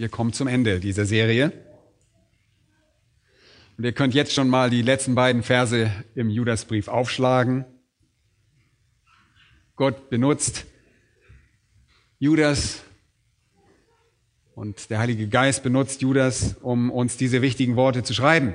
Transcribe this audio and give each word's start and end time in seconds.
Wir 0.00 0.08
kommen 0.08 0.32
zum 0.32 0.48
Ende 0.48 0.80
dieser 0.80 1.04
Serie. 1.04 1.52
Und 3.76 3.84
ihr 3.84 3.92
könnt 3.92 4.14
jetzt 4.14 4.32
schon 4.32 4.48
mal 4.48 4.70
die 4.70 4.80
letzten 4.80 5.14
beiden 5.14 5.42
Verse 5.42 5.92
im 6.14 6.30
Judasbrief 6.30 6.88
aufschlagen. 6.88 7.66
Gott 9.76 10.08
benutzt 10.08 10.64
Judas 12.18 12.80
und 14.54 14.88
der 14.88 15.00
Heilige 15.00 15.28
Geist 15.28 15.62
benutzt 15.62 16.00
Judas, 16.00 16.56
um 16.62 16.90
uns 16.90 17.18
diese 17.18 17.42
wichtigen 17.42 17.76
Worte 17.76 18.02
zu 18.02 18.14
schreiben. 18.14 18.54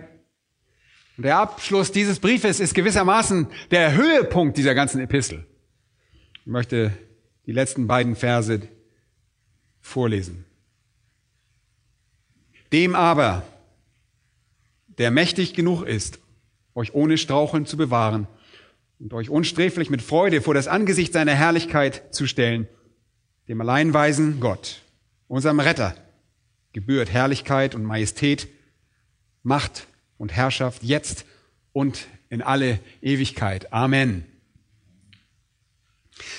Und 1.16 1.26
der 1.26 1.38
Abschluss 1.38 1.92
dieses 1.92 2.20
Briefes 2.20 2.60
ist 2.60 2.74
gewissermaßen 2.74 3.50
der 3.70 3.94
Höhepunkt 3.94 4.58
dieser 4.58 4.74
ganzen 4.74 5.00
Epistel. 5.00 5.46
Ich 6.42 6.48
möchte 6.48 6.92
die 7.46 7.52
letzten 7.52 7.86
beiden 7.86 8.16
Verse 8.16 8.68
vorlesen. 9.80 10.44
Dem 12.76 12.94
aber, 12.94 13.42
der 14.98 15.10
mächtig 15.10 15.54
genug 15.54 15.84
ist, 15.84 16.20
euch 16.74 16.94
ohne 16.94 17.18
Straucheln 17.18 17.66
zu 17.66 17.78
bewahren 17.78 18.28
und 19.00 19.14
euch 19.14 19.30
unsträflich 19.30 19.90
mit 19.90 20.02
Freude 20.02 20.42
vor 20.42 20.54
das 20.54 20.68
Angesicht 20.68 21.14
seiner 21.14 21.34
Herrlichkeit 21.34 22.14
zu 22.14 22.28
stellen, 22.28 22.68
dem 23.48 23.62
alleinweisen 23.62 24.42
Gott, 24.42 24.82
unserem 25.30 25.62
Retter, 25.62 25.96
gebührt 26.74 27.14
Herrlichkeit 27.14 27.76
und 27.76 27.86
Majestät, 27.86 28.50
Macht 29.42 29.88
und 30.18 30.34
Herrschaft 30.34 30.84
jetzt 30.84 31.26
und 31.72 32.08
in 32.28 32.42
alle 32.42 32.80
Ewigkeit. 33.02 33.72
Amen. 33.72 34.26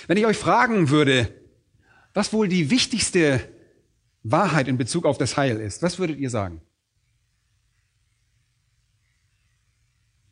Wenn 0.07 0.19
ich 0.19 0.27
euch 0.27 0.37
fragen 0.37 0.91
würde, 0.91 1.33
was 2.13 2.35
wohl 2.35 2.47
die 2.47 2.69
wichtigste 2.69 3.41
Wahrheit 4.31 4.69
in 4.69 4.77
Bezug 4.77 5.05
auf 5.05 5.19
das 5.19 5.37
Heil 5.37 5.61
ist, 5.61 5.83
was 5.83 5.99
würdet 5.99 6.19
ihr 6.19 6.31
sagen? 6.31 6.61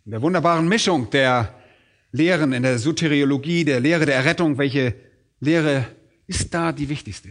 In 0.04 0.10
der 0.10 0.22
wunderbaren 0.22 0.68
Mischung 0.68 1.10
der 1.10 1.54
Lehren 2.12 2.52
in 2.52 2.62
der 2.62 2.78
Soteriologie, 2.78 3.64
der 3.64 3.80
Lehre 3.80 4.06
der 4.06 4.14
Errettung, 4.14 4.58
welche 4.58 4.94
Lehre 5.40 5.86
ist 6.26 6.54
da 6.54 6.72
die 6.72 6.88
wichtigste? 6.88 7.30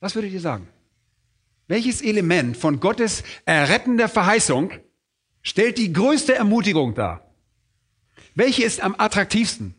Was 0.00 0.14
würdet 0.14 0.32
ihr 0.32 0.40
sagen? 0.40 0.68
Welches 1.68 2.00
Element 2.02 2.56
von 2.56 2.80
Gottes 2.80 3.22
errettender 3.44 4.08
Verheißung 4.08 4.72
stellt 5.42 5.78
die 5.78 5.92
größte 5.92 6.34
Ermutigung 6.34 6.94
dar? 6.94 7.34
Welche 8.34 8.64
ist 8.64 8.80
am 8.80 8.94
attraktivsten? 8.96 9.74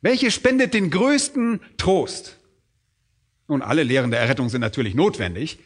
Welche 0.00 0.30
spendet 0.30 0.74
den 0.74 0.90
größten 0.90 1.60
Trost? 1.78 2.38
Nun, 3.48 3.62
alle 3.62 3.82
Lehren 3.82 4.10
der 4.10 4.20
Errettung 4.20 4.48
sind 4.48 4.60
natürlich 4.60 4.94
notwendig 4.94 5.58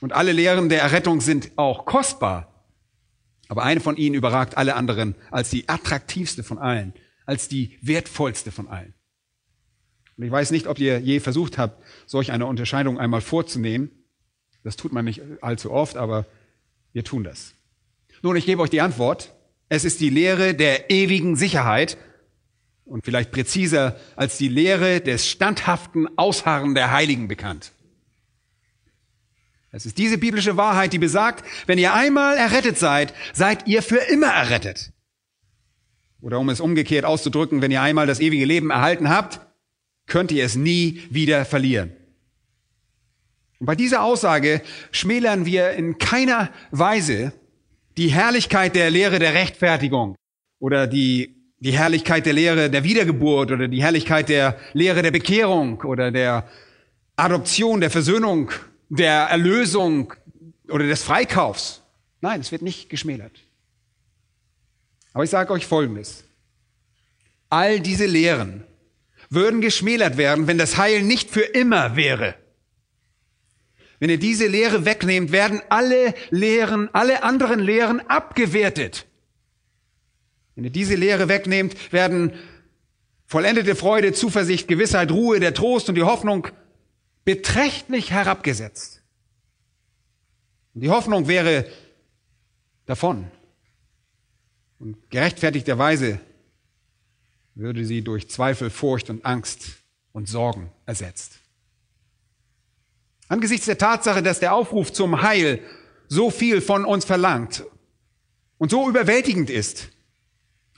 und 0.00 0.12
alle 0.12 0.32
Lehren 0.32 0.68
der 0.68 0.80
Errettung 0.82 1.20
sind 1.20 1.52
auch 1.56 1.84
kostbar. 1.84 2.48
Aber 3.48 3.62
eine 3.62 3.80
von 3.80 3.96
ihnen 3.96 4.14
überragt 4.14 4.56
alle 4.56 4.74
anderen 4.74 5.14
als 5.30 5.50
die 5.50 5.68
attraktivste 5.68 6.42
von 6.42 6.58
allen, 6.58 6.94
als 7.26 7.48
die 7.48 7.78
wertvollste 7.82 8.50
von 8.50 8.68
allen. 8.68 8.94
Und 10.16 10.24
ich 10.24 10.30
weiß 10.30 10.50
nicht, 10.50 10.66
ob 10.66 10.78
ihr 10.78 10.98
je 11.00 11.20
versucht 11.20 11.58
habt, 11.58 11.82
solch 12.06 12.32
eine 12.32 12.46
Unterscheidung 12.46 12.98
einmal 12.98 13.20
vorzunehmen. 13.20 13.90
Das 14.64 14.76
tut 14.76 14.92
man 14.92 15.04
nicht 15.04 15.22
allzu 15.40 15.70
oft, 15.70 15.96
aber 15.96 16.26
wir 16.92 17.04
tun 17.04 17.24
das. 17.24 17.54
Nun, 18.22 18.36
ich 18.36 18.46
gebe 18.46 18.62
euch 18.62 18.70
die 18.70 18.80
Antwort. 18.80 19.34
Es 19.68 19.84
ist 19.84 20.00
die 20.00 20.10
Lehre 20.10 20.54
der 20.54 20.90
ewigen 20.90 21.36
Sicherheit 21.36 21.96
und 22.84 23.04
vielleicht 23.04 23.32
präziser 23.32 23.96
als 24.16 24.38
die 24.38 24.48
Lehre 24.48 25.00
des 25.00 25.28
standhaften 25.28 26.06
Ausharren 26.18 26.74
der 26.74 26.90
Heiligen 26.92 27.28
bekannt. 27.28 27.72
Es 29.70 29.86
ist 29.86 29.96
diese 29.96 30.18
biblische 30.18 30.58
Wahrheit, 30.58 30.92
die 30.92 30.98
besagt, 30.98 31.44
wenn 31.66 31.78
ihr 31.78 31.94
einmal 31.94 32.36
errettet 32.36 32.78
seid, 32.78 33.14
seid 33.32 33.66
ihr 33.66 33.82
für 33.82 33.96
immer 33.96 34.26
errettet. 34.26 34.92
Oder 36.20 36.38
um 36.38 36.50
es 36.50 36.60
umgekehrt 36.60 37.06
auszudrücken, 37.06 37.62
wenn 37.62 37.70
ihr 37.70 37.80
einmal 37.80 38.06
das 38.06 38.20
ewige 38.20 38.44
Leben 38.44 38.70
erhalten 38.70 39.08
habt, 39.08 39.40
könnt 40.06 40.30
ihr 40.30 40.44
es 40.44 40.56
nie 40.56 41.02
wieder 41.10 41.44
verlieren. 41.46 41.92
Und 43.58 43.66
bei 43.66 43.74
dieser 43.74 44.02
Aussage 44.02 44.60
schmälern 44.90 45.46
wir 45.46 45.70
in 45.70 45.96
keiner 45.98 46.50
Weise 46.70 47.32
die 47.96 48.08
Herrlichkeit 48.08 48.74
der 48.74 48.90
Lehre 48.90 49.18
der 49.18 49.34
Rechtfertigung 49.34 50.16
oder 50.58 50.86
die 50.86 51.41
die 51.62 51.78
Herrlichkeit 51.78 52.26
der 52.26 52.32
Lehre 52.32 52.70
der 52.70 52.82
Wiedergeburt 52.82 53.52
oder 53.52 53.68
die 53.68 53.80
Herrlichkeit 53.80 54.28
der 54.28 54.58
Lehre 54.72 55.00
der 55.00 55.12
Bekehrung 55.12 55.80
oder 55.82 56.10
der 56.10 56.48
Adoption, 57.14 57.80
der 57.80 57.90
Versöhnung, 57.90 58.50
der 58.88 59.28
Erlösung 59.30 60.12
oder 60.68 60.88
des 60.88 61.04
Freikaufs. 61.04 61.82
Nein, 62.20 62.40
es 62.40 62.50
wird 62.50 62.62
nicht 62.62 62.90
geschmälert. 62.90 63.38
Aber 65.12 65.22
ich 65.22 65.30
sage 65.30 65.52
euch 65.52 65.64
Folgendes. 65.64 66.24
All 67.48 67.78
diese 67.78 68.06
Lehren 68.06 68.64
würden 69.30 69.60
geschmälert 69.60 70.16
werden, 70.16 70.48
wenn 70.48 70.58
das 70.58 70.78
Heil 70.78 71.02
nicht 71.02 71.30
für 71.30 71.42
immer 71.42 71.94
wäre. 71.94 72.34
Wenn 74.00 74.10
ihr 74.10 74.18
diese 74.18 74.48
Lehre 74.48 74.84
wegnehmt, 74.84 75.30
werden 75.30 75.62
alle 75.68 76.12
Lehren, 76.30 76.92
alle 76.92 77.22
anderen 77.22 77.60
Lehren 77.60 78.00
abgewertet. 78.08 79.06
Wenn 80.54 80.64
ihr 80.64 80.70
diese 80.70 80.94
Lehre 80.94 81.28
wegnehmt, 81.28 81.92
werden 81.92 82.32
vollendete 83.26 83.74
Freude, 83.74 84.12
Zuversicht, 84.12 84.68
Gewissheit, 84.68 85.10
Ruhe, 85.10 85.40
der 85.40 85.54
Trost 85.54 85.88
und 85.88 85.94
die 85.94 86.02
Hoffnung 86.02 86.48
beträchtlich 87.24 88.10
herabgesetzt. 88.10 89.02
Und 90.74 90.82
die 90.82 90.90
Hoffnung 90.90 91.28
wäre 91.28 91.66
davon. 92.86 93.30
Und 94.78 95.10
gerechtfertigterweise 95.10 96.20
würde 97.54 97.84
sie 97.84 98.02
durch 98.02 98.28
Zweifel, 98.28 98.70
Furcht 98.70 99.10
und 99.10 99.24
Angst 99.24 99.76
und 100.12 100.28
Sorgen 100.28 100.70
ersetzt. 100.86 101.38
Angesichts 103.28 103.66
der 103.66 103.78
Tatsache, 103.78 104.22
dass 104.22 104.40
der 104.40 104.54
Aufruf 104.54 104.92
zum 104.92 105.22
Heil 105.22 105.60
so 106.08 106.30
viel 106.30 106.60
von 106.60 106.84
uns 106.84 107.04
verlangt 107.04 107.64
und 108.58 108.70
so 108.70 108.88
überwältigend 108.88 109.48
ist, 109.48 109.91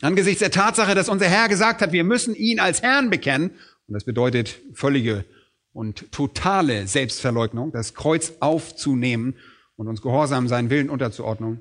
Angesichts 0.05 0.41
der 0.41 0.51
Tatsache, 0.51 0.95
dass 0.95 1.09
unser 1.09 1.29
Herr 1.29 1.49
gesagt 1.49 1.81
hat, 1.81 1.93
wir 1.93 2.05
müssen 2.05 2.35
ihn 2.35 2.61
als 2.61 2.83
Herrn 2.83 3.09
bekennen, 3.09 3.53
und 3.87 3.95
das 3.95 4.05
bedeutet 4.05 4.61
völlige 4.75 5.25
und 5.73 6.13
totale 6.13 6.87
Selbstverleugnung, 6.87 7.73
das 7.73 7.95
Kreuz 7.95 8.35
aufzunehmen 8.41 9.35
und 9.77 9.89
uns 9.89 10.03
gehorsam 10.03 10.47
seinen 10.47 10.69
Willen 10.69 10.91
unterzuordnen, 10.91 11.61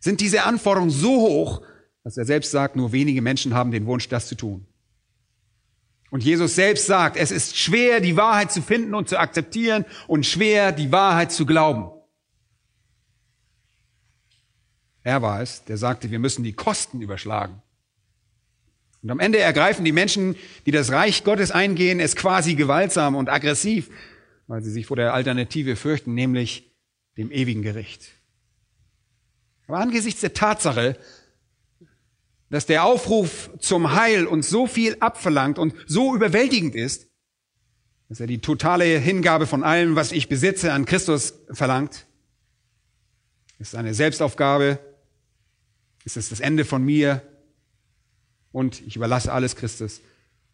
sind 0.00 0.20
diese 0.20 0.44
Anforderungen 0.44 0.90
so 0.90 1.20
hoch, 1.20 1.62
dass 2.04 2.18
er 2.18 2.26
selbst 2.26 2.50
sagt, 2.50 2.76
nur 2.76 2.92
wenige 2.92 3.22
Menschen 3.22 3.54
haben 3.54 3.70
den 3.70 3.86
Wunsch, 3.86 4.08
das 4.08 4.28
zu 4.28 4.34
tun. 4.34 4.66
Und 6.10 6.22
Jesus 6.22 6.56
selbst 6.56 6.86
sagt, 6.86 7.16
es 7.16 7.30
ist 7.30 7.56
schwer, 7.56 8.00
die 8.00 8.18
Wahrheit 8.18 8.52
zu 8.52 8.60
finden 8.60 8.94
und 8.94 9.08
zu 9.08 9.18
akzeptieren 9.18 9.86
und 10.08 10.26
schwer, 10.26 10.72
die 10.72 10.92
Wahrheit 10.92 11.32
zu 11.32 11.46
glauben. 11.46 11.90
Er 15.02 15.22
war 15.22 15.40
es, 15.40 15.64
der 15.64 15.76
sagte, 15.76 16.10
wir 16.10 16.18
müssen 16.18 16.44
die 16.44 16.52
Kosten 16.52 17.00
überschlagen. 17.00 17.62
Und 19.02 19.10
am 19.10 19.20
Ende 19.20 19.38
ergreifen 19.38 19.84
die 19.84 19.92
Menschen, 19.92 20.36
die 20.66 20.72
das 20.72 20.92
Reich 20.92 21.24
Gottes 21.24 21.50
eingehen, 21.50 22.00
es 22.00 22.16
quasi 22.16 22.54
gewaltsam 22.54 23.14
und 23.16 23.30
aggressiv, 23.30 23.88
weil 24.46 24.62
sie 24.62 24.70
sich 24.70 24.86
vor 24.86 24.96
der 24.96 25.14
Alternative 25.14 25.76
fürchten, 25.76 26.14
nämlich 26.14 26.70
dem 27.16 27.30
ewigen 27.30 27.62
Gericht. 27.62 28.08
Aber 29.66 29.78
angesichts 29.78 30.20
der 30.20 30.34
Tatsache, 30.34 30.98
dass 32.50 32.66
der 32.66 32.84
Aufruf 32.84 33.50
zum 33.60 33.94
Heil 33.94 34.26
uns 34.26 34.50
so 34.50 34.66
viel 34.66 34.96
abverlangt 35.00 35.58
und 35.58 35.74
so 35.86 36.14
überwältigend 36.14 36.74
ist, 36.74 37.06
dass 38.08 38.18
er 38.20 38.26
die 38.26 38.40
totale 38.40 38.98
Hingabe 38.98 39.46
von 39.46 39.62
allem, 39.62 39.94
was 39.94 40.10
ich 40.10 40.28
besitze, 40.28 40.72
an 40.72 40.84
Christus 40.84 41.34
verlangt, 41.52 42.06
ist 43.60 43.76
eine 43.76 43.94
Selbstaufgabe, 43.94 44.80
ist 46.04 46.16
es 46.16 46.28
das 46.30 46.40
Ende 46.40 46.64
von 46.64 46.84
mir 46.84 47.22
und 48.52 48.80
ich 48.86 48.96
überlasse 48.96 49.32
alles 49.32 49.56
Christus. 49.56 50.00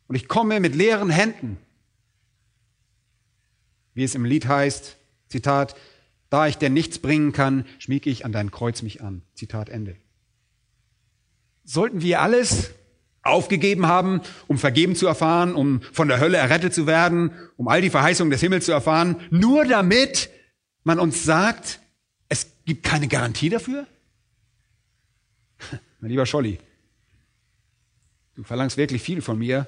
Und 0.08 0.14
ich 0.14 0.28
komme 0.28 0.60
mit 0.60 0.74
leeren 0.74 1.10
Händen, 1.10 1.58
wie 3.94 4.04
es 4.04 4.14
im 4.14 4.24
Lied 4.24 4.46
heißt, 4.46 4.96
Zitat, 5.28 5.74
da 6.30 6.46
ich 6.46 6.58
denn 6.58 6.72
nichts 6.72 6.98
bringen 6.98 7.32
kann, 7.32 7.64
schmieg 7.78 8.06
ich 8.06 8.24
an 8.24 8.32
dein 8.32 8.50
Kreuz 8.50 8.82
mich 8.82 9.02
an. 9.02 9.22
Zitat 9.34 9.68
Ende. 9.68 9.96
Sollten 11.64 12.02
wir 12.02 12.20
alles 12.20 12.70
aufgegeben 13.22 13.86
haben, 13.86 14.20
um 14.46 14.58
vergeben 14.58 14.94
zu 14.94 15.06
erfahren, 15.06 15.54
um 15.54 15.80
von 15.92 16.08
der 16.08 16.20
Hölle 16.20 16.36
errettet 16.36 16.74
zu 16.74 16.86
werden, 16.86 17.32
um 17.56 17.68
all 17.68 17.80
die 17.80 17.90
Verheißungen 17.90 18.30
des 18.30 18.40
Himmels 18.40 18.66
zu 18.66 18.72
erfahren, 18.72 19.16
nur 19.30 19.64
damit 19.64 20.30
man 20.84 21.00
uns 21.00 21.24
sagt, 21.24 21.80
es 22.28 22.46
gibt 22.64 22.84
keine 22.84 23.08
Garantie 23.08 23.48
dafür? 23.48 23.86
Mein 26.00 26.10
lieber 26.10 26.26
Scholli, 26.26 26.58
du 28.34 28.42
verlangst 28.42 28.76
wirklich 28.76 29.02
viel 29.02 29.22
von 29.22 29.38
mir. 29.38 29.66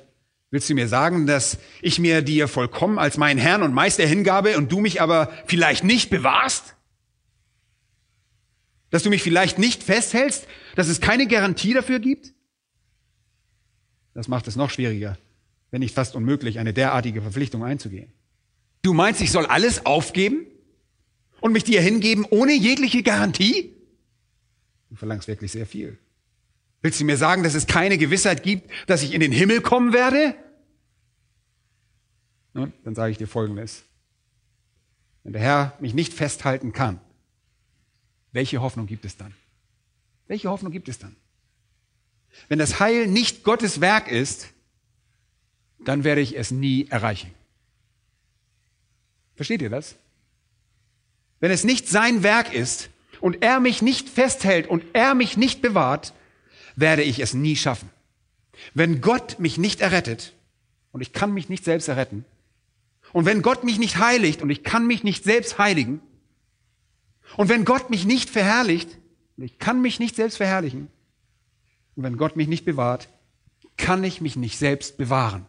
Willst 0.50 0.70
du 0.70 0.74
mir 0.74 0.88
sagen, 0.88 1.26
dass 1.26 1.58
ich 1.82 1.98
mir 1.98 2.22
dir 2.22 2.48
vollkommen 2.48 2.98
als 2.98 3.18
meinen 3.18 3.38
Herrn 3.38 3.62
und 3.62 3.74
Meister 3.74 4.06
hingabe 4.06 4.56
und 4.56 4.72
du 4.72 4.80
mich 4.80 5.02
aber 5.02 5.30
vielleicht 5.46 5.84
nicht 5.84 6.08
bewahrst? 6.08 6.74
Dass 8.90 9.02
du 9.02 9.10
mich 9.10 9.22
vielleicht 9.22 9.58
nicht 9.58 9.82
festhältst, 9.82 10.46
dass 10.74 10.88
es 10.88 11.00
keine 11.00 11.26
Garantie 11.26 11.74
dafür 11.74 11.98
gibt? 11.98 12.32
Das 14.14 14.28
macht 14.28 14.48
es 14.48 14.56
noch 14.56 14.70
schwieriger, 14.70 15.18
wenn 15.70 15.80
nicht 15.80 15.94
fast 15.94 16.16
unmöglich, 16.16 16.58
eine 16.58 16.72
derartige 16.72 17.20
Verpflichtung 17.20 17.62
einzugehen. 17.62 18.10
Du 18.82 18.94
meinst, 18.94 19.20
ich 19.20 19.30
soll 19.30 19.44
alles 19.44 19.84
aufgeben 19.84 20.46
und 21.40 21.52
mich 21.52 21.64
dir 21.64 21.82
hingeben 21.82 22.24
ohne 22.24 22.54
jegliche 22.54 23.02
Garantie? 23.02 23.74
Du 24.88 24.96
verlangst 24.96 25.28
wirklich 25.28 25.52
sehr 25.52 25.66
viel. 25.66 25.98
Willst 26.80 27.00
du 27.00 27.04
mir 27.04 27.16
sagen, 27.16 27.42
dass 27.42 27.54
es 27.54 27.66
keine 27.66 27.98
Gewissheit 27.98 28.42
gibt, 28.42 28.70
dass 28.86 29.02
ich 29.02 29.12
in 29.12 29.20
den 29.20 29.32
Himmel 29.32 29.60
kommen 29.60 29.92
werde? 29.92 30.34
Nun, 32.54 32.72
dann 32.84 32.94
sage 32.94 33.12
ich 33.12 33.18
dir 33.18 33.26
Folgendes. 33.26 33.84
Wenn 35.24 35.32
der 35.32 35.42
Herr 35.42 35.76
mich 35.80 35.94
nicht 35.94 36.14
festhalten 36.14 36.72
kann, 36.72 37.00
welche 38.32 38.60
Hoffnung 38.60 38.86
gibt 38.86 39.04
es 39.04 39.16
dann? 39.16 39.34
Welche 40.26 40.50
Hoffnung 40.50 40.72
gibt 40.72 40.88
es 40.88 40.98
dann? 40.98 41.16
Wenn 42.48 42.58
das 42.58 42.78
Heil 42.78 43.06
nicht 43.06 43.42
Gottes 43.42 43.80
Werk 43.80 44.08
ist, 44.08 44.48
dann 45.84 46.04
werde 46.04 46.20
ich 46.20 46.36
es 46.36 46.50
nie 46.50 46.86
erreichen. 46.88 47.32
Versteht 49.34 49.62
ihr 49.62 49.70
das? 49.70 49.96
Wenn 51.40 51.50
es 51.50 51.64
nicht 51.64 51.88
sein 51.88 52.22
Werk 52.22 52.52
ist 52.52 52.90
und 53.20 53.42
er 53.42 53.60
mich 53.60 53.82
nicht 53.82 54.08
festhält 54.08 54.66
und 54.66 54.84
er 54.92 55.14
mich 55.14 55.36
nicht 55.36 55.62
bewahrt, 55.62 56.12
werde 56.80 57.02
ich 57.02 57.18
es 57.20 57.34
nie 57.34 57.56
schaffen. 57.56 57.90
Wenn 58.74 59.00
Gott 59.00 59.38
mich 59.38 59.58
nicht 59.58 59.80
errettet 59.80 60.34
und 60.92 61.00
ich 61.00 61.12
kann 61.12 61.32
mich 61.32 61.48
nicht 61.48 61.64
selbst 61.64 61.88
erretten, 61.88 62.24
und 63.12 63.24
wenn 63.24 63.40
Gott 63.40 63.64
mich 63.64 63.78
nicht 63.78 63.96
heiligt 63.98 64.42
und 64.42 64.50
ich 64.50 64.62
kann 64.62 64.86
mich 64.86 65.02
nicht 65.02 65.24
selbst 65.24 65.58
heiligen, 65.58 66.00
und 67.36 67.48
wenn 67.48 67.64
Gott 67.64 67.90
mich 67.90 68.04
nicht 68.04 68.30
verherrlicht 68.30 68.88
und 69.36 69.44
ich 69.44 69.58
kann 69.58 69.80
mich 69.80 69.98
nicht 69.98 70.16
selbst 70.16 70.36
verherrlichen, 70.36 70.88
und 71.96 72.04
wenn 72.04 72.16
Gott 72.16 72.36
mich 72.36 72.48
nicht 72.48 72.64
bewahrt, 72.64 73.08
kann 73.76 74.04
ich 74.04 74.20
mich 74.20 74.36
nicht 74.36 74.58
selbst 74.58 74.96
bewahren. 74.98 75.46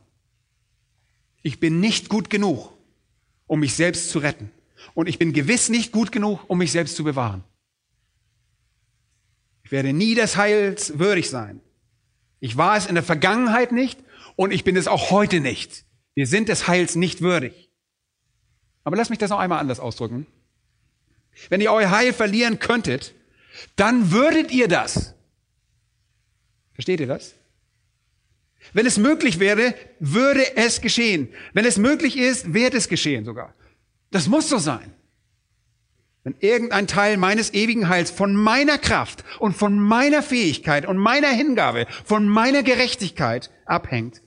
Ich 1.44 1.60
bin 1.60 1.80
nicht 1.80 2.10
gut 2.10 2.30
genug, 2.30 2.72
um 3.48 3.60
mich 3.60 3.76
selbst 3.76 4.10
zu 4.10 4.20
retten. 4.20 4.52
Und 4.94 5.08
ich 5.08 5.20
bin 5.20 5.34
gewiss 5.34 5.70
nicht 5.70 5.92
gut 5.92 6.12
genug, 6.12 6.40
um 6.48 6.58
mich 6.58 6.72
selbst 6.72 6.96
zu 6.96 7.04
bewahren. 7.04 7.44
Ich 9.70 9.72
werde 9.72 9.94
nie 9.94 10.16
des 10.16 10.36
Heils 10.36 10.98
würdig 10.98 11.30
sein. 11.30 11.62
Ich 12.40 12.58
war 12.58 12.76
es 12.76 12.88
in 12.88 12.96
der 12.96 13.04
Vergangenheit 13.04 13.72
nicht 13.72 14.00
und 14.36 14.50
ich 14.50 14.64
bin 14.64 14.76
es 14.76 14.88
auch 14.88 15.12
heute 15.12 15.42
nicht. 15.42 15.86
Wir 16.16 16.26
sind 16.26 16.50
des 16.50 16.68
Heils 16.68 16.96
nicht 16.96 17.22
würdig. 17.22 17.70
Aber 18.84 18.98
lass 18.98 19.12
mich 19.12 19.20
das 19.20 19.30
noch 19.30 19.38
einmal 19.38 19.60
anders 19.60 19.80
ausdrücken. 19.80 20.26
Wenn 21.50 21.62
ihr 21.62 21.72
euer 21.72 21.92
Heil 21.92 22.14
verlieren 22.14 22.58
könntet, 22.58 23.14
dann 23.76 24.10
würdet 24.10 24.50
ihr 24.50 24.68
das. 24.68 25.14
Versteht 26.74 27.00
ihr 27.00 27.06
das? 27.06 27.36
Wenn 28.74 28.88
es 28.88 28.98
möglich 28.98 29.38
wäre, 29.38 29.76
würde 30.00 30.58
es 30.58 30.82
geschehen. 30.82 31.30
Wenn 31.54 31.66
es 31.66 31.78
möglich 31.78 32.18
ist, 32.18 32.56
wird 32.56 32.74
es 32.74 32.90
geschehen 32.90 33.24
sogar. 33.24 33.54
Das 34.10 34.28
muss 34.28 34.50
so 34.50 34.58
sein. 34.58 34.96
Wenn 36.30 36.48
irgendein 36.48 36.86
Teil 36.86 37.18
meines 37.18 37.56
ewigen 37.56 37.90
Heils 37.90 38.12
von 38.12 38.36
meiner 38.36 38.78
Kraft 38.78 39.24
und 39.40 39.56
von 39.56 39.80
meiner 39.80 40.22
Fähigkeit 40.22 40.86
und 40.86 40.98
meiner 40.98 41.30
Hingabe, 41.30 41.88
von 42.06 42.30
meiner 42.30 42.62
Gerechtigkeit 42.62 43.50
abhängt, 43.66 44.22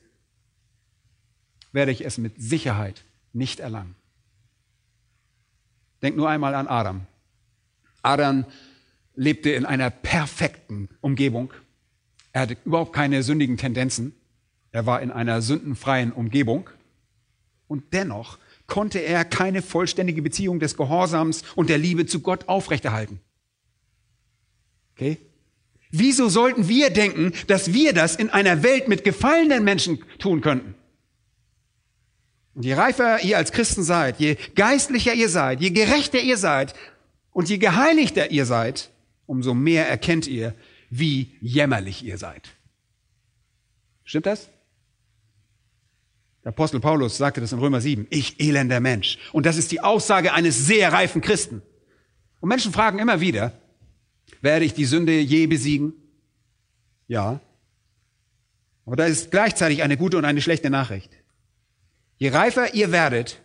werde 1.71 1.93
ich 1.93 2.05
es 2.05 2.19
mit 2.19 2.43
Sicherheit 2.43 3.05
nicht 3.33 3.61
erlangen. 3.61 3.95
Denk 6.03 6.17
nur 6.17 6.29
einmal 6.29 6.57
an 6.57 6.67
Adam. 6.67 7.07
Adam 8.03 8.47
lebte 9.15 9.51
in 9.51 9.65
einer 9.65 9.91
perfekten 9.91 10.89
Umgebung. 11.03 11.55
Er 12.33 12.41
hatte 12.41 12.57
überhaupt 12.65 12.95
keine 12.95 13.23
sündigen 13.23 13.59
Tendenzen. 13.59 14.13
Er 14.73 14.87
war 14.87 15.03
in 15.03 15.13
einer 15.13 15.41
sündenfreien 15.41 16.13
Umgebung. 16.13 16.69
Und 17.69 17.93
dennoch 17.93 18.39
konnte 18.67 18.99
er 18.99 19.25
keine 19.25 19.63
vollständige 19.63 20.23
Beziehung 20.23 20.61
des 20.61 20.77
Gehorsams 20.77 21.43
und 21.55 21.69
der 21.69 21.79
Liebe 21.79 22.07
zu 22.07 22.21
Gott 22.21 22.49
aufrechterhalten. 22.49 23.21
Okay? 24.95 25.19
Wieso 25.91 26.29
sollten 26.29 26.69
wir 26.69 26.91
denken, 26.91 27.33
dass 27.49 27.73
wir 27.73 27.93
das 27.93 28.17
in 28.17 28.31
einer 28.31 28.63
Welt 28.63 28.89
mit 28.89 29.05
gefallenen 29.05 29.63
Menschen 29.63 30.03
tun 30.19 30.41
könnten? 30.41 30.75
Und 32.55 32.65
je 32.65 32.75
reifer 32.75 33.23
ihr 33.23 33.37
als 33.37 33.53
Christen 33.53 33.83
seid, 33.83 34.19
je 34.19 34.37
geistlicher 34.55 35.15
ihr 35.15 35.29
seid, 35.29 35.61
je 35.61 35.71
gerechter 35.71 36.21
ihr 36.21 36.37
seid 36.37 36.75
und 37.33 37.49
je 37.49 37.59
geheiligter 37.59 38.31
ihr 38.31 38.47
seid, 38.47 38.91
umso 39.27 39.55
mehr 39.55 39.89
erkennt 39.89 40.27
ihr, 40.27 40.55
wie 40.91 41.33
jämmerlich 41.41 42.05
ihr 42.05 42.19
seid. 42.19 42.51
Stimmt 44.05 44.27
das? 44.27 44.49
Der 46.45 46.51
Apostel 46.51 46.81
Paulus 46.81 47.17
sagte 47.17 47.41
das 47.41 47.53
in 47.53 47.59
Römer 47.59 47.81
7. 47.81 48.07
Ich 48.11 48.41
elender 48.41 48.81
Mensch. 48.81 49.19
Und 49.33 49.47
das 49.47 49.57
ist 49.57 49.71
die 49.71 49.81
Aussage 49.81 50.33
eines 50.33 50.67
sehr 50.67 50.93
reifen 50.93 51.21
Christen. 51.21 51.63
Und 52.41 52.49
Menschen 52.49 52.73
fragen 52.73 52.99
immer 52.99 53.21
wieder, 53.21 53.53
werde 54.41 54.65
ich 54.65 54.75
die 54.75 54.85
Sünde 54.85 55.19
je 55.21 55.47
besiegen? 55.47 55.95
Ja. 57.07 57.41
Aber 58.85 58.97
da 58.97 59.05
ist 59.07 59.31
gleichzeitig 59.31 59.83
eine 59.83 59.97
gute 59.97 60.19
und 60.19 60.25
eine 60.25 60.43
schlechte 60.43 60.71
Nachricht. 60.71 61.11
Je 62.19 62.31
reifer 62.31 62.75
ihr 62.75 62.91
werdet, 62.91 63.41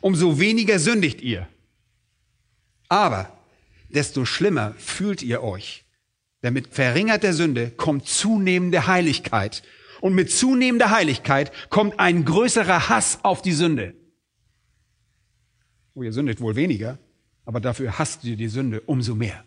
umso 0.00 0.38
weniger 0.38 0.78
sündigt 0.78 1.20
ihr. 1.20 1.48
Aber 2.88 3.36
desto 3.88 4.24
schlimmer 4.24 4.74
fühlt 4.78 5.22
ihr 5.22 5.42
euch, 5.42 5.84
denn 6.42 6.54
mit 6.54 6.68
verringerter 6.68 7.32
Sünde 7.32 7.70
kommt 7.70 8.06
zunehmende 8.06 8.86
Heiligkeit. 8.86 9.62
Und 10.00 10.14
mit 10.14 10.30
zunehmender 10.30 10.90
Heiligkeit 10.90 11.52
kommt 11.70 11.98
ein 11.98 12.24
größerer 12.24 12.88
Hass 12.88 13.20
auf 13.24 13.42
die 13.42 13.52
Sünde. 13.52 13.94
Oh, 15.94 16.02
ihr 16.02 16.12
sündet 16.12 16.40
wohl 16.40 16.54
weniger, 16.54 16.98
aber 17.44 17.60
dafür 17.60 17.98
hasst 17.98 18.24
ihr 18.24 18.36
die 18.36 18.48
Sünde 18.48 18.80
umso 18.82 19.14
mehr. 19.14 19.44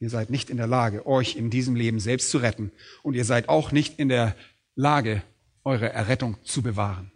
Ihr 0.00 0.10
seid 0.10 0.30
nicht 0.30 0.48
in 0.48 0.56
der 0.56 0.66
Lage, 0.66 1.06
euch 1.06 1.36
in 1.36 1.50
diesem 1.50 1.74
Leben 1.74 1.98
selbst 1.98 2.30
zu 2.30 2.38
retten. 2.38 2.70
Und 3.02 3.14
ihr 3.14 3.24
seid 3.24 3.48
auch 3.48 3.72
nicht 3.72 3.98
in 3.98 4.08
der 4.08 4.36
Lage, 4.76 5.22
eure 5.64 5.92
Errettung 5.92 6.36
zu 6.44 6.62
bewahren. 6.62 7.10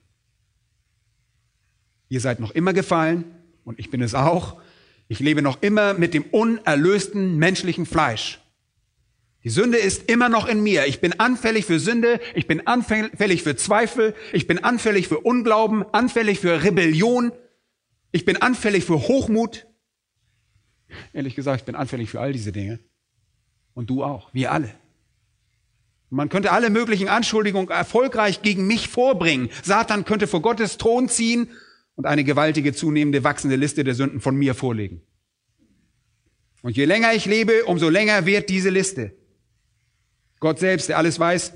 Ihr 2.09 2.21
seid 2.21 2.41
noch 2.41 2.51
immer 2.51 2.73
gefallen, 2.73 3.25
und 3.65 3.79
ich 3.79 3.91
bin 3.91 4.03
es 4.03 4.15
auch, 4.15 4.61
ich 5.09 5.21
lebe 5.21 5.41
noch 5.41 5.63
immer 5.63 5.95
mit 5.95 6.13
dem 6.13 6.25
unerlösten 6.25 7.37
menschlichen 7.37 7.87
Fleisch. 7.87 8.42
Die 9.45 9.51
Sünde 9.51 9.79
ist 9.79 10.09
immer 10.09 10.29
noch 10.29 10.47
in 10.47 10.63
mir. 10.63 10.87
Ich 10.87 11.01
bin 11.01 11.19
anfällig 11.19 11.65
für 11.65 11.81
Sünde, 11.81 12.21
ich 12.35 12.47
bin 12.47 12.67
anfällig 12.67 13.43
für 13.43 13.57
Zweifel, 13.57 14.15
ich 14.33 14.47
bin 14.47 14.63
anfällig 14.63 15.09
für 15.09 15.19
Unglauben, 15.19 15.85
anfällig 15.93 16.39
für 16.39 16.63
Rebellion, 16.63 17.33
ich 18.13 18.25
bin 18.25 18.37
anfällig 18.37 18.85
für 18.85 19.09
Hochmut. 19.09 19.67
Ehrlich 21.13 21.35
gesagt, 21.35 21.63
ich 21.63 21.65
bin 21.65 21.75
anfällig 21.75 22.11
für 22.11 22.21
all 22.21 22.33
diese 22.33 22.53
Dinge. 22.53 22.79
Und 23.75 23.91
du 23.91 24.05
auch, 24.05 24.33
wir 24.33 24.53
alle. 24.53 24.73
Man 26.11 26.29
könnte 26.29 26.53
alle 26.53 26.69
möglichen 26.69 27.09
Anschuldigungen 27.09 27.71
erfolgreich 27.71 28.43
gegen 28.43 28.67
mich 28.67 28.89
vorbringen. 28.89 29.49
Satan 29.63 30.05
könnte 30.05 30.27
vor 30.27 30.43
Gottes 30.43 30.77
Thron 30.77 31.09
ziehen 31.09 31.49
und 31.97 32.05
eine 32.07 32.23
gewaltige, 32.23 32.75
zunehmende, 32.75 33.25
wachsende 33.25 33.57
Liste 33.57 33.83
der 33.83 33.95
Sünden 33.95 34.21
von 34.21 34.37
mir 34.37 34.55
vorlegen. 34.55 35.01
Und 36.61 36.77
je 36.77 36.85
länger 36.85 37.15
ich 37.15 37.25
lebe, 37.25 37.65
umso 37.65 37.89
länger 37.89 38.27
wird 38.27 38.51
diese 38.51 38.69
Liste. 38.69 39.17
Gott 40.43 40.59
selbst, 40.59 40.89
der 40.89 40.99
alles 40.99 41.21
weiß, 41.21 41.53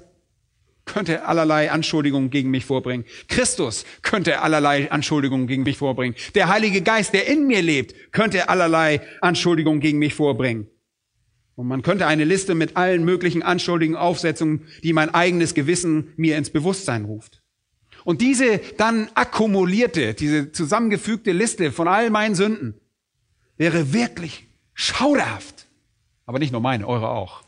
könnte 0.84 1.26
allerlei 1.26 1.72
Anschuldigungen 1.72 2.30
gegen 2.30 2.50
mich 2.50 2.64
vorbringen. 2.64 3.04
Christus 3.26 3.84
könnte 4.02 4.42
allerlei 4.42 4.92
Anschuldigungen 4.92 5.48
gegen 5.48 5.64
mich 5.64 5.76
vorbringen. 5.76 6.14
Der 6.36 6.48
Heilige 6.48 6.82
Geist, 6.82 7.12
der 7.12 7.26
in 7.26 7.48
mir 7.48 7.62
lebt, 7.62 8.12
könnte 8.12 8.48
allerlei 8.48 9.00
Anschuldigungen 9.20 9.80
gegen 9.80 9.98
mich 9.98 10.14
vorbringen. 10.14 10.68
Und 11.56 11.66
man 11.66 11.82
könnte 11.82 12.06
eine 12.06 12.22
Liste 12.22 12.54
mit 12.54 12.76
allen 12.76 13.04
möglichen 13.04 13.42
Anschuldigungen 13.42 14.00
aufsetzen, 14.00 14.68
die 14.84 14.92
mein 14.92 15.12
eigenes 15.12 15.54
Gewissen 15.54 16.12
mir 16.16 16.38
ins 16.38 16.50
Bewusstsein 16.50 17.06
ruft. 17.06 17.42
Und 18.04 18.20
diese 18.20 18.58
dann 18.76 19.08
akkumulierte, 19.14 20.14
diese 20.14 20.52
zusammengefügte 20.52 21.32
Liste 21.32 21.72
von 21.72 21.88
all 21.88 22.10
meinen 22.10 22.36
Sünden 22.36 22.80
wäre 23.56 23.92
wirklich 23.92 24.46
schauderhaft. 24.74 25.66
Aber 26.24 26.38
nicht 26.38 26.52
nur 26.52 26.60
meine, 26.60 26.86
eure 26.86 27.08
auch. 27.08 27.45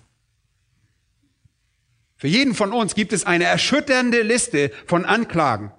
Für 2.18 2.26
jeden 2.26 2.54
von 2.54 2.72
uns 2.72 2.94
gibt 2.94 3.12
es 3.12 3.24
eine 3.24 3.44
erschütternde 3.44 4.22
Liste 4.22 4.72
von 4.86 5.04
Anklagen. 5.04 5.72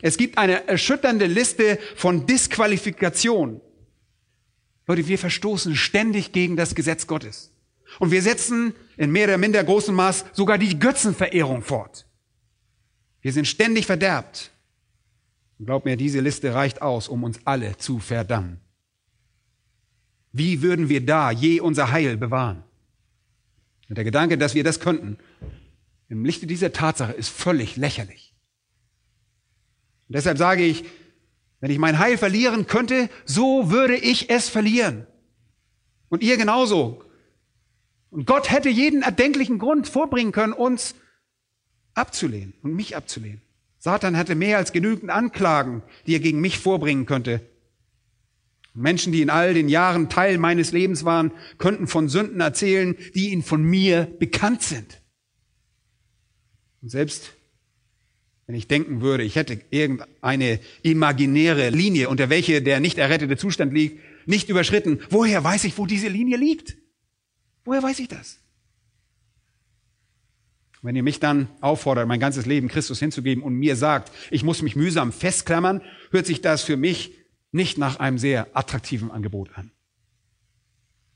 Es 0.00 0.16
gibt 0.16 0.38
eine 0.38 0.66
erschütternde 0.66 1.26
Liste 1.26 1.78
von 1.94 2.26
Disqualifikationen. 2.26 3.60
Leute, 4.86 5.06
wir 5.08 5.18
verstoßen 5.18 5.76
ständig 5.76 6.32
gegen 6.32 6.56
das 6.56 6.74
Gesetz 6.74 7.06
Gottes. 7.06 7.52
Und 7.98 8.10
wir 8.10 8.22
setzen 8.22 8.74
in 8.96 9.12
mehr 9.12 9.28
oder 9.28 9.38
minder 9.38 9.62
großem 9.62 9.94
Maß 9.94 10.24
sogar 10.32 10.58
die 10.58 10.78
Götzenverehrung 10.78 11.62
fort. 11.62 12.06
Wir 13.20 13.32
sind 13.32 13.46
ständig 13.46 13.86
verderbt. 13.86 14.50
Und 15.58 15.66
glaub 15.66 15.84
mir, 15.84 15.96
diese 15.96 16.20
Liste 16.20 16.54
reicht 16.54 16.82
aus, 16.82 17.08
um 17.08 17.24
uns 17.24 17.40
alle 17.44 17.76
zu 17.76 17.98
verdammen. 17.98 18.60
Wie 20.32 20.62
würden 20.62 20.88
wir 20.88 21.04
da 21.04 21.30
je 21.30 21.60
unser 21.60 21.92
Heil 21.92 22.16
bewahren? 22.16 22.64
Und 23.88 23.96
der 23.96 24.04
Gedanke, 24.04 24.36
dass 24.36 24.54
wir 24.54 24.64
das 24.64 24.80
könnten, 24.80 25.18
im 26.08 26.24
Lichte 26.24 26.46
dieser 26.46 26.72
Tatsache 26.72 27.12
ist 27.12 27.28
völlig 27.28 27.76
lächerlich. 27.76 28.34
Und 30.08 30.16
deshalb 30.16 30.38
sage 30.38 30.64
ich, 30.64 30.84
wenn 31.60 31.70
ich 31.70 31.78
mein 31.78 31.98
Heil 31.98 32.18
verlieren 32.18 32.66
könnte, 32.66 33.08
so 33.24 33.70
würde 33.70 33.96
ich 33.96 34.28
es 34.30 34.48
verlieren. 34.48 35.06
Und 36.08 36.22
ihr 36.22 36.36
genauso. 36.36 37.02
Und 38.10 38.26
Gott 38.26 38.50
hätte 38.50 38.68
jeden 38.68 39.02
erdenklichen 39.02 39.58
Grund 39.58 39.88
vorbringen 39.88 40.32
können, 40.32 40.52
uns 40.52 40.94
abzulehnen 41.94 42.54
und 42.62 42.74
mich 42.74 42.96
abzulehnen. 42.96 43.40
Satan 43.78 44.16
hatte 44.16 44.34
mehr 44.34 44.58
als 44.58 44.72
genügend 44.72 45.10
Anklagen, 45.10 45.82
die 46.06 46.14
er 46.14 46.20
gegen 46.20 46.40
mich 46.40 46.58
vorbringen 46.58 47.06
könnte. 47.06 47.40
Menschen, 48.74 49.12
die 49.12 49.22
in 49.22 49.30
all 49.30 49.54
den 49.54 49.68
Jahren 49.68 50.08
Teil 50.08 50.38
meines 50.38 50.72
Lebens 50.72 51.04
waren, 51.04 51.32
könnten 51.58 51.86
von 51.86 52.08
Sünden 52.08 52.40
erzählen, 52.40 52.96
die 53.14 53.30
ihnen 53.30 53.42
von 53.42 53.62
mir 53.62 54.08
bekannt 54.18 54.62
sind. 54.62 55.00
Und 56.84 56.90
selbst 56.90 57.32
wenn 58.46 58.54
ich 58.54 58.68
denken 58.68 59.00
würde, 59.00 59.24
ich 59.24 59.36
hätte 59.36 59.58
irgendeine 59.70 60.60
imaginäre 60.82 61.70
Linie, 61.70 62.10
unter 62.10 62.28
welche 62.28 62.60
der 62.60 62.78
nicht 62.78 62.98
errettete 62.98 63.38
Zustand 63.38 63.72
liegt, 63.72 64.02
nicht 64.26 64.50
überschritten. 64.50 65.00
Woher 65.08 65.42
weiß 65.42 65.64
ich, 65.64 65.78
wo 65.78 65.86
diese 65.86 66.08
Linie 66.08 66.36
liegt? 66.36 66.76
Woher 67.64 67.82
weiß 67.82 68.00
ich 68.00 68.08
das? 68.08 68.38
Wenn 70.82 70.94
ihr 70.94 71.02
mich 71.02 71.20
dann 71.20 71.48
auffordert, 71.62 72.06
mein 72.06 72.20
ganzes 72.20 72.44
Leben 72.44 72.68
Christus 72.68 72.98
hinzugeben 72.98 73.42
und 73.42 73.54
mir 73.54 73.76
sagt, 73.76 74.12
ich 74.30 74.42
muss 74.42 74.60
mich 74.60 74.76
mühsam 74.76 75.10
festklammern, 75.10 75.80
hört 76.10 76.26
sich 76.26 76.42
das 76.42 76.64
für 76.64 76.76
mich 76.76 77.14
nicht 77.50 77.78
nach 77.78 77.98
einem 77.98 78.18
sehr 78.18 78.48
attraktiven 78.52 79.10
Angebot 79.10 79.48
an. 79.54 79.70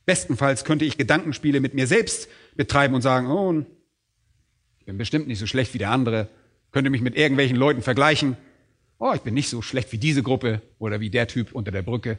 Bestenfalls 0.07 0.65
könnte 0.65 0.87
ich 0.87 0.97
Gedankenspiele 0.97 1.61
mit 1.61 1.75
mir 1.75 1.87
selbst 1.87 2.31
betreiben 2.57 2.95
und 2.95 3.03
sagen, 3.03 3.27
oh, 3.27 3.67
bin 4.89 4.97
bestimmt 4.97 5.29
nicht 5.29 5.39
so 5.39 5.47
schlecht 5.47 5.75
wie 5.75 5.79
der 5.79 5.91
andere 5.91 6.31
könnte 6.73 6.89
mich 6.89 7.03
mit 7.03 7.15
irgendwelchen 7.15 7.59
Leuten 7.59 7.83
vergleichen. 7.83 8.39
Oh, 8.99 9.13
ich 9.15 9.21
bin 9.21 9.35
nicht 9.35 9.51
so 9.51 9.61
schlecht 9.61 9.93
wie 9.93 9.99
diese 9.99 10.23
Gruppe 10.23 10.63
oder 10.79 10.99
wie 10.99 11.11
der 11.11 11.29
Typ 11.29 11.53
unter 11.53 11.71
der 11.71 11.83
Brücke. 11.83 12.19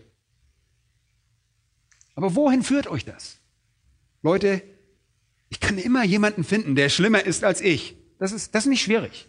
Aber 2.13 2.35
wohin 2.35 2.61
führt 2.61 2.85
euch 2.85 3.05
das? 3.05 3.39
Leute, 4.21 4.61
ich 5.49 5.59
kann 5.59 5.79
immer 5.79 6.03
jemanden 6.03 6.43
finden, 6.43 6.75
der 6.75 6.89
schlimmer 6.89 7.25
ist 7.25 7.43
als 7.43 7.59
ich. 7.59 7.95
Das 8.19 8.31
ist, 8.31 8.53
das 8.53 8.65
ist 8.65 8.69
nicht 8.69 8.83
schwierig. 8.83 9.27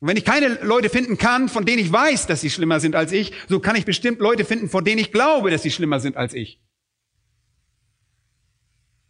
Und 0.00 0.08
wenn 0.08 0.18
ich 0.18 0.26
keine 0.26 0.62
Leute 0.62 0.90
finden 0.90 1.16
kann, 1.16 1.48
von 1.48 1.64
denen 1.64 1.78
ich 1.78 1.90
weiß, 1.90 2.26
dass 2.26 2.42
sie 2.42 2.50
schlimmer 2.50 2.80
sind 2.80 2.94
als 2.94 3.12
ich, 3.12 3.32
so 3.48 3.60
kann 3.60 3.76
ich 3.76 3.86
bestimmt 3.86 4.20
Leute 4.20 4.44
finden, 4.44 4.68
von 4.68 4.84
denen 4.84 4.98
ich 4.98 5.10
glaube, 5.10 5.50
dass 5.50 5.62
sie 5.62 5.70
schlimmer 5.70 6.00
sind 6.00 6.18
als 6.18 6.34
ich. 6.34 6.60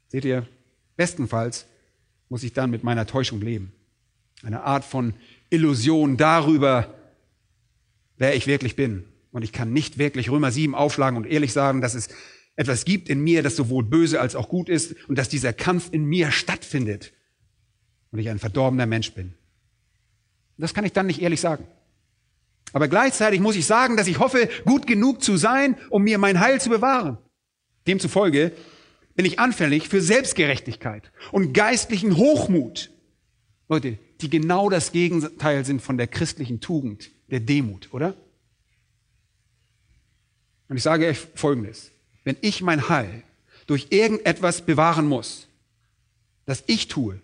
Seht 0.06 0.24
ihr, 0.24 0.46
bestenfalls 0.96 1.66
muss 2.28 2.42
ich 2.42 2.52
dann 2.52 2.70
mit 2.70 2.84
meiner 2.84 3.06
Täuschung 3.06 3.40
leben. 3.40 3.72
Eine 4.42 4.62
Art 4.62 4.84
von 4.84 5.14
Illusion 5.50 6.16
darüber, 6.16 6.94
wer 8.16 8.34
ich 8.34 8.46
wirklich 8.46 8.76
bin. 8.76 9.04
Und 9.32 9.42
ich 9.42 9.52
kann 9.52 9.72
nicht 9.72 9.98
wirklich 9.98 10.30
Römer 10.30 10.50
7 10.50 10.74
aufschlagen 10.74 11.16
und 11.16 11.26
ehrlich 11.26 11.52
sagen, 11.52 11.80
dass 11.80 11.94
es 11.94 12.08
etwas 12.56 12.84
gibt 12.84 13.08
in 13.08 13.20
mir, 13.20 13.42
das 13.42 13.54
sowohl 13.54 13.84
böse 13.84 14.20
als 14.20 14.34
auch 14.34 14.48
gut 14.48 14.68
ist 14.68 14.96
und 15.08 15.18
dass 15.18 15.28
dieser 15.28 15.52
Kampf 15.52 15.88
in 15.92 16.06
mir 16.06 16.32
stattfindet 16.32 17.12
und 18.10 18.18
ich 18.18 18.30
ein 18.30 18.38
verdorbener 18.38 18.86
Mensch 18.86 19.12
bin. 19.12 19.34
Das 20.56 20.72
kann 20.72 20.86
ich 20.86 20.92
dann 20.92 21.06
nicht 21.06 21.20
ehrlich 21.20 21.40
sagen. 21.40 21.66
Aber 22.72 22.88
gleichzeitig 22.88 23.40
muss 23.40 23.56
ich 23.56 23.66
sagen, 23.66 23.96
dass 23.96 24.06
ich 24.06 24.18
hoffe, 24.18 24.48
gut 24.64 24.86
genug 24.86 25.22
zu 25.22 25.36
sein, 25.36 25.76
um 25.90 26.02
mir 26.02 26.18
mein 26.18 26.40
Heil 26.40 26.60
zu 26.60 26.70
bewahren. 26.70 27.18
Demzufolge 27.86 28.52
bin 29.16 29.24
ich 29.24 29.38
anfällig 29.38 29.88
für 29.88 30.00
Selbstgerechtigkeit 30.00 31.10
und 31.32 31.52
geistlichen 31.52 32.16
Hochmut. 32.16 32.90
Leute, 33.68 33.98
die 34.20 34.30
genau 34.30 34.70
das 34.70 34.92
Gegenteil 34.92 35.64
sind 35.64 35.82
von 35.82 35.96
der 35.98 36.06
christlichen 36.06 36.60
Tugend, 36.60 37.10
der 37.30 37.40
Demut, 37.40 37.92
oder? 37.92 38.14
Und 40.68 40.76
ich 40.76 40.82
sage 40.82 41.08
euch 41.08 41.18
Folgendes. 41.34 41.90
Wenn 42.24 42.36
ich 42.40 42.60
mein 42.60 42.88
Heil 42.88 43.22
durch 43.66 43.88
irgendetwas 43.90 44.62
bewahren 44.62 45.06
muss, 45.06 45.48
das 46.44 46.62
ich 46.66 46.88
tue, 46.88 47.20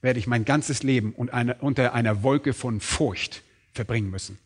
werde 0.00 0.18
ich 0.18 0.26
mein 0.26 0.44
ganzes 0.44 0.82
Leben 0.82 1.12
unter 1.12 1.92
einer 1.92 2.22
Wolke 2.22 2.54
von 2.54 2.80
Furcht 2.80 3.42
verbringen 3.72 4.10
müssen. 4.10 4.38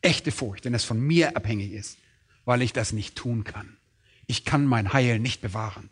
Echte 0.00 0.32
Furcht, 0.32 0.64
wenn 0.64 0.74
es 0.74 0.84
von 0.84 1.00
mir 1.00 1.36
abhängig 1.36 1.72
ist, 1.72 1.98
weil 2.44 2.62
ich 2.62 2.72
das 2.72 2.92
nicht 2.92 3.16
tun 3.16 3.44
kann. 3.44 3.76
Ich 4.26 4.44
kann 4.44 4.64
mein 4.64 4.92
Heil 4.92 5.18
nicht 5.18 5.40
bewahren. 5.40 5.90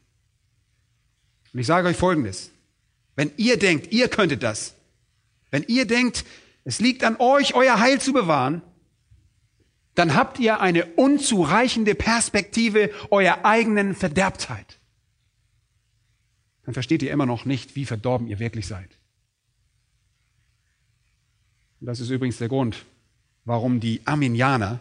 Und 1.54 1.60
ich 1.60 1.66
sage 1.66 1.88
euch 1.88 1.96
Folgendes. 1.96 2.50
Wenn 3.16 3.30
ihr 3.36 3.58
denkt, 3.58 3.92
ihr 3.92 4.08
könntet 4.08 4.42
das, 4.42 4.74
wenn 5.50 5.62
ihr 5.62 5.86
denkt, 5.86 6.24
es 6.64 6.80
liegt 6.80 7.04
an 7.04 7.16
euch, 7.20 7.54
euer 7.54 7.78
Heil 7.78 8.00
zu 8.00 8.12
bewahren, 8.12 8.60
dann 9.94 10.16
habt 10.16 10.40
ihr 10.40 10.60
eine 10.60 10.84
unzureichende 10.84 11.94
Perspektive 11.94 12.90
eurer 13.10 13.44
eigenen 13.44 13.94
Verderbtheit. 13.94 14.80
Dann 16.64 16.74
versteht 16.74 17.02
ihr 17.04 17.12
immer 17.12 17.26
noch 17.26 17.44
nicht, 17.44 17.76
wie 17.76 17.84
verdorben 17.84 18.26
ihr 18.26 18.40
wirklich 18.40 18.66
seid. 18.66 18.98
Und 21.80 21.86
das 21.86 22.00
ist 22.00 22.10
übrigens 22.10 22.38
der 22.38 22.48
Grund, 22.48 22.84
warum 23.44 23.78
die 23.78 24.00
Arminianer 24.06 24.80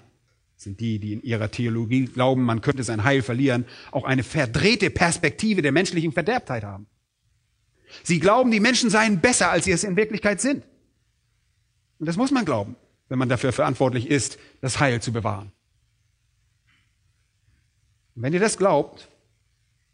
sind 0.63 0.79
die, 0.79 0.99
die 0.99 1.13
in 1.13 1.21
ihrer 1.23 1.51
Theologie 1.51 2.05
glauben, 2.05 2.43
man 2.43 2.61
könnte 2.61 2.83
sein 2.83 3.03
Heil 3.03 3.21
verlieren, 3.21 3.65
auch 3.91 4.05
eine 4.05 4.23
verdrehte 4.23 4.89
Perspektive 4.89 5.61
der 5.61 5.71
menschlichen 5.71 6.11
Verderbtheit 6.11 6.63
haben. 6.63 6.87
Sie 8.01 8.19
glauben, 8.19 8.49
die 8.49 8.59
Menschen 8.59 8.89
seien 8.89 9.21
besser, 9.21 9.51
als 9.51 9.65
sie 9.65 9.71
es 9.71 9.83
in 9.83 9.95
Wirklichkeit 9.95 10.41
sind. 10.41 10.63
Und 11.99 12.07
das 12.07 12.17
muss 12.17 12.31
man 12.31 12.45
glauben, 12.45 12.75
wenn 13.09 13.19
man 13.19 13.29
dafür 13.29 13.51
verantwortlich 13.53 14.09
ist, 14.09 14.39
das 14.61 14.79
Heil 14.79 15.01
zu 15.01 15.13
bewahren. 15.13 15.51
Und 18.15 18.23
wenn 18.23 18.33
ihr 18.33 18.39
das 18.39 18.57
glaubt, 18.57 19.09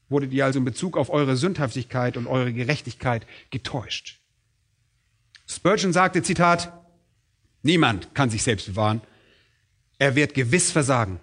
wurdet 0.07 0.31
ihr 0.33 0.45
also 0.45 0.59
in 0.59 0.65
Bezug 0.65 0.97
auf 0.97 1.09
eure 1.09 1.35
Sündhaftigkeit 1.35 2.17
und 2.17 2.27
eure 2.27 2.53
Gerechtigkeit 2.53 3.25
getäuscht. 3.51 4.19
Spurgeon 5.45 5.93
sagte, 5.93 6.23
Zitat, 6.23 6.73
niemand 7.63 8.13
kann 8.15 8.29
sich 8.29 8.43
selbst 8.43 8.67
bewahren, 8.67 9.01
er 9.99 10.15
wird 10.15 10.33
gewiss 10.33 10.71
versagen. 10.71 11.19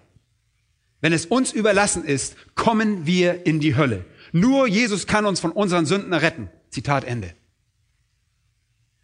Wenn 1.01 1.13
es 1.13 1.25
uns 1.25 1.51
überlassen 1.51 2.05
ist, 2.05 2.35
kommen 2.55 3.05
wir 3.05 3.45
in 3.45 3.59
die 3.59 3.75
Hölle. 3.75 4.05
Nur 4.31 4.67
Jesus 4.67 5.05
kann 5.05 5.25
uns 5.25 5.39
von 5.39 5.51
unseren 5.51 5.85
Sünden 5.85 6.13
retten. 6.13 6.49
Zitat 6.69 7.03
Ende. 7.03 7.33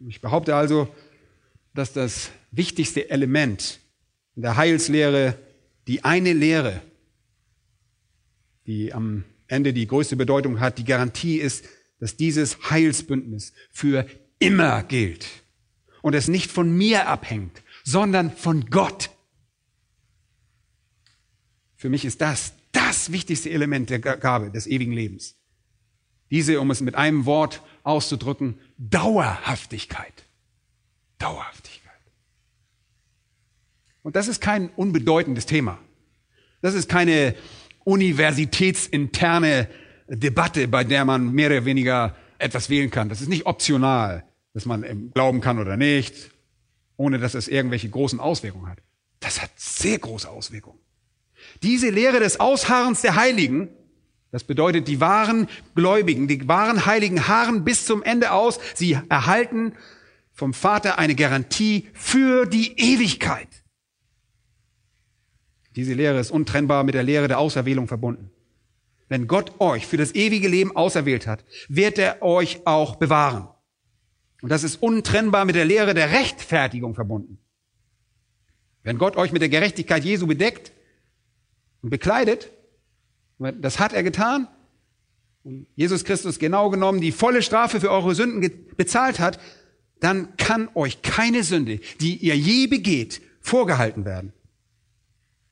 Ich 0.08 0.22
behaupte 0.22 0.56
also, 0.56 0.94
dass 1.74 1.94
das 1.94 2.30
wichtigste 2.52 3.10
Element 3.10 3.80
in 4.36 4.42
der 4.42 4.58
Heilslehre, 4.58 5.38
die 5.88 6.04
eine 6.04 6.34
Lehre, 6.34 6.82
die 8.66 8.94
am 8.94 9.24
Ende 9.48 9.74
die 9.74 9.88
größte 9.88 10.16
Bedeutung 10.16 10.60
hat, 10.60 10.78
die 10.78 10.86
Garantie 10.86 11.38
ist, 11.38 11.66
dass 12.00 12.16
dieses 12.18 12.70
Heilsbündnis 12.70 13.54
für 13.72 14.06
immer 14.40 14.84
gilt 14.84 15.28
und 16.02 16.16
es 16.16 16.28
nicht 16.28 16.52
von 16.52 16.76
mir 16.76 17.08
abhängt, 17.08 17.62
sondern 17.84 18.32
von 18.32 18.66
Gott. 18.70 19.10
Für 21.84 21.90
mich 21.90 22.06
ist 22.06 22.22
das 22.22 22.54
das 22.72 23.12
wichtigste 23.12 23.50
Element 23.50 23.90
der 23.90 24.00
Gabe 24.00 24.50
des 24.52 24.68
ewigen 24.68 24.94
Lebens. 24.94 25.36
Diese, 26.32 26.62
um 26.62 26.72
es 26.72 26.80
mit 26.80 26.96
einem 26.96 27.26
Wort 27.26 27.62
auszudrücken, 27.84 28.58
Dauerhaftigkeit. 28.78 30.24
Dauerhaftigkeit. 31.18 31.92
Und 34.02 34.16
das 34.16 34.30
ist 34.30 34.40
kein 34.40 34.70
unbedeutendes 34.78 35.46
Thema. 35.46 35.78
Das 36.62 36.74
ist 36.74 36.88
keine 36.88 37.36
universitätsinterne 37.84 39.68
Debatte, 40.08 40.70
bei 40.70 40.86
der 40.86 41.04
man 41.04 41.34
mehr 41.34 41.50
oder 41.50 41.66
weniger 41.66 42.16
etwas 42.38 42.70
wählen 42.70 42.92
kann. 42.92 43.10
Das 43.10 43.20
ist 43.20 43.28
nicht 43.28 43.46
optional. 43.46 44.24
dass 44.54 44.66
man 44.66 45.12
glauben 45.14 45.42
kann 45.42 45.60
oder 45.60 45.76
nicht, 45.76 46.32
ohne 46.96 47.20
dass 47.20 47.34
es 47.34 47.50
irgendwelche 47.50 47.90
großen 47.90 48.22
Auswirkungen 48.22 48.70
hat. 48.70 48.78
Das 49.20 49.42
hat 49.42 49.52
sehr 49.58 50.00
große 50.00 50.30
Auswirkungen. 50.30 50.80
Diese 51.62 51.90
Lehre 51.90 52.20
des 52.20 52.40
Ausharrens 52.40 53.02
der 53.02 53.16
Heiligen, 53.16 53.70
das 54.32 54.44
bedeutet, 54.44 54.88
die 54.88 55.00
wahren 55.00 55.48
Gläubigen, 55.76 56.28
die 56.28 56.48
wahren 56.48 56.86
Heiligen 56.86 57.28
harren 57.28 57.64
bis 57.64 57.86
zum 57.86 58.02
Ende 58.04 58.32
aus. 58.32 58.60
Sie 58.74 58.98
erhalten 59.10 59.74
vom 60.32 60.54
Vater 60.54 60.98
eine 60.98 61.16
Garantie 61.16 61.88
für 61.94 62.46
die 62.46 62.74
Ewigkeit. 62.80 63.48
Diese 65.76 65.94
Lehre 65.94 66.20
ist 66.20 66.32
untrennbar 66.32 66.84
mit 66.84 66.96
der 66.96 67.04
Lehre 67.04 67.28
der 67.28 67.40
Auserwählung 67.40 67.88
verbunden. 67.88 68.32
Wenn 69.08 69.28
Gott 69.28 69.60
euch 69.60 69.86
für 69.86 69.98
das 69.98 70.16
ewige 70.16 70.48
Leben 70.48 70.76
auserwählt 70.76 71.28
hat, 71.28 71.46
wird 71.68 72.00
er 72.00 72.22
euch 72.22 72.66
auch 72.66 72.96
bewahren. 72.96 73.48
Und 74.42 74.50
das 74.50 74.64
ist 74.64 74.82
untrennbar 74.82 75.46
mit 75.46 75.56
der 75.56 75.66
Lehre 75.66 75.94
der 75.94 76.12
Rechtfertigung 76.12 76.96
verbunden. 76.96 77.38
Wenn 78.84 78.98
Gott 78.98 79.16
euch 79.16 79.32
mit 79.32 79.42
der 79.42 79.50
Gerechtigkeit 79.50 80.04
Jesu 80.04 80.28
bedeckt 80.28 80.73
und 81.84 81.90
bekleidet, 81.90 82.50
das 83.38 83.80
hat 83.80 83.94
er 83.94 84.02
getan, 84.04 84.48
und 85.44 85.68
Jesus 85.76 86.06
Christus 86.06 86.40
genau 86.40 86.70
genommen 86.70 87.02
die 87.02 87.12
volle 87.12 87.42
Strafe 87.42 87.82
für 87.82 87.92
eure 87.92 88.16
Sünden 88.16 88.50
bezahlt 88.78 89.20
hat, 89.20 89.40
dann 90.00 90.36
kann 90.38 90.70
euch 90.74 91.02
keine 91.02 91.44
Sünde, 91.44 91.80
die 92.00 92.16
ihr 92.16 92.38
je 92.38 92.68
begeht, 92.68 93.22
vorgehalten 93.42 94.06
werden. 94.06 94.34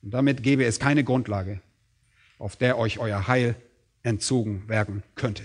Und 0.02 0.12
damit 0.12 0.42
gäbe 0.42 0.64
es 0.64 0.80
keine 0.80 1.04
Grundlage, 1.04 1.60
auf 2.38 2.56
der 2.56 2.78
euch 2.78 2.98
euer 2.98 3.28
Heil 3.28 3.54
entzogen 4.02 4.68
werden 4.68 5.02
könnte. 5.14 5.44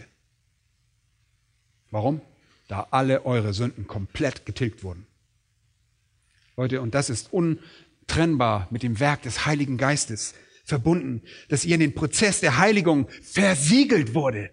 Warum? 1.92 2.22
Da 2.68 2.88
alle 2.92 3.26
eure 3.26 3.54
Sünden 3.54 3.88
komplett 3.88 4.46
getilgt 4.46 4.84
wurden. 4.84 5.06
Leute, 6.56 6.82
und 6.82 6.96
das 6.96 7.10
ist 7.10 7.32
untrennbar 7.32 8.68
mit 8.72 8.84
dem 8.84 9.00
Werk 9.00 9.22
des 9.22 9.46
Heiligen 9.46 9.78
Geistes 9.78 10.34
verbunden, 10.68 11.22
dass 11.48 11.64
ihr 11.64 11.76
in 11.76 11.80
den 11.80 11.96
Prozess 11.96 12.42
der 12.42 12.58
Heiligung 12.58 13.08
versiegelt 13.22 14.14
wurde. 14.14 14.52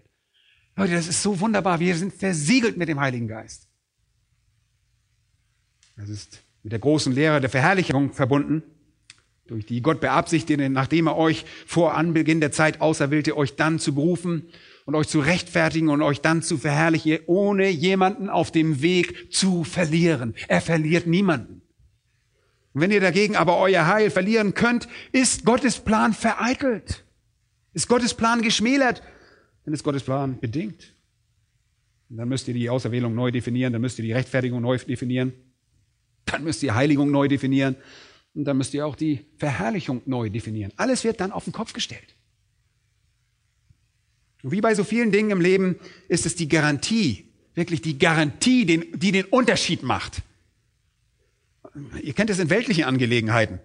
Leute, 0.77 0.93
das 0.93 1.07
ist 1.07 1.21
so 1.21 1.39
wunderbar. 1.41 1.79
Wir 1.79 1.95
sind 1.95 2.13
versiegelt 2.13 2.77
mit 2.77 2.87
dem 2.87 2.99
Heiligen 2.99 3.27
Geist. 3.27 3.67
Das 5.97 6.09
ist 6.09 6.41
mit 6.63 6.71
der 6.71 6.79
großen 6.79 7.13
Lehre 7.13 7.41
der 7.41 7.49
Verherrlichung 7.49 8.13
verbunden 8.13 8.63
durch 9.47 9.65
die 9.65 9.81
Gott 9.81 10.01
beabsichtigte, 10.01 10.69
nachdem 10.69 11.07
er 11.07 11.17
euch 11.17 11.45
vor 11.67 11.95
Anbeginn 11.95 12.39
der 12.39 12.51
Zeit 12.51 12.81
auserwählte, 12.81 13.37
euch 13.37 13.55
dann 13.55 13.77
zu 13.77 13.93
berufen 13.93 14.47
und 14.85 14.95
euch 14.95 15.07
zu 15.07 15.19
rechtfertigen 15.19 15.89
und 15.89 16.01
euch 16.01 16.21
dann 16.21 16.41
zu 16.41 16.57
verherrlichen, 16.57 17.19
ohne 17.27 17.69
jemanden 17.69 18.29
auf 18.29 18.51
dem 18.51 18.81
Weg 18.81 19.31
zu 19.31 19.63
verlieren. 19.63 20.33
Er 20.47 20.61
verliert 20.61 21.07
niemanden. 21.07 21.61
Wenn 22.77 22.91
ihr 22.91 22.99
dagegen 22.99 23.37
aber 23.37 23.57
euer 23.57 23.87
Heil 23.87 24.11
verlieren 24.11 24.53
könnt, 24.53 24.89
ist 25.13 25.45
Gottes 25.45 25.79
Plan 25.79 26.13
vereitelt. 26.13 27.05
Ist 27.73 27.87
Gottes 27.87 28.13
Plan 28.13 28.41
geschmälert, 28.41 29.01
dann 29.63 29.73
ist 29.73 29.83
Gottes 29.83 30.03
Plan 30.03 30.37
bedingt. 30.39 30.93
Und 32.09 32.17
dann 32.17 32.27
müsst 32.27 32.49
ihr 32.49 32.53
die 32.53 32.69
Auserwählung 32.69 33.15
neu 33.15 33.31
definieren, 33.31 33.71
dann 33.71 33.81
müsst 33.81 33.97
ihr 33.97 34.03
die 34.03 34.11
Rechtfertigung 34.11 34.61
neu 34.61 34.77
definieren, 34.77 35.33
dann 36.25 36.43
müsst 36.43 36.61
ihr 36.63 36.75
Heiligung 36.75 37.11
neu 37.11 37.29
definieren, 37.29 37.77
und 38.33 38.43
dann 38.43 38.57
müsst 38.57 38.73
ihr 38.73 38.85
auch 38.85 38.97
die 38.97 39.25
Verherrlichung 39.37 40.01
neu 40.05 40.29
definieren. 40.29 40.73
Alles 40.75 41.05
wird 41.05 41.21
dann 41.21 41.31
auf 41.31 41.45
den 41.45 41.53
Kopf 41.53 41.71
gestellt. 41.71 42.15
Und 44.43 44.51
wie 44.51 44.59
bei 44.59 44.75
so 44.75 44.83
vielen 44.83 45.13
Dingen 45.13 45.31
im 45.31 45.39
Leben 45.39 45.77
ist 46.09 46.25
es 46.25 46.35
die 46.35 46.49
Garantie, 46.49 47.31
wirklich 47.53 47.81
die 47.81 47.97
Garantie, 47.97 48.65
die 48.65 49.11
den 49.13 49.25
Unterschied 49.25 49.81
macht. 49.81 50.21
Ihr 52.01 52.13
kennt 52.13 52.29
es 52.29 52.39
in 52.39 52.49
weltlichen 52.49 52.85
Angelegenheiten. 52.85 53.59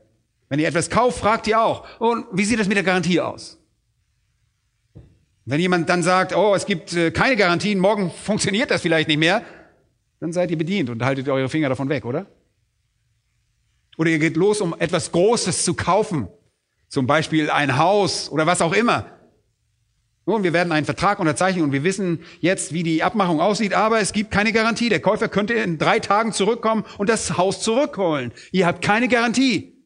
Wenn 0.49 0.59
ihr 0.59 0.69
etwas 0.69 0.91
kauft, 0.91 1.19
fragt 1.19 1.47
ihr 1.47 1.61
auch, 1.61 1.87
und 2.01 2.27
wie 2.33 2.45
sieht 2.45 2.59
das 2.59 2.67
mit 2.67 2.77
der 2.77 2.85
Garantie 2.85 3.21
aus? 3.21 3.59
Wenn 5.45 5.61
jemand 5.61 5.89
dann 5.89 6.03
sagt, 6.03 6.35
oh, 6.35 6.55
es 6.55 6.67
gibt 6.67 6.93
äh, 6.93 7.11
keine 7.11 7.37
Garantien, 7.37 7.79
morgen 7.79 8.11
funktioniert 8.11 8.71
das 8.71 8.83
vielleicht 8.83 9.09
nicht 9.09 9.19
mehr, 9.19 9.43
dann 10.19 10.33
seid 10.33 10.51
ihr 10.51 10.59
bedient 10.59 10.91
und 10.91 11.05
haltet 11.05 11.29
eure 11.29 11.49
Finger 11.49 11.69
davon 11.69 11.89
weg, 11.89 12.05
oder? 12.05 12.27
Oder 13.97 14.11
ihr 14.11 14.19
geht 14.19 14.37
los, 14.37 14.61
um 14.61 14.75
etwas 14.79 15.13
Großes 15.13 15.65
zu 15.65 15.75
kaufen. 15.75 16.29
Zum 16.89 17.07
Beispiel 17.07 17.51
ein 17.51 17.79
Haus 17.79 18.31
oder 18.31 18.47
was 18.47 18.61
auch 18.61 18.73
immer. 18.73 19.07
Nun, 20.31 20.45
wir 20.45 20.53
werden 20.53 20.71
einen 20.71 20.87
Vertrag 20.87 21.19
unterzeichnen 21.19 21.65
und 21.65 21.73
wir 21.73 21.83
wissen 21.83 22.21
jetzt, 22.39 22.73
wie 22.73 22.85
die 22.85 23.03
Abmachung 23.03 23.41
aussieht, 23.41 23.75
aber 23.75 23.99
es 23.99 24.13
gibt 24.13 24.31
keine 24.31 24.53
Garantie. 24.53 24.89
Der 24.89 25.01
Käufer 25.01 25.29
könnte 25.29 25.55
in 25.55 25.77
drei 25.77 25.99
Tagen 25.99 26.33
zurückkommen 26.33 26.85
und 26.99 27.09
das 27.09 27.37
Haus 27.37 27.61
zurückholen. 27.63 28.31
Ihr 28.53 28.65
habt 28.65 28.81
keine 28.81 29.09
Garantie. 29.09 29.77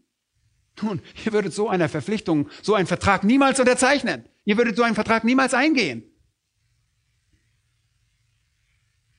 Nun, 0.83 1.01
ihr 1.25 1.33
würdet 1.33 1.55
so 1.55 1.71
einer 1.71 1.89
Verpflichtung, 1.89 2.51
so 2.61 2.75
einen 2.75 2.87
Vertrag 2.87 3.25
niemals 3.25 3.59
unterzeichnen. 3.59 4.27
Ihr 4.45 4.59
würdet 4.59 4.77
so 4.77 4.83
einen 4.83 4.95
Vertrag 4.95 5.25
niemals 5.25 5.55
eingehen. 5.55 6.03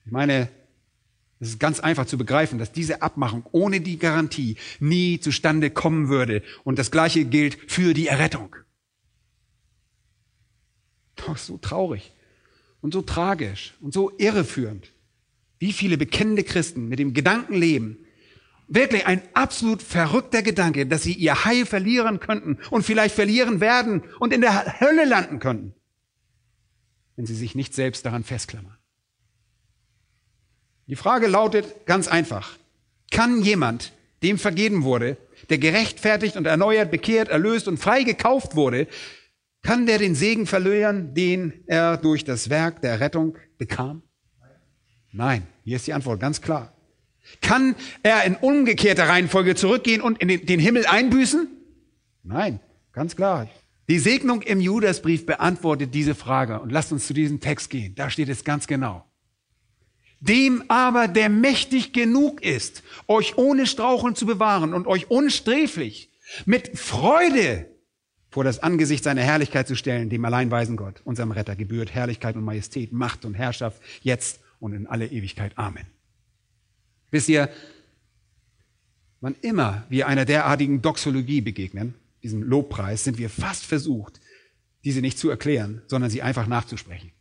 Ich 0.04 0.12
meine, 0.12 0.48
es 1.40 1.48
ist 1.48 1.58
ganz 1.58 1.80
einfach 1.80 2.06
zu 2.06 2.16
begreifen, 2.16 2.60
dass 2.60 2.70
diese 2.70 3.02
Abmachung 3.02 3.44
ohne 3.50 3.80
die 3.80 3.98
Garantie 3.98 4.58
nie 4.78 5.18
zustande 5.18 5.70
kommen 5.70 6.08
würde. 6.08 6.44
Und 6.62 6.78
das 6.78 6.92
Gleiche 6.92 7.24
gilt 7.24 7.58
für 7.66 7.94
die 7.94 8.06
Errettung. 8.06 8.54
Doch 11.16 11.36
so 11.36 11.58
traurig 11.58 12.12
und 12.80 12.92
so 12.92 13.02
tragisch 13.02 13.74
und 13.80 13.92
so 13.92 14.12
irreführend. 14.18 14.92
Wie 15.58 15.72
viele 15.72 15.96
bekennende 15.96 16.44
Christen 16.44 16.88
mit 16.88 16.98
dem 16.98 17.14
Gedanken 17.14 17.54
leben, 17.54 17.98
wirklich 18.68 19.06
ein 19.06 19.22
absolut 19.34 19.82
verrückter 19.82 20.42
Gedanke, 20.42 20.86
dass 20.86 21.02
sie 21.02 21.14
ihr 21.14 21.44
Heil 21.44 21.66
verlieren 21.66 22.20
könnten 22.20 22.58
und 22.70 22.84
vielleicht 22.84 23.14
verlieren 23.14 23.60
werden 23.60 24.02
und 24.18 24.32
in 24.32 24.40
der 24.40 24.80
Hölle 24.80 25.04
landen 25.04 25.38
könnten, 25.38 25.74
wenn 27.16 27.26
sie 27.26 27.34
sich 27.34 27.54
nicht 27.54 27.74
selbst 27.74 28.04
daran 28.04 28.24
festklammern. 28.24 28.76
Die 30.86 30.96
Frage 30.96 31.26
lautet 31.26 31.86
ganz 31.86 32.06
einfach. 32.06 32.56
Kann 33.10 33.42
jemand, 33.42 33.92
dem 34.22 34.38
vergeben 34.38 34.84
wurde, 34.84 35.16
der 35.48 35.58
gerechtfertigt 35.58 36.36
und 36.36 36.46
erneuert, 36.46 36.90
bekehrt, 36.90 37.28
erlöst 37.28 37.68
und 37.68 37.78
frei 37.78 38.02
gekauft 38.02 38.54
wurde, 38.56 38.86
kann 39.62 39.86
der 39.86 39.98
den 39.98 40.14
Segen 40.14 40.46
verlieren, 40.46 41.14
den 41.14 41.64
er 41.66 41.96
durch 41.96 42.24
das 42.24 42.50
Werk 42.50 42.82
der 42.82 43.00
Rettung 43.00 43.36
bekam? 43.58 44.02
Nein, 45.12 45.46
hier 45.64 45.76
ist 45.76 45.86
die 45.86 45.92
Antwort 45.92 46.20
ganz 46.20 46.40
klar. 46.40 46.72
Kann 47.40 47.74
er 48.02 48.24
in 48.24 48.36
umgekehrter 48.36 49.08
Reihenfolge 49.08 49.54
zurückgehen 49.54 50.00
und 50.00 50.22
in 50.22 50.46
den 50.46 50.60
Himmel 50.60 50.86
einbüßen? 50.86 51.48
Nein, 52.22 52.60
ganz 52.92 53.16
klar. 53.16 53.48
Die 53.88 53.98
Segnung 53.98 54.42
im 54.42 54.60
Judasbrief 54.60 55.26
beantwortet 55.26 55.94
diese 55.94 56.14
Frage 56.14 56.60
und 56.60 56.70
lasst 56.70 56.92
uns 56.92 57.06
zu 57.06 57.14
diesem 57.14 57.40
Text 57.40 57.70
gehen. 57.70 57.94
Da 57.94 58.10
steht 58.10 58.28
es 58.28 58.44
ganz 58.44 58.66
genau. 58.66 59.04
Dem 60.20 60.64
aber, 60.68 61.08
der 61.08 61.28
mächtig 61.28 61.92
genug 61.92 62.42
ist, 62.42 62.82
euch 63.06 63.38
ohne 63.38 63.66
Straucheln 63.66 64.16
zu 64.16 64.26
bewahren 64.26 64.74
und 64.74 64.86
euch 64.86 65.10
unsträflich 65.10 66.10
mit 66.46 66.78
Freude 66.78 67.75
vor 68.36 68.44
das 68.44 68.62
Angesicht 68.62 69.02
seiner 69.02 69.22
Herrlichkeit 69.22 69.66
zu 69.66 69.74
stellen, 69.76 70.10
dem 70.10 70.22
alleinweisen 70.26 70.76
Gott, 70.76 71.00
unserem 71.04 71.30
Retter, 71.30 71.56
gebührt 71.56 71.94
Herrlichkeit 71.94 72.36
und 72.36 72.44
Majestät, 72.44 72.92
Macht 72.92 73.24
und 73.24 73.32
Herrschaft, 73.32 73.80
jetzt 74.02 74.40
und 74.60 74.74
in 74.74 74.86
alle 74.86 75.06
Ewigkeit. 75.06 75.56
Amen. 75.56 75.86
Wisst 77.10 77.30
ihr, 77.30 77.48
wann 79.22 79.36
immer 79.40 79.86
wir 79.88 80.06
einer 80.06 80.26
derartigen 80.26 80.82
Doxologie 80.82 81.40
begegnen, 81.40 81.94
diesem 82.22 82.42
Lobpreis, 82.42 83.04
sind 83.04 83.16
wir 83.16 83.30
fast 83.30 83.64
versucht, 83.64 84.20
diese 84.84 85.00
nicht 85.00 85.18
zu 85.18 85.30
erklären, 85.30 85.80
sondern 85.86 86.10
sie 86.10 86.20
einfach 86.20 86.46
nachzusprechen. 86.46 87.12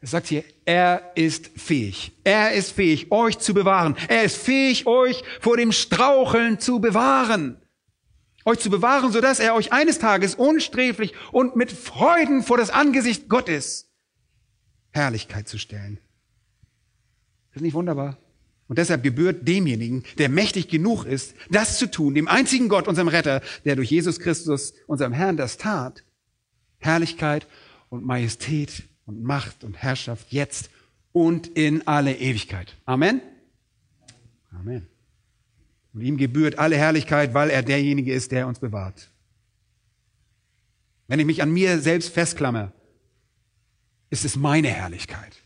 Es 0.00 0.10
sagt 0.10 0.26
hier, 0.26 0.42
er 0.64 1.12
ist 1.14 1.52
fähig. 1.54 2.10
Er 2.24 2.50
ist 2.50 2.72
fähig, 2.72 3.12
euch 3.12 3.38
zu 3.38 3.54
bewahren. 3.54 3.94
Er 4.08 4.24
ist 4.24 4.38
fähig, 4.38 4.88
euch 4.88 5.22
vor 5.38 5.56
dem 5.56 5.70
Straucheln 5.70 6.58
zu 6.58 6.80
bewahren. 6.80 7.62
Euch 8.44 8.58
zu 8.58 8.70
bewahren, 8.70 9.12
sodass 9.12 9.38
er 9.38 9.54
euch 9.54 9.72
eines 9.72 9.98
Tages 9.98 10.34
unsträflich 10.34 11.14
und 11.32 11.56
mit 11.56 11.70
Freuden 11.70 12.42
vor 12.42 12.56
das 12.56 12.70
Angesicht 12.70 13.28
Gottes 13.28 13.90
Herrlichkeit 14.90 15.48
zu 15.48 15.58
stellen. 15.58 15.98
Das 17.50 17.56
ist 17.56 17.62
nicht 17.62 17.74
wunderbar? 17.74 18.16
Und 18.68 18.78
deshalb 18.78 19.02
gebührt 19.02 19.48
demjenigen, 19.48 20.04
der 20.18 20.28
mächtig 20.28 20.68
genug 20.68 21.04
ist, 21.04 21.34
das 21.50 21.78
zu 21.78 21.90
tun, 21.90 22.14
dem 22.14 22.28
einzigen 22.28 22.68
Gott, 22.68 22.86
unserem 22.86 23.08
Retter, 23.08 23.42
der 23.64 23.74
durch 23.74 23.90
Jesus 23.90 24.20
Christus, 24.20 24.74
unserem 24.86 25.12
Herrn, 25.12 25.36
das 25.36 25.56
tat, 25.56 26.04
Herrlichkeit 26.78 27.48
und 27.88 28.04
Majestät 28.06 28.84
und 29.06 29.24
Macht 29.24 29.64
und 29.64 29.76
Herrschaft 29.76 30.30
jetzt 30.30 30.70
und 31.12 31.48
in 31.48 31.86
alle 31.88 32.16
Ewigkeit. 32.16 32.76
Amen. 32.84 33.20
Amen. 34.52 34.86
Und 35.92 36.02
ihm 36.02 36.16
gebührt 36.16 36.58
alle 36.58 36.76
Herrlichkeit, 36.76 37.34
weil 37.34 37.50
er 37.50 37.62
derjenige 37.62 38.12
ist, 38.12 38.32
der 38.32 38.46
uns 38.46 38.60
bewahrt. 38.60 39.10
Wenn 41.08 41.18
ich 41.18 41.26
mich 41.26 41.42
an 41.42 41.50
mir 41.50 41.80
selbst 41.80 42.12
festklammer, 42.14 42.72
ist 44.10 44.24
es 44.24 44.36
meine 44.36 44.68
Herrlichkeit. 44.68 45.36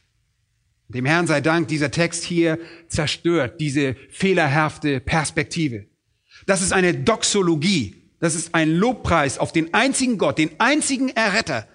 Dem 0.88 1.07
Herrn 1.07 1.26
sei 1.26 1.40
Dank, 1.40 1.68
dieser 1.68 1.90
Text 1.90 2.24
hier 2.24 2.59
zerstört 2.88 3.61
diese 3.61 3.94
fehlerhafte 4.11 5.00
Perspektive. 5.00 5.87
Das 6.46 6.61
ist 6.61 6.72
eine 6.72 6.92
Doxologie. 6.94 8.02
Das 8.20 8.35
ist 8.35 8.54
ein 8.54 8.70
Lobpreis 8.70 9.38
auf 9.38 9.52
den 9.52 9.74
einzigen 9.74 10.18
Gott, 10.18 10.38
den 10.38 10.50
einzigen 10.59 11.11
Erretter 11.11 11.66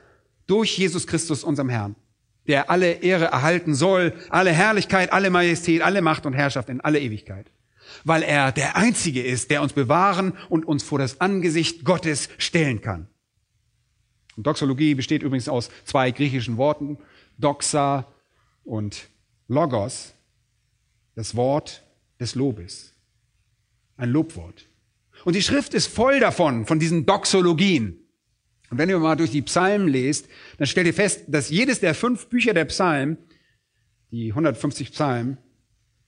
durch 0.47 0.77
Jesus 0.77 1.05
Christus, 1.05 1.43
unserem 1.43 1.69
Herrn, 1.69 1.95
der 2.47 2.71
alle 2.71 2.91
Ehre 3.03 3.25
erhalten 3.25 3.75
soll, 3.75 4.13
alle 4.29 4.51
Herrlichkeit, 4.51 5.13
alle 5.13 5.29
Majestät, 5.29 5.81
alle 5.81 6.01
Macht 6.01 6.25
und 6.25 6.33
Herrschaft 6.33 6.69
in 6.69 6.81
alle 6.81 6.99
Ewigkeit. 6.99 7.51
Weil 8.03 8.23
er 8.23 8.51
der 8.51 8.75
Einzige 8.75 9.23
ist, 9.23 9.51
der 9.51 9.61
uns 9.61 9.73
bewahren 9.73 10.33
und 10.49 10.65
uns 10.65 10.83
vor 10.83 10.99
das 10.99 11.21
Angesicht 11.21 11.83
Gottes 11.85 12.29
stellen 12.37 12.81
kann. 12.81 13.07
Und 14.35 14.47
Doxologie 14.47 14.95
besteht 14.95 15.23
übrigens 15.23 15.49
aus 15.49 15.69
zwei 15.83 16.11
griechischen 16.11 16.57
Worten, 16.57 16.97
Doxa 17.37 18.07
und 18.63 19.09
Logos, 19.47 20.13
das 21.15 21.35
Wort 21.35 21.83
des 22.19 22.35
Lobes. 22.35 22.93
Ein 23.97 24.11
Lobwort. 24.11 24.65
Und 25.25 25.35
die 25.35 25.41
Schrift 25.41 25.73
ist 25.73 25.87
voll 25.87 26.19
davon, 26.19 26.65
von 26.65 26.79
diesen 26.79 27.05
Doxologien. 27.05 27.99
Und 28.69 28.77
wenn 28.77 28.89
ihr 28.89 28.99
mal 28.99 29.15
durch 29.15 29.31
die 29.31 29.41
Psalmen 29.41 29.87
lest, 29.87 30.29
dann 30.57 30.67
stellt 30.67 30.87
ihr 30.87 30.93
fest, 30.93 31.23
dass 31.27 31.49
jedes 31.49 31.79
der 31.79 31.95
fünf 31.95 32.27
Bücher 32.27 32.53
der 32.53 32.65
Psalmen, 32.65 33.17
die 34.11 34.29
150 34.29 34.91
Psalmen, 34.91 35.37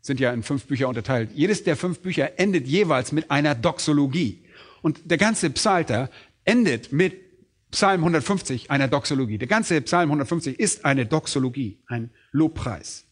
sind 0.01 0.19
ja 0.19 0.33
in 0.33 0.43
fünf 0.43 0.65
Bücher 0.65 0.89
unterteilt, 0.89 1.31
jedes 1.33 1.63
der 1.63 1.75
fünf 1.75 1.99
Bücher 1.99 2.39
endet 2.39 2.67
jeweils 2.67 3.11
mit 3.11 3.29
einer 3.31 3.55
Doxologie. 3.55 4.43
Und 4.81 4.99
der 5.05 5.17
ganze 5.17 5.49
Psalter 5.51 6.09
endet 6.43 6.91
mit 6.91 7.13
Psalm 7.71 8.01
150, 8.01 8.69
einer 8.69 8.87
Doxologie. 8.87 9.37
Der 9.37 9.47
ganze 9.47 9.79
Psalm 9.81 10.09
150 10.09 10.59
ist 10.59 10.83
eine 10.83 11.05
Doxologie, 11.05 11.79
ein 11.87 12.09
Lobpreis. 12.31 13.05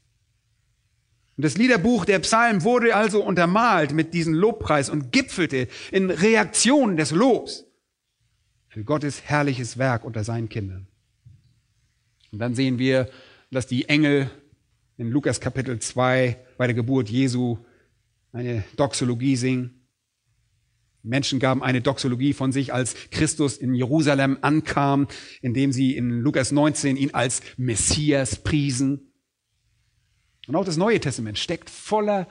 Und 1.37 1.45
das 1.45 1.57
Liederbuch 1.57 2.03
der 2.03 2.19
Psalmen 2.19 2.63
wurde 2.63 2.93
also 2.95 3.23
untermalt 3.23 3.93
mit 3.93 4.13
diesem 4.13 4.33
Lobpreis 4.33 4.89
und 4.89 5.13
gipfelte 5.13 5.69
in 5.91 6.09
Reaktion 6.09 6.97
des 6.97 7.11
Lobs 7.11 7.65
für 8.67 8.83
Gottes 8.83 9.21
herrliches 9.23 9.77
Werk 9.77 10.03
unter 10.03 10.25
seinen 10.25 10.49
Kindern. 10.49 10.87
Und 12.31 12.39
dann 12.39 12.55
sehen 12.55 12.77
wir, 12.77 13.09
dass 13.51 13.67
die 13.67 13.87
Engel 13.87 14.29
in 14.99 15.11
Lukas 15.11 15.39
Kapitel 15.39 15.79
2 15.79 16.37
bei 16.57 16.67
der 16.67 16.73
Geburt 16.73 17.09
Jesu 17.09 17.57
eine 18.33 18.65
Doxologie 18.75 19.37
singen. 19.37 19.87
Menschen 21.03 21.39
gaben 21.39 21.63
eine 21.63 21.79
Doxologie 21.79 22.33
von 22.33 22.51
sich, 22.51 22.73
als 22.73 22.95
Christus 23.09 23.55
in 23.55 23.73
Jerusalem 23.73 24.37
ankam, 24.41 25.07
indem 25.41 25.71
sie 25.71 25.95
in 25.95 26.19
Lukas 26.19 26.51
19 26.51 26.97
ihn 26.97 27.13
als 27.13 27.41
Messias 27.55 28.43
priesen. 28.43 29.13
Und 30.47 30.57
auch 30.57 30.65
das 30.65 30.75
Neue 30.75 30.99
Testament 30.99 31.39
steckt 31.39 31.69
voller 31.69 32.27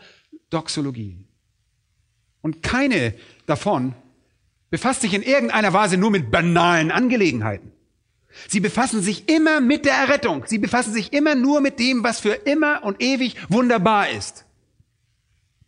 Doxologien. 0.51 1.27
Und 2.43 2.63
keine 2.63 3.15
davon 3.47 3.95
befasst 4.69 5.01
sich 5.01 5.15
in 5.15 5.23
irgendeiner 5.23 5.73
Weise 5.73 5.97
nur 5.97 6.11
mit 6.11 6.31
banalen 6.31 6.91
Angelegenheiten. 6.91 7.73
Sie 8.47 8.61
befassen 8.61 9.03
sich 9.03 9.29
immer 9.29 9.61
mit 9.61 9.85
der 9.85 9.95
Errettung. 9.95 10.45
Sie 10.47 10.59
befassen 10.59 10.93
sich 10.93 11.13
immer 11.13 11.35
nur 11.35 11.61
mit 11.61 11.79
dem, 11.79 12.05
was 12.05 12.21
für 12.21 12.33
immer 12.33 12.85
und 12.85 13.03
ewig 13.03 13.37
wunderbar 13.49 14.11
ist. 14.11 14.45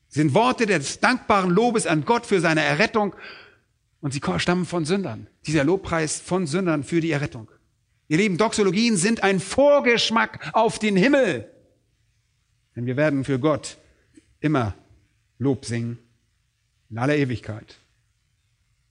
Sie 0.08 0.20
sind 0.20 0.34
Worte 0.34 0.66
des 0.66 1.00
dankbaren 1.00 1.50
Lobes 1.50 1.86
an 1.86 2.04
Gott 2.04 2.26
für 2.26 2.40
seine 2.40 2.62
Errettung 2.62 3.14
und 4.00 4.12
sie 4.12 4.20
stammen 4.38 4.66
von 4.66 4.84
Sündern. 4.84 5.26
Dieser 5.46 5.64
Lobpreis 5.64 6.20
von 6.20 6.46
Sündern 6.46 6.84
für 6.84 7.00
die 7.00 7.10
Errettung. 7.10 7.50
Ihr 8.08 8.18
Lieben, 8.18 8.38
Doxologien 8.38 8.96
sind 8.96 9.22
ein 9.22 9.38
Vorgeschmack 9.38 10.50
auf 10.52 10.78
den 10.78 10.96
Himmel. 10.96 11.48
Denn 12.74 12.86
wir 12.86 12.96
werden 12.96 13.24
für 13.24 13.38
Gott 13.38 13.76
immer 14.40 14.74
Lob 15.38 15.64
singen, 15.64 15.98
in 16.90 16.98
aller 16.98 17.16
Ewigkeit. 17.16 17.76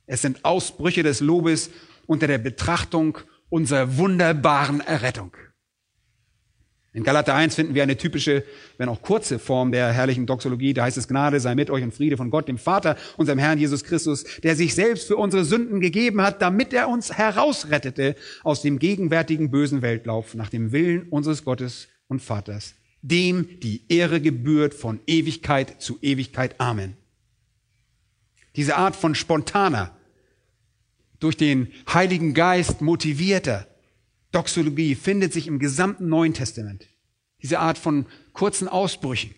Es 0.05 0.21
sind 0.21 0.45
Ausbrüche 0.45 1.03
des 1.03 1.19
Lobes 1.19 1.69
unter 2.07 2.27
der 2.27 2.37
Betrachtung 2.37 3.17
unserer 3.49 3.97
wunderbaren 3.97 4.81
Errettung. 4.81 5.35
In 6.91 7.03
Galater 7.03 7.35
1 7.35 7.53
finden 7.53 7.75
wir 7.75 7.83
eine 7.83 7.97
typische, 7.97 8.43
wenn 8.77 8.89
auch 8.89 9.03
kurze 9.03 9.37
Form 9.37 9.71
der 9.71 9.91
herrlichen 9.91 10.25
Doxologie. 10.25 10.73
Da 10.73 10.83
heißt 10.83 10.97
es, 10.97 11.07
Gnade 11.07 11.39
sei 11.39 11.53
mit 11.53 11.69
euch 11.69 11.83
und 11.83 11.93
Friede 11.93 12.17
von 12.17 12.31
Gott, 12.31 12.47
dem 12.47 12.57
Vater, 12.57 12.97
unserem 13.15 13.37
Herrn 13.37 13.59
Jesus 13.59 13.83
Christus, 13.83 14.25
der 14.43 14.55
sich 14.55 14.73
selbst 14.73 15.07
für 15.07 15.15
unsere 15.15 15.45
Sünden 15.45 15.81
gegeben 15.81 16.21
hat, 16.21 16.41
damit 16.41 16.73
er 16.73 16.89
uns 16.89 17.13
herausrettete 17.15 18.15
aus 18.43 18.63
dem 18.63 18.79
gegenwärtigen 18.79 19.51
bösen 19.51 19.83
Weltlauf 19.83 20.33
nach 20.33 20.49
dem 20.49 20.71
Willen 20.71 21.03
unseres 21.09 21.45
Gottes 21.45 21.89
und 22.07 22.23
Vaters, 22.23 22.73
dem 23.03 23.59
die 23.59 23.83
Ehre 23.89 24.19
gebührt 24.19 24.73
von 24.73 24.99
Ewigkeit 25.05 25.79
zu 25.79 25.99
Ewigkeit. 26.01 26.59
Amen. 26.59 26.97
Diese 28.55 28.77
Art 28.77 28.95
von 28.95 29.13
spontaner, 29.13 29.95
durch 31.19 31.37
den 31.37 31.71
Heiligen 31.91 32.33
Geist 32.33 32.81
motivierter 32.81 33.67
Doxologie 34.31 34.95
findet 34.95 35.33
sich 35.33 35.47
im 35.47 35.59
gesamten 35.59 36.07
Neuen 36.07 36.33
Testament. 36.33 36.87
Diese 37.41 37.59
Art 37.59 37.77
von 37.77 38.05
kurzen 38.33 38.67
Ausbrüchen. 38.67 39.33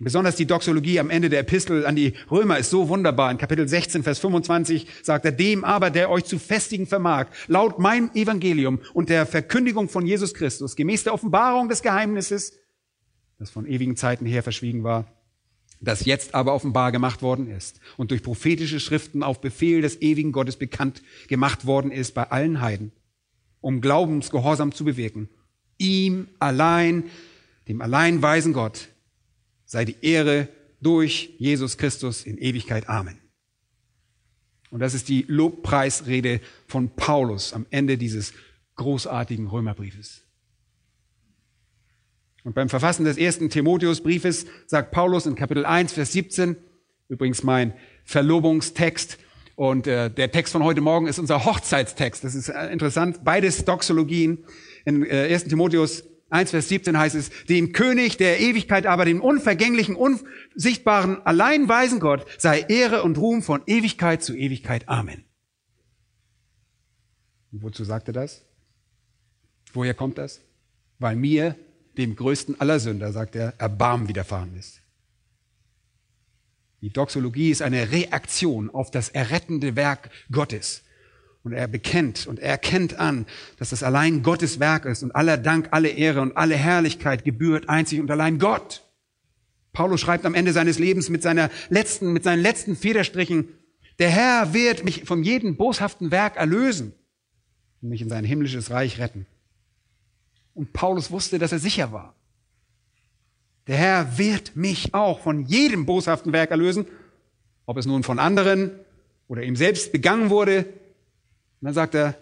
Besonders 0.00 0.36
die 0.36 0.46
Doxologie 0.46 0.98
am 0.98 1.08
Ende 1.08 1.28
der 1.28 1.40
Epistel 1.40 1.86
an 1.86 1.94
die 1.96 2.14
Römer 2.30 2.58
ist 2.58 2.70
so 2.70 2.88
wunderbar. 2.88 3.30
In 3.30 3.38
Kapitel 3.38 3.68
16, 3.68 4.02
Vers 4.02 4.18
25 4.18 4.86
sagt 5.02 5.24
er, 5.24 5.32
dem 5.32 5.64
aber, 5.64 5.90
der 5.90 6.10
euch 6.10 6.24
zu 6.24 6.38
festigen 6.38 6.86
vermag, 6.86 7.28
laut 7.46 7.78
meinem 7.78 8.10
Evangelium 8.12 8.80
und 8.92 9.08
der 9.08 9.24
Verkündigung 9.24 9.88
von 9.88 10.04
Jesus 10.04 10.34
Christus, 10.34 10.76
gemäß 10.76 11.04
der 11.04 11.14
Offenbarung 11.14 11.68
des 11.68 11.80
Geheimnisses, 11.80 12.54
das 13.38 13.50
von 13.50 13.66
ewigen 13.66 13.96
Zeiten 13.96 14.26
her 14.26 14.42
verschwiegen 14.42 14.82
war, 14.82 15.06
das 15.84 16.04
jetzt 16.04 16.34
aber 16.34 16.54
offenbar 16.54 16.92
gemacht 16.92 17.22
worden 17.22 17.48
ist 17.48 17.80
und 17.96 18.10
durch 18.10 18.22
prophetische 18.22 18.80
Schriften 18.80 19.22
auf 19.22 19.40
Befehl 19.40 19.82
des 19.82 20.00
ewigen 20.00 20.32
Gottes 20.32 20.56
bekannt 20.56 21.02
gemacht 21.28 21.66
worden 21.66 21.90
ist 21.90 22.14
bei 22.14 22.30
allen 22.30 22.60
Heiden, 22.60 22.92
um 23.60 23.80
Glaubensgehorsam 23.80 24.72
zu 24.72 24.84
bewirken. 24.84 25.28
Ihm 25.78 26.28
allein, 26.38 27.04
dem 27.68 27.80
allein 27.80 28.22
weisen 28.22 28.52
Gott, 28.52 28.88
sei 29.64 29.84
die 29.84 29.96
Ehre 30.02 30.48
durch 30.80 31.34
Jesus 31.38 31.78
Christus 31.78 32.24
in 32.24 32.38
Ewigkeit. 32.38 32.88
Amen. 32.88 33.18
Und 34.70 34.80
das 34.80 34.94
ist 34.94 35.08
die 35.08 35.24
Lobpreisrede 35.28 36.40
von 36.66 36.96
Paulus 36.96 37.52
am 37.52 37.66
Ende 37.70 37.96
dieses 37.96 38.32
großartigen 38.76 39.46
Römerbriefes. 39.46 40.23
Und 42.44 42.54
beim 42.54 42.68
Verfassen 42.68 43.04
des 43.04 43.16
ersten 43.16 43.50
Timotheusbriefes 43.50 44.46
sagt 44.66 44.92
Paulus 44.92 45.26
in 45.26 45.34
Kapitel 45.34 45.66
1, 45.66 45.92
Vers 45.94 46.12
17, 46.12 46.56
übrigens 47.08 47.42
mein 47.42 47.74
Verlobungstext, 48.04 49.18
und 49.56 49.86
äh, 49.86 50.10
der 50.10 50.32
Text 50.32 50.52
von 50.52 50.64
heute 50.64 50.80
Morgen 50.80 51.06
ist 51.06 51.18
unser 51.18 51.44
Hochzeitstext. 51.44 52.24
Das 52.24 52.34
ist 52.34 52.48
äh, 52.48 52.72
interessant. 52.72 53.24
Beides 53.24 53.64
Doxologien. 53.64 54.44
In 54.84 55.04
äh, 55.04 55.32
1. 55.32 55.44
Timotheus 55.44 56.04
1, 56.30 56.50
Vers 56.50 56.68
17 56.68 56.98
heißt 56.98 57.14
es, 57.14 57.30
dem 57.44 57.72
König 57.72 58.16
der 58.16 58.40
Ewigkeit, 58.40 58.86
aber 58.86 59.04
dem 59.04 59.20
unvergänglichen, 59.20 59.94
unsichtbaren, 59.94 61.24
allein 61.24 61.68
weisen 61.68 62.00
Gott 62.00 62.26
sei 62.38 62.64
Ehre 62.68 63.04
und 63.04 63.18
Ruhm 63.18 63.42
von 63.42 63.62
Ewigkeit 63.66 64.24
zu 64.24 64.34
Ewigkeit. 64.34 64.88
Amen. 64.88 65.24
Und 67.52 67.62
wozu 67.62 67.84
sagt 67.84 68.08
er 68.08 68.14
das? 68.14 68.44
Woher 69.72 69.94
kommt 69.94 70.18
das? 70.18 70.40
Weil 70.98 71.14
mir 71.14 71.54
dem 71.98 72.16
größten 72.16 72.60
aller 72.60 72.80
Sünder, 72.80 73.12
sagt 73.12 73.36
er, 73.36 73.54
Erbarmen 73.58 74.08
widerfahren 74.08 74.54
ist. 74.56 74.80
Die 76.80 76.90
Doxologie 76.90 77.50
ist 77.50 77.62
eine 77.62 77.92
Reaktion 77.92 78.68
auf 78.68 78.90
das 78.90 79.08
errettende 79.08 79.74
Werk 79.74 80.10
Gottes. 80.30 80.82
Und 81.42 81.52
er 81.52 81.66
bekennt 81.66 82.26
und 82.26 82.38
er 82.38 82.50
erkennt 82.50 82.98
an, 82.98 83.26
dass 83.58 83.70
das 83.70 83.82
allein 83.82 84.22
Gottes 84.22 84.60
Werk 84.60 84.84
ist 84.84 85.02
und 85.02 85.14
aller 85.14 85.36
Dank, 85.36 85.68
alle 85.70 85.88
Ehre 85.88 86.20
und 86.20 86.36
alle 86.36 86.56
Herrlichkeit 86.56 87.24
gebührt 87.24 87.68
einzig 87.68 88.00
und 88.00 88.10
allein 88.10 88.38
Gott. 88.38 88.82
Paulus 89.72 90.00
schreibt 90.00 90.24
am 90.24 90.34
Ende 90.34 90.52
seines 90.52 90.78
Lebens 90.78 91.10
mit 91.10 91.22
seiner 91.22 91.50
letzten, 91.68 92.12
mit 92.12 92.24
seinen 92.24 92.40
letzten 92.40 92.76
Federstrichen, 92.76 93.48
der 93.98 94.10
Herr 94.10 94.54
wird 94.54 94.84
mich 94.84 95.04
von 95.04 95.22
jedem 95.22 95.56
boshaften 95.56 96.10
Werk 96.10 96.36
erlösen 96.36 96.92
und 97.82 97.90
mich 97.90 98.02
in 98.02 98.08
sein 98.08 98.24
himmlisches 98.24 98.70
Reich 98.70 98.98
retten. 98.98 99.26
Und 100.54 100.72
Paulus 100.72 101.10
wusste, 101.10 101.38
dass 101.38 101.52
er 101.52 101.58
sicher 101.58 101.92
war. 101.92 102.14
Der 103.66 103.76
Herr 103.76 104.18
wird 104.18 104.56
mich 104.56 104.94
auch 104.94 105.20
von 105.20 105.46
jedem 105.46 105.86
boshaften 105.86 106.32
Werk 106.32 106.50
erlösen, 106.50 106.86
ob 107.66 107.76
es 107.76 107.86
nun 107.86 108.02
von 108.02 108.18
anderen 108.18 108.70
oder 109.26 109.42
ihm 109.42 109.56
selbst 109.56 109.92
begangen 109.92 110.30
wurde. 110.30 110.64
Und 111.60 111.66
dann 111.66 111.74
sagt 111.74 111.94
er, 111.94 112.16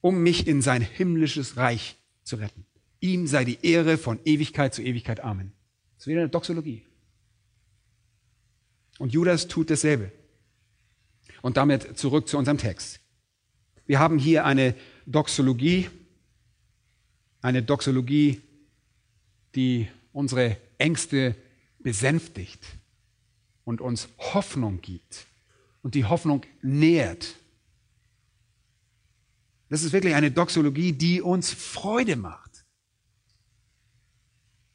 um 0.00 0.22
mich 0.22 0.46
in 0.46 0.60
sein 0.62 0.82
himmlisches 0.82 1.56
Reich 1.56 1.96
zu 2.24 2.36
retten. 2.36 2.66
Ihm 3.00 3.26
sei 3.26 3.44
die 3.44 3.58
Ehre 3.62 3.98
von 3.98 4.20
Ewigkeit 4.24 4.74
zu 4.74 4.82
Ewigkeit. 4.82 5.20
Amen. 5.20 5.52
Das 5.94 6.04
ist 6.04 6.06
wieder 6.08 6.20
eine 6.20 6.28
Doxologie. 6.28 6.84
Und 8.98 9.12
Judas 9.12 9.48
tut 9.48 9.70
dasselbe. 9.70 10.12
Und 11.40 11.56
damit 11.56 11.98
zurück 11.98 12.28
zu 12.28 12.38
unserem 12.38 12.58
Text. 12.58 13.00
Wir 13.86 13.98
haben 13.98 14.18
hier 14.18 14.44
eine 14.44 14.74
Doxologie, 15.06 15.88
eine 17.42 17.62
Doxologie 17.62 18.40
die 19.54 19.88
unsere 20.12 20.56
Ängste 20.78 21.36
besänftigt 21.78 22.64
und 23.64 23.80
uns 23.80 24.08
Hoffnung 24.18 24.80
gibt 24.80 25.26
und 25.82 25.94
die 25.94 26.04
Hoffnung 26.04 26.42
nährt. 26.62 27.36
Das 29.68 29.82
ist 29.82 29.92
wirklich 29.92 30.14
eine 30.14 30.30
Doxologie, 30.30 30.92
die 30.92 31.22
uns 31.22 31.50
Freude 31.50 32.16
macht. 32.16 32.64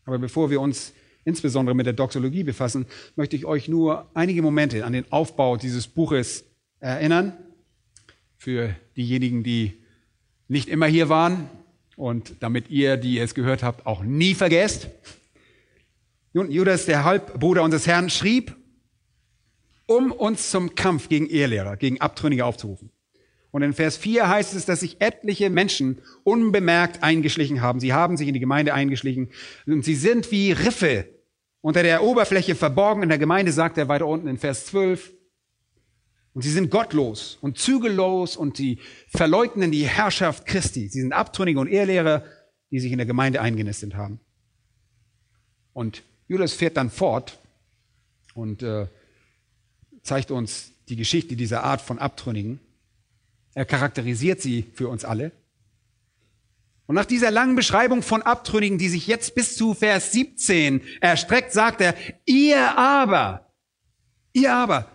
Aber 0.06 0.18
bevor 0.18 0.50
wir 0.50 0.62
uns 0.62 0.94
insbesondere 1.24 1.76
mit 1.76 1.86
der 1.86 1.94
Doxologie 1.94 2.44
befassen, 2.44 2.86
möchte 3.16 3.36
ich 3.36 3.46
euch 3.46 3.68
nur 3.68 4.10
einige 4.14 4.42
Momente 4.42 4.86
an 4.86 4.94
den 4.94 5.12
Aufbau 5.12 5.58
dieses 5.58 5.88
Buches 5.88 6.46
erinnern. 6.80 7.34
Für 8.38 8.76
diejenigen, 8.96 9.44
die 9.44 9.84
nicht 10.48 10.70
immer 10.70 10.86
hier 10.86 11.10
waren 11.10 11.50
und 11.98 12.36
damit 12.40 12.70
ihr, 12.70 12.96
die 12.96 13.20
es 13.20 13.36
gehört 13.36 13.64
habt, 13.64 13.86
auch 13.86 14.04
nie 14.04 14.36
vergesst. 14.36 14.88
Nun, 16.32 16.50
Judas, 16.52 16.86
der 16.86 17.04
Halbbruder 17.04 17.64
unseres 17.64 17.88
Herrn, 17.88 18.10
schrieb, 18.10 18.56
um 19.88 20.12
uns 20.12 20.52
zum 20.52 20.76
Kampf 20.76 21.10
gegen 21.10 21.28
Ehelehrer, 21.28 21.76
gegen 21.76 22.00
Abtrünnige 22.00 22.46
aufzurufen. 22.46 22.92
Und 23.50 23.64
in 23.64 23.74
Vers 23.74 23.98
4 23.98 24.30
heißt 24.30 24.54
es, 24.54 24.66
dass 24.66 24.82
sich 24.82 25.02
etliche 25.02 25.50
Menschen 25.50 26.00
unbemerkt 26.24 27.02
eingeschlichen 27.02 27.62
haben. 27.62 27.80
Sie 27.80 27.94
haben 27.94 28.16
sich 28.16 28.28
in 28.28 28.36
die 28.36 28.40
Gemeinde 28.40 28.74
eingeschlichen 28.74 29.30
und 29.66 29.84
sie 29.84 29.96
sind 29.96 30.32
wie 30.32 30.52
Riffe 30.52 31.10
unter 31.62 31.82
der 31.82 32.04
Oberfläche 32.04 32.54
verborgen 32.54 33.02
in 33.02 33.10
der 33.10 33.18
Gemeinde, 33.18 33.52
sagt 33.52 33.78
er 33.80 33.88
weiter 33.88 34.06
unten 34.06 34.28
in 34.28 34.38
Vers 34.38 34.68
12. 34.68 35.14
Und 36.38 36.43
sie 36.43 36.52
sind 36.52 36.69
gottlos 36.69 37.39
und 37.41 37.58
zügellos 37.58 38.38
und 38.38 38.58
sie 38.58 38.78
verleugnen 39.08 39.71
die 39.71 39.88
Herrschaft 39.88 40.45
Christi. 40.45 40.88
Sie 40.88 41.02
sind 41.02 41.12
Abtrünnige 41.12 41.60
und 41.60 41.67
Ehelehrer, 41.67 42.23
die 42.69 42.80
sich 42.80 42.91
in 42.91 43.00
der 43.00 43.08
Gemeinde 43.08 43.41
eingenistet 43.41 43.95
haben. 43.95 44.19
Und 45.73 46.04
Judas 46.28 46.54
fährt 46.54 46.78
dann 46.78 46.91
fort 46.91 47.39
und 48.36 48.62
äh, 48.62 48.86
zeigt 50.04 50.30
uns 50.30 50.73
die 50.89 50.95
Geschichte 50.95 51.36
dieser 51.36 51.63
Art 51.63 51.82
von 51.82 51.97
Abtrünnigen. 51.97 52.60
Er 53.56 53.65
charakterisiert 53.65 54.39
sie 54.39 54.67
für 54.76 54.89
uns 54.89 55.06
alle. 55.06 55.32
Und 56.86 56.93
nach 56.93 57.06
dieser 57.06 57.32
langen 57.32 57.56
Beschreibung 57.56 58.04
von 58.04 58.21
Abtrünnigen, 58.21 58.78
die 58.78 58.89
sich 58.89 59.08
jetzt 59.08 59.34
bis 59.34 59.58
zu 59.58 59.73
Vers 59.73 60.12
17 60.12 60.82
erstreckt, 61.02 61.52
sagt 61.52 61.82
er, 61.82 61.95
ihr 62.26 62.78
aber, 62.78 63.52
ihr 64.34 64.54
aber, 64.54 64.91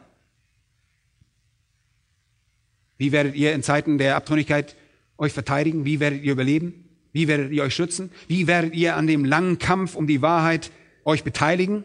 wie 3.03 3.11
werdet 3.11 3.35
ihr 3.35 3.53
in 3.53 3.65
Zeiten 3.65 3.99
der 3.99 4.15
Abtrünnigkeit 4.15 4.77
euch 5.19 5.33
verteidigen? 5.33 5.85
Wie 5.85 5.99
werdet 5.99 6.23
ihr 6.23 6.31
überleben? 6.31 6.89
Wie 7.11 7.27
werdet 7.27 7.51
ihr 7.51 7.65
euch 7.65 7.75
schützen? 7.75 8.13
Wie 8.29 8.47
werdet 8.47 8.77
ihr 8.77 8.95
an 8.95 9.09
dem 9.09 9.25
langen 9.25 9.59
Kampf 9.59 9.97
um 9.97 10.07
die 10.07 10.23
Wahrheit 10.23 10.71
euch 11.05 11.25
beteiligen? 11.25 11.83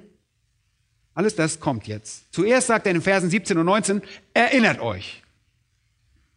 Alles 1.15 1.33
das 1.33 1.59
kommt 1.59 1.87
jetzt. 1.87 2.31
Zuerst 2.31 2.67
sagt 2.67 2.85
er 2.85 2.91
in 2.91 2.97
den 2.97 3.01
Versen 3.01 3.31
17 3.31 3.57
und 3.57 3.65
19, 3.65 4.03
erinnert 4.35 4.79
euch. 4.79 5.23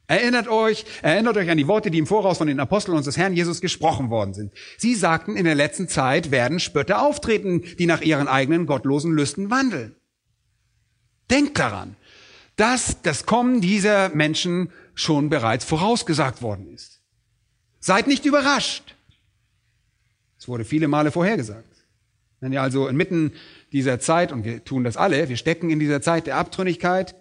Erinnert 0.06 0.48
euch, 0.48 0.86
erinnert 1.02 1.36
euch 1.36 1.50
an 1.50 1.58
die 1.58 1.68
Worte, 1.68 1.90
die 1.90 1.98
im 1.98 2.06
Voraus 2.06 2.38
von 2.38 2.46
den 2.46 2.58
Aposteln 2.58 2.96
unseres 2.96 3.18
Herrn 3.18 3.34
Jesus 3.34 3.60
gesprochen 3.60 4.08
worden 4.08 4.32
sind. 4.32 4.54
Sie 4.78 4.94
sagten, 4.94 5.36
in 5.36 5.44
der 5.44 5.56
letzten 5.56 5.88
Zeit 5.88 6.30
werden 6.30 6.58
Spötter 6.58 7.02
auftreten, 7.02 7.64
die 7.78 7.84
nach 7.84 8.00
ihren 8.00 8.28
eigenen 8.28 8.64
gottlosen 8.64 9.12
Lüsten 9.12 9.50
wandeln. 9.50 9.94
Denkt 11.30 11.58
daran 11.58 11.96
dass 12.60 13.00
das 13.00 13.24
Kommen 13.24 13.62
dieser 13.62 14.10
Menschen 14.10 14.70
schon 14.92 15.30
bereits 15.30 15.64
vorausgesagt 15.64 16.42
worden 16.42 16.68
ist. 16.68 17.00
Seid 17.78 18.06
nicht 18.06 18.26
überrascht. 18.26 18.94
Es 20.38 20.46
wurde 20.46 20.66
viele 20.66 20.86
Male 20.86 21.10
vorhergesagt. 21.10 21.74
Wenn 22.40 22.52
ihr 22.52 22.60
also 22.60 22.86
inmitten 22.86 23.32
dieser 23.72 23.98
Zeit, 23.98 24.30
und 24.30 24.44
wir 24.44 24.62
tun 24.62 24.84
das 24.84 24.98
alle, 24.98 25.30
wir 25.30 25.38
stecken 25.38 25.70
in 25.70 25.80
dieser 25.80 26.02
Zeit 26.02 26.26
der 26.26 26.36
Abtrünnigkeit, 26.36 27.14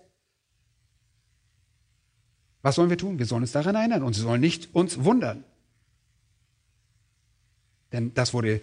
was 2.61 2.75
sollen 2.75 2.89
wir 2.89 2.97
tun? 2.97 3.17
Wir 3.17 3.25
sollen 3.25 3.43
uns 3.43 3.53
daran 3.53 3.75
erinnern 3.75 4.03
und 4.03 4.15
sie 4.15 4.21
sollen 4.21 4.41
nicht 4.41 4.75
uns 4.75 5.05
wundern. 5.05 5.45
Denn 7.93 8.13
das 8.13 8.33
wurde 8.33 8.61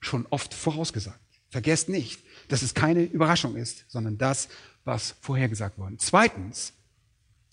schon 0.00 0.26
oft 0.30 0.54
vorausgesagt. 0.54 1.20
Vergesst 1.50 1.90
nicht, 1.90 2.22
dass 2.48 2.62
es 2.62 2.72
keine 2.72 3.02
Überraschung 3.02 3.54
ist, 3.54 3.84
sondern 3.88 4.16
das, 4.16 4.48
was 4.86 5.16
vorhergesagt 5.20 5.78
worden. 5.78 5.98
Zweitens, 5.98 6.72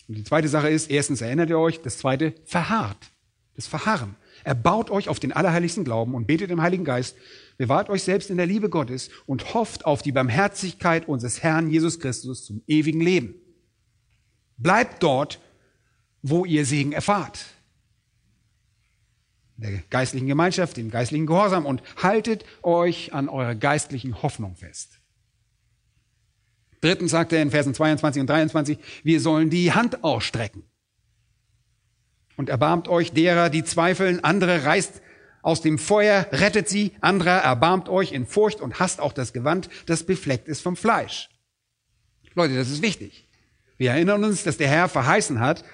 und 0.08 0.16
die 0.16 0.24
zweite 0.24 0.48
Sache 0.48 0.68
ist, 0.68 0.90
erstens 0.90 1.20
erinnert 1.20 1.50
ihr 1.50 1.58
euch, 1.58 1.82
das 1.82 1.98
zweite, 1.98 2.34
verharrt. 2.44 3.10
Das 3.56 3.66
Verharren. 3.66 4.16
Er 4.42 4.54
baut 4.54 4.90
euch 4.90 5.08
auf 5.08 5.20
den 5.20 5.32
allerheiligsten 5.32 5.84
Glauben 5.84 6.14
und 6.14 6.26
betet 6.26 6.50
im 6.50 6.60
Heiligen 6.60 6.84
Geist, 6.84 7.16
bewahrt 7.56 7.88
euch 7.88 8.02
selbst 8.02 8.30
in 8.30 8.36
der 8.36 8.46
Liebe 8.46 8.68
Gottes 8.68 9.10
und 9.26 9.54
hofft 9.54 9.84
auf 9.84 10.02
die 10.02 10.12
Barmherzigkeit 10.12 11.06
unseres 11.08 11.42
Herrn 11.42 11.70
Jesus 11.70 12.00
Christus 12.00 12.44
zum 12.44 12.62
ewigen 12.66 13.00
Leben. 13.00 13.34
Bleibt 14.56 15.02
dort, 15.02 15.40
wo 16.22 16.44
ihr 16.44 16.66
Segen 16.66 16.92
erfahrt. 16.92 17.44
In 19.56 19.62
der 19.62 19.82
geistlichen 19.90 20.26
Gemeinschaft, 20.26 20.78
im 20.78 20.90
geistlichen 20.90 21.26
Gehorsam 21.26 21.64
und 21.64 21.82
haltet 22.02 22.44
euch 22.62 23.12
an 23.12 23.28
eurer 23.28 23.54
geistlichen 23.54 24.22
Hoffnung 24.22 24.56
fest. 24.56 25.00
Drittens 26.84 27.12
sagt 27.12 27.32
er 27.32 27.40
in 27.40 27.50
Versen 27.50 27.72
22 27.72 28.20
und 28.20 28.26
23, 28.28 28.78
wir 29.04 29.18
sollen 29.18 29.48
die 29.48 29.72
Hand 29.72 30.04
ausstrecken. 30.04 30.64
Und 32.36 32.50
erbarmt 32.50 32.88
euch 32.88 33.12
derer, 33.12 33.48
die 33.48 33.64
zweifeln, 33.64 34.22
andere 34.22 34.66
reißt 34.66 35.00
aus 35.40 35.62
dem 35.62 35.78
Feuer, 35.78 36.26
rettet 36.30 36.68
sie, 36.68 36.92
anderer 37.00 37.38
erbarmt 37.38 37.88
euch 37.88 38.12
in 38.12 38.26
Furcht 38.26 38.60
und 38.60 38.80
hasst 38.80 39.00
auch 39.00 39.14
das 39.14 39.32
Gewand, 39.32 39.70
das 39.86 40.04
befleckt 40.04 40.46
ist 40.46 40.60
vom 40.60 40.76
Fleisch. 40.76 41.30
Leute, 42.34 42.54
das 42.54 42.68
ist 42.68 42.82
wichtig. 42.82 43.28
Wir 43.78 43.92
erinnern 43.92 44.22
uns, 44.22 44.42
dass 44.42 44.58
der 44.58 44.68
Herr 44.68 44.90
verheißen 44.90 45.40
hat, 45.40 45.64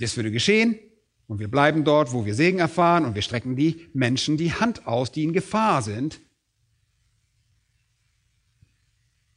das 0.00 0.16
würde 0.16 0.30
geschehen 0.30 0.78
und 1.26 1.38
wir 1.38 1.48
bleiben 1.48 1.84
dort, 1.84 2.14
wo 2.14 2.24
wir 2.24 2.34
Segen 2.34 2.60
erfahren 2.60 3.04
und 3.04 3.14
wir 3.14 3.20
strecken 3.20 3.56
die 3.56 3.88
Menschen 3.92 4.38
die 4.38 4.54
Hand 4.54 4.86
aus, 4.86 5.12
die 5.12 5.24
in 5.24 5.34
Gefahr 5.34 5.82
sind, 5.82 6.18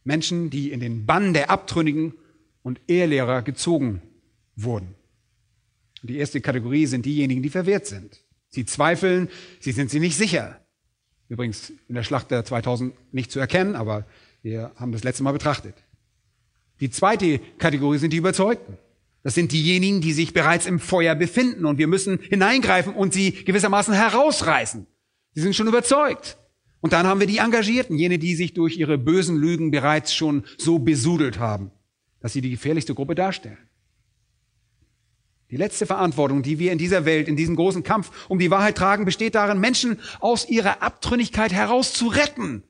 Menschen, 0.09 0.49
die 0.49 0.71
in 0.71 0.79
den 0.79 1.05
Bann 1.05 1.33
der 1.35 1.51
Abtrünnigen 1.51 2.13
und 2.63 2.81
Ehelehrer 2.87 3.43
gezogen 3.43 4.01
wurden. 4.55 4.95
Die 6.01 6.17
erste 6.17 6.41
Kategorie 6.41 6.87
sind 6.87 7.05
diejenigen, 7.05 7.43
die 7.43 7.51
verwehrt 7.51 7.85
sind. 7.85 8.23
Sie 8.49 8.65
zweifeln, 8.65 9.29
sie 9.59 9.71
sind 9.71 9.91
sie 9.91 9.99
nicht 9.99 10.17
sicher. 10.17 10.59
Übrigens 11.27 11.71
in 11.87 11.93
der 11.93 12.01
Schlacht 12.01 12.31
der 12.31 12.43
2000 12.43 12.95
nicht 13.13 13.31
zu 13.31 13.39
erkennen, 13.39 13.75
aber 13.75 14.07
wir 14.41 14.71
haben 14.77 14.91
das 14.91 15.03
letzte 15.03 15.21
Mal 15.21 15.33
betrachtet. 15.33 15.75
Die 16.79 16.89
zweite 16.89 17.39
Kategorie 17.59 17.99
sind 17.99 18.11
die 18.11 18.17
Überzeugten. 18.17 18.79
Das 19.21 19.35
sind 19.35 19.51
diejenigen, 19.51 20.01
die 20.01 20.13
sich 20.13 20.33
bereits 20.33 20.65
im 20.65 20.79
Feuer 20.79 21.13
befinden 21.13 21.65
und 21.65 21.77
wir 21.77 21.87
müssen 21.87 22.17
hineingreifen 22.19 22.95
und 22.95 23.13
sie 23.13 23.31
gewissermaßen 23.31 23.93
herausreißen. 23.93 24.87
Sie 25.35 25.41
sind 25.41 25.55
schon 25.55 25.67
überzeugt. 25.67 26.37
Und 26.81 26.93
dann 26.93 27.05
haben 27.05 27.19
wir 27.19 27.27
die 27.27 27.39
Engagierten, 27.39 27.97
jene, 27.97 28.19
die 28.19 28.35
sich 28.35 28.53
durch 28.53 28.77
ihre 28.77 28.97
bösen 28.97 29.37
Lügen 29.37 29.71
bereits 29.71 30.13
schon 30.13 30.45
so 30.57 30.79
besudelt 30.79 31.39
haben, 31.39 31.71
dass 32.21 32.33
sie 32.33 32.41
die 32.41 32.51
gefährlichste 32.51 32.95
Gruppe 32.95 33.15
darstellen. 33.15 33.57
Die 35.51 35.57
letzte 35.57 35.85
Verantwortung, 35.87 36.43
die 36.43 36.59
wir 36.59 36.71
in 36.71 36.77
dieser 36.77 37.05
Welt, 37.05 37.27
in 37.27 37.35
diesem 37.35 37.55
großen 37.55 37.83
Kampf 37.83 38.11
um 38.29 38.37
die 38.37 38.51
Wahrheit 38.51 38.77
tragen, 38.77 39.05
besteht 39.05 39.35
darin, 39.35 39.59
Menschen 39.59 39.99
aus 40.19 40.47
ihrer 40.47 40.83
Abtrünnigkeit 40.83 41.51
herauszuretten. 41.51 42.63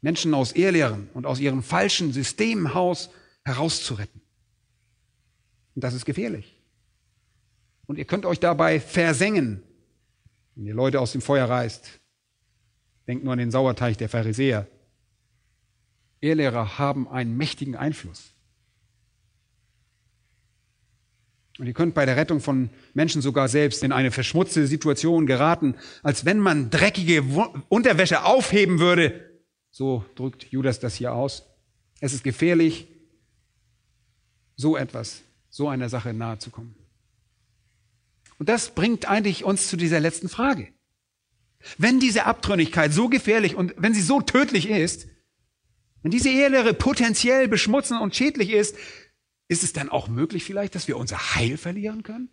Menschen 0.00 0.34
aus 0.34 0.52
Ehrlehren 0.52 1.08
und 1.14 1.26
aus 1.26 1.38
ihrem 1.38 1.62
falschen 1.62 2.12
Systemhaus 2.12 3.10
herauszuretten. 3.44 4.20
Und 5.74 5.84
das 5.84 5.94
ist 5.94 6.04
gefährlich. 6.04 6.60
Und 7.86 7.96
ihr 7.98 8.06
könnt 8.06 8.26
euch 8.26 8.40
dabei 8.40 8.80
versengen, 8.80 9.62
wenn 10.54 10.66
ihr 10.66 10.74
Leute 10.74 11.00
aus 11.00 11.12
dem 11.12 11.20
Feuer 11.20 11.48
reißt. 11.48 11.99
Denkt 13.10 13.24
nur 13.24 13.32
an 13.32 13.40
den 13.40 13.50
Sauerteig 13.50 13.98
der 13.98 14.08
Pharisäer. 14.08 14.68
Ehrlehrer 16.20 16.78
haben 16.78 17.08
einen 17.08 17.36
mächtigen 17.36 17.74
Einfluss. 17.74 18.34
Und 21.58 21.66
ihr 21.66 21.72
könnt 21.72 21.92
bei 21.92 22.06
der 22.06 22.16
Rettung 22.16 22.38
von 22.38 22.70
Menschen 22.94 23.20
sogar 23.20 23.48
selbst 23.48 23.82
in 23.82 23.90
eine 23.90 24.12
verschmutzte 24.12 24.64
Situation 24.68 25.26
geraten, 25.26 25.74
als 26.04 26.24
wenn 26.24 26.38
man 26.38 26.70
dreckige 26.70 27.24
Unterwäsche 27.68 28.22
aufheben 28.22 28.78
würde. 28.78 29.28
So 29.72 30.04
drückt 30.14 30.44
Judas 30.44 30.78
das 30.78 30.94
hier 30.94 31.12
aus. 31.12 31.48
Es 31.98 32.12
ist 32.12 32.22
gefährlich, 32.22 32.86
so 34.54 34.76
etwas, 34.76 35.22
so 35.48 35.68
einer 35.68 35.88
Sache 35.88 36.14
nahe 36.14 36.38
zu 36.38 36.50
kommen. 36.50 36.76
Und 38.38 38.48
das 38.48 38.72
bringt 38.72 39.10
eigentlich 39.10 39.42
uns 39.42 39.66
zu 39.66 39.76
dieser 39.76 39.98
letzten 39.98 40.28
Frage. 40.28 40.68
Wenn 41.78 42.00
diese 42.00 42.26
Abtrünnigkeit 42.26 42.92
so 42.92 43.08
gefährlich 43.08 43.54
und 43.54 43.74
wenn 43.76 43.94
sie 43.94 44.00
so 44.00 44.20
tödlich 44.20 44.68
ist, 44.68 45.08
wenn 46.02 46.10
diese 46.10 46.30
Ehelehre 46.30 46.72
potenziell 46.72 47.48
beschmutzend 47.48 48.00
und 48.00 48.16
schädlich 48.16 48.50
ist, 48.50 48.76
ist 49.48 49.62
es 49.62 49.72
dann 49.72 49.88
auch 49.88 50.08
möglich 50.08 50.44
vielleicht, 50.44 50.74
dass 50.74 50.88
wir 50.88 50.96
unser 50.96 51.34
Heil 51.34 51.56
verlieren 51.58 52.02
können? 52.02 52.30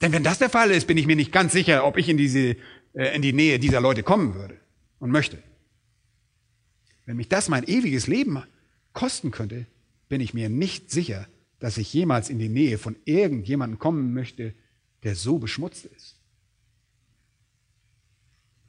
Denn 0.00 0.12
wenn 0.12 0.22
das 0.22 0.38
der 0.38 0.50
Fall 0.50 0.70
ist, 0.70 0.86
bin 0.86 0.96
ich 0.96 1.06
mir 1.06 1.16
nicht 1.16 1.32
ganz 1.32 1.52
sicher, 1.52 1.84
ob 1.84 1.96
ich 1.96 2.08
in, 2.08 2.16
diese, 2.16 2.56
äh, 2.94 3.16
in 3.16 3.22
die 3.22 3.32
Nähe 3.32 3.58
dieser 3.58 3.80
Leute 3.80 4.04
kommen 4.04 4.34
würde 4.34 4.60
und 5.00 5.10
möchte. 5.10 5.42
Wenn 7.04 7.16
mich 7.16 7.28
das 7.28 7.48
mein 7.48 7.64
ewiges 7.64 8.06
Leben 8.06 8.44
kosten 8.92 9.30
könnte, 9.30 9.66
bin 10.08 10.20
ich 10.20 10.34
mir 10.34 10.48
nicht 10.48 10.90
sicher, 10.90 11.26
dass 11.58 11.78
ich 11.78 11.92
jemals 11.92 12.30
in 12.30 12.38
die 12.38 12.48
Nähe 12.48 12.78
von 12.78 12.96
irgendjemandem 13.06 13.78
kommen 13.78 14.14
möchte, 14.14 14.54
der 15.02 15.16
so 15.16 15.38
beschmutzt 15.38 15.86
ist. 15.86 16.17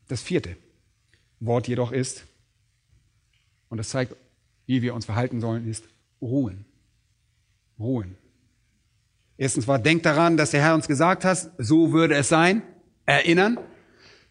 Das 0.10 0.22
vierte 0.22 0.58
Wort 1.40 1.68
jedoch 1.68 1.92
ist, 1.92 2.26
und 3.70 3.78
das 3.78 3.90
zeigt, 3.90 4.16
wie 4.66 4.82
wir 4.82 4.94
uns 4.94 5.06
verhalten 5.06 5.40
sollen, 5.40 5.70
ist 5.70 5.86
ruhen. 6.22 6.66
Ruhen. 7.80 8.18
Erstens 9.38 9.68
war, 9.68 9.80
denkt 9.80 10.06
daran, 10.06 10.36
dass 10.36 10.52
der 10.52 10.62
Herr 10.62 10.76
uns 10.76 10.88
gesagt 10.88 11.24
hat, 11.24 11.52
so 11.60 11.94
würde 11.94 12.16
es 12.16 12.28
sein. 12.28 12.64
Erinnern. 13.06 13.58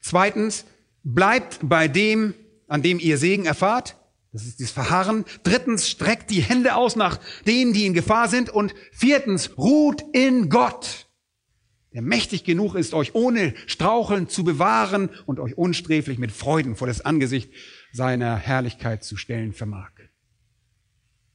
Zweitens, 0.01 0.65
bleibt 1.03 1.61
bei 1.63 1.89
dem, 1.89 2.35
an 2.67 2.83
dem 2.83 2.99
ihr 2.99 3.17
Segen 3.17 3.47
erfahrt. 3.47 3.97
Das 4.33 4.45
ist 4.45 4.61
das 4.61 4.71
Verharren. 4.71 5.25
Drittens, 5.45 5.89
streckt 5.89 6.31
die 6.31 6.43
Hände 6.43 6.75
aus 6.75 6.95
nach 6.95 7.19
denen, 7.47 7.73
die 7.73 7.87
in 7.87 7.95
Gefahr 7.95 8.29
sind. 8.29 8.51
Und 8.51 8.75
viertens, 8.93 9.57
ruht 9.57 10.05
in 10.13 10.51
Gott, 10.51 11.08
der 11.93 12.03
mächtig 12.03 12.45
genug 12.45 12.75
ist, 12.75 12.93
euch 12.95 13.15
ohne 13.15 13.55
Straucheln 13.67 14.29
zu 14.29 14.45
bewahren 14.45 15.09
und 15.27 15.41
euch 15.41 15.57
unsträflich 15.57 16.19
mit 16.19 16.33
Freuden 16.33 16.77
vor 16.77 16.87
das 16.87 17.01
Angesicht 17.01 17.51
seiner 17.93 18.37
Herrlichkeit 18.37 19.05
zu 19.05 19.17
stellen 19.17 19.53
vermag. 19.53 19.91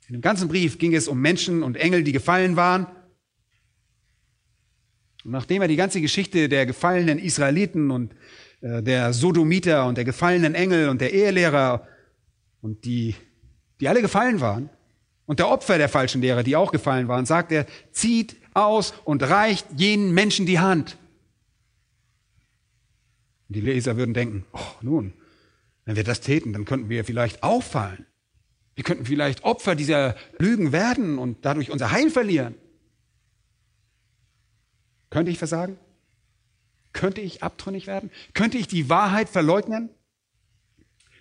In 0.08 0.14
dem 0.14 0.22
ganzen 0.22 0.48
Brief 0.48 0.78
ging 0.78 0.94
es 0.94 1.08
um 1.08 1.20
Menschen 1.20 1.64
und 1.64 1.78
Engel, 1.78 2.04
die 2.04 2.12
gefallen 2.12 2.56
waren. 2.56 2.86
Und 5.24 5.32
nachdem 5.32 5.62
er 5.62 5.68
die 5.68 5.76
ganze 5.76 6.02
Geschichte 6.02 6.50
der 6.50 6.66
gefallenen 6.66 7.18
Israeliten 7.18 7.90
und 7.90 8.14
äh, 8.62 8.84
der 8.84 9.14
Sodomiter 9.14 9.88
und 9.88 9.98
der 9.98 10.06
gefallenen 10.06 10.54
Engel 10.54 10.90
und 10.90 11.02
der 11.02 11.14
Ehelehrer 11.14 11.88
und 12.62 12.86
die, 12.86 13.16
die 13.80 13.88
alle 13.88 14.02
gefallen 14.02 14.42
waren 14.42 14.70
und 15.26 15.40
der 15.40 15.50
Opfer 15.50 15.78
der 15.78 15.90
falschen 15.90 16.22
Lehrer, 16.22 16.44
die 16.44 16.56
auch 16.56 16.72
gefallen 16.72 17.08
waren, 17.08 17.26
sagt 17.26 17.52
er, 17.52 17.66
zieht 17.92 18.36
aus 18.56 18.94
und 19.04 19.24
reicht 19.24 19.68
jenen 19.76 20.14
Menschen 20.14 20.46
die 20.46 20.60
Hand. 20.60 20.98
Die 23.50 23.62
Leser 23.62 23.98
würden 23.98 24.14
denken, 24.14 24.46
oh, 24.54 24.60
nun, 24.82 25.14
wenn 25.86 25.96
wir 25.96 26.04
das 26.04 26.22
täten, 26.22 26.54
dann 26.54 26.66
könnten 26.66 26.90
wir 26.90 27.06
vielleicht 27.06 27.44
auffallen. 27.44 28.06
Wir 28.76 28.84
könnten 28.84 29.06
vielleicht 29.06 29.44
Opfer 29.44 29.76
dieser 29.76 30.16
Lügen 30.40 30.72
werden 30.72 31.20
und 31.20 31.46
dadurch 31.46 31.70
unser 31.70 31.92
Heil 31.92 32.10
verlieren. 32.10 32.56
Könnte 35.10 35.32
ich 35.32 35.38
versagen? 35.38 35.78
Könnte 36.92 37.22
ich 37.22 37.44
abtrünnig 37.44 37.86
werden? 37.86 38.10
Könnte 38.34 38.58
ich 38.58 38.68
die 38.68 38.90
Wahrheit 38.90 39.30
verleugnen? 39.30 39.90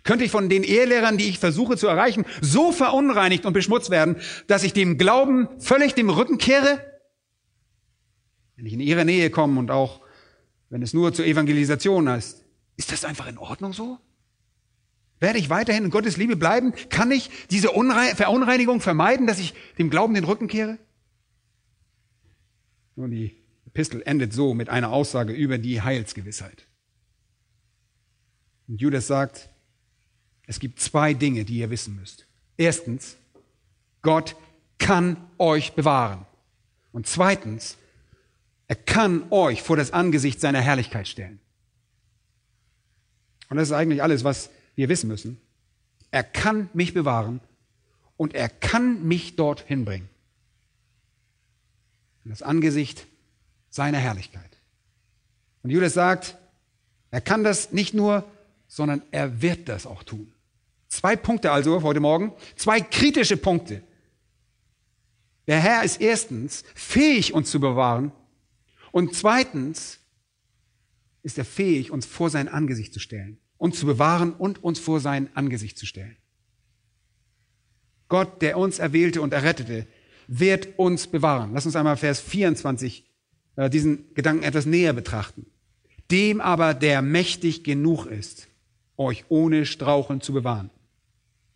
Könnte 0.04 0.24
ich 0.24 0.30
von 0.30 0.48
den 0.48 0.64
Ehelehrern, 0.64 1.16
die 1.16 1.28
ich 1.28 1.38
versuche 1.38 1.76
zu 1.76 1.86
erreichen, 1.86 2.24
so 2.40 2.72
verunreinigt 2.72 3.46
und 3.46 3.52
beschmutzt 3.52 3.90
werden, 3.90 4.16
dass 4.46 4.64
ich 4.64 4.72
dem 4.72 4.98
Glauben 4.98 5.48
völlig 5.60 5.94
dem 5.94 6.10
Rücken 6.10 6.38
kehre? 6.38 6.91
Wenn 8.56 8.66
ich 8.66 8.72
in 8.72 8.80
ihre 8.80 9.04
Nähe 9.04 9.30
komme 9.30 9.58
und 9.58 9.70
auch 9.70 10.00
wenn 10.70 10.82
es 10.82 10.94
nur 10.94 11.12
zur 11.12 11.26
Evangelisation 11.26 12.06
ist, 12.06 12.44
ist 12.76 12.92
das 12.92 13.04
einfach 13.04 13.26
in 13.26 13.38
Ordnung 13.38 13.72
so? 13.72 13.98
Werde 15.20 15.38
ich 15.38 15.50
weiterhin 15.50 15.84
in 15.84 15.90
Gottes 15.90 16.16
Liebe 16.16 16.34
bleiben? 16.34 16.72
Kann 16.88 17.10
ich 17.10 17.30
diese 17.50 17.70
Unre 17.70 18.16
Verunreinigung 18.16 18.80
vermeiden, 18.80 19.26
dass 19.26 19.38
ich 19.38 19.54
dem 19.78 19.90
Glauben 19.90 20.14
den 20.14 20.24
Rücken 20.24 20.48
kehre? 20.48 20.78
Nun, 22.96 23.10
die 23.10 23.36
Epistel 23.66 24.02
endet 24.04 24.32
so 24.32 24.52
mit 24.52 24.68
einer 24.68 24.90
Aussage 24.90 25.32
über 25.32 25.58
die 25.58 25.80
Heilsgewissheit. 25.80 26.66
Und 28.66 28.80
Judas 28.80 29.06
sagt, 29.06 29.48
es 30.46 30.58
gibt 30.58 30.80
zwei 30.80 31.14
Dinge, 31.14 31.44
die 31.44 31.58
ihr 31.58 31.70
wissen 31.70 31.96
müsst. 31.96 32.26
Erstens, 32.56 33.16
Gott 34.02 34.36
kann 34.78 35.16
euch 35.38 35.74
bewahren. 35.74 36.26
Und 36.90 37.06
zweitens, 37.06 37.78
er 38.72 38.76
kann 38.76 39.26
euch 39.28 39.60
vor 39.60 39.76
das 39.76 39.90
Angesicht 39.90 40.40
seiner 40.40 40.62
Herrlichkeit 40.62 41.06
stellen. 41.06 41.40
Und 43.50 43.58
das 43.58 43.68
ist 43.68 43.74
eigentlich 43.74 44.02
alles, 44.02 44.24
was 44.24 44.48
wir 44.76 44.88
wissen 44.88 45.08
müssen. 45.08 45.38
Er 46.10 46.24
kann 46.24 46.70
mich 46.72 46.94
bewahren 46.94 47.42
und 48.16 48.34
er 48.34 48.48
kann 48.48 49.06
mich 49.06 49.36
dort 49.36 49.60
hinbringen. 49.60 50.08
In 52.24 52.30
das 52.30 52.40
Angesicht 52.40 53.06
seiner 53.68 53.98
Herrlichkeit. 53.98 54.56
Und 55.62 55.68
Judas 55.68 55.92
sagt, 55.92 56.38
er 57.10 57.20
kann 57.20 57.44
das 57.44 57.72
nicht 57.72 57.92
nur, 57.92 58.24
sondern 58.68 59.02
er 59.10 59.42
wird 59.42 59.68
das 59.68 59.84
auch 59.84 60.02
tun. 60.02 60.32
Zwei 60.88 61.14
Punkte 61.14 61.52
also 61.52 61.82
heute 61.82 62.00
Morgen, 62.00 62.32
zwei 62.56 62.80
kritische 62.80 63.36
Punkte. 63.36 63.82
Der 65.46 65.60
Herr 65.60 65.84
ist 65.84 66.00
erstens 66.00 66.64
fähig, 66.74 67.34
uns 67.34 67.50
zu 67.50 67.60
bewahren 67.60 68.12
und 68.92 69.14
zweitens 69.14 69.98
ist 71.24 71.38
er 71.38 71.44
fähig, 71.44 71.90
uns 71.90 72.06
vor 72.06 72.30
sein 72.30 72.48
Angesicht 72.48 72.94
zu 72.94 73.00
stellen 73.00 73.38
uns 73.62 73.78
zu 73.78 73.86
bewahren 73.86 74.32
und 74.32 74.64
uns 74.64 74.80
vor 74.80 74.98
sein 74.98 75.30
Angesicht 75.34 75.78
zu 75.78 75.86
stellen. 75.86 76.16
Gott, 78.08 78.42
der 78.42 78.58
uns 78.58 78.80
erwählte 78.80 79.22
und 79.22 79.32
errettete, 79.32 79.86
wird 80.26 80.80
uns 80.80 81.06
bewahren. 81.06 81.52
Lass 81.54 81.64
uns 81.64 81.76
einmal 81.76 81.96
Vers 81.96 82.18
24 82.18 83.08
äh, 83.54 83.70
diesen 83.70 84.12
Gedanken 84.14 84.42
etwas 84.42 84.66
näher 84.66 84.92
betrachten. 84.92 85.46
Dem 86.10 86.40
aber, 86.40 86.74
der 86.74 87.02
mächtig 87.02 87.62
genug 87.62 88.06
ist, 88.06 88.48
euch 88.96 89.26
ohne 89.28 89.64
Straucheln 89.64 90.20
zu 90.20 90.32
bewahren. 90.32 90.70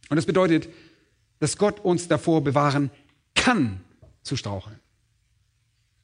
Und 0.09 0.15
das 0.15 0.27
bedeutet, 0.27 0.69
dass 1.41 1.59
Gott 1.59 1.81
uns 1.81 2.07
davor 2.07 2.45
bewahren 2.45 2.93
kann, 3.35 3.81
zu 4.23 4.37
straucheln. 4.37 4.79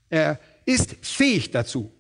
Er 0.09 0.41
ist 0.65 0.97
fähig 1.03 1.51
dazu. 1.51 1.93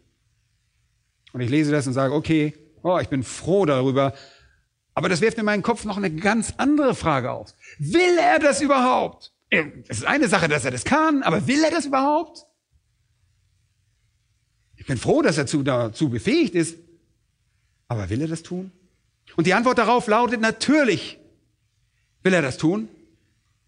Und 1.32 1.40
ich 1.40 1.50
lese 1.50 1.72
das 1.72 1.86
und 1.86 1.92
sage, 1.92 2.14
okay, 2.14 2.54
Oh, 2.82 2.98
ich 2.98 3.08
bin 3.08 3.22
froh 3.22 3.64
darüber. 3.64 4.14
Aber 4.94 5.08
das 5.08 5.20
wirft 5.20 5.38
in 5.38 5.44
meinen 5.44 5.62
Kopf 5.62 5.84
noch 5.84 5.96
eine 5.96 6.10
ganz 6.10 6.54
andere 6.58 6.94
Frage 6.94 7.30
auf. 7.30 7.54
Will 7.78 8.18
er 8.18 8.38
das 8.38 8.60
überhaupt? 8.60 9.32
Es 9.88 9.98
ist 9.98 10.06
eine 10.06 10.28
Sache, 10.28 10.48
dass 10.48 10.64
er 10.64 10.70
das 10.70 10.84
kann, 10.84 11.22
aber 11.22 11.46
will 11.46 11.62
er 11.62 11.70
das 11.70 11.86
überhaupt? 11.86 12.46
Ich 14.76 14.86
bin 14.86 14.98
froh, 14.98 15.22
dass 15.22 15.38
er 15.38 15.46
zu, 15.46 15.62
dazu 15.62 16.10
befähigt 16.10 16.54
ist. 16.54 16.78
Aber 17.88 18.08
will 18.10 18.22
er 18.22 18.28
das 18.28 18.42
tun? 18.42 18.72
Und 19.36 19.46
die 19.46 19.54
Antwort 19.54 19.78
darauf 19.78 20.06
lautet 20.08 20.40
natürlich, 20.40 21.18
will 22.22 22.34
er 22.34 22.42
das 22.42 22.56
tun? 22.56 22.88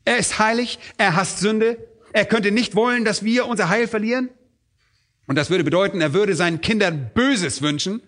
Er 0.04 0.18
ist 0.18 0.38
heilig, 0.38 0.78
er 0.98 1.16
hasst 1.16 1.38
Sünde, 1.38 1.78
er 2.12 2.24
könnte 2.24 2.50
nicht 2.50 2.74
wollen, 2.74 3.04
dass 3.04 3.24
wir 3.24 3.46
unser 3.46 3.68
Heil 3.68 3.86
verlieren. 3.86 4.30
Und 5.26 5.36
das 5.36 5.50
würde 5.50 5.64
bedeuten, 5.64 6.00
er 6.00 6.12
würde 6.12 6.34
seinen 6.34 6.60
Kindern 6.60 7.10
Böses 7.14 7.62
wünschen. 7.62 8.02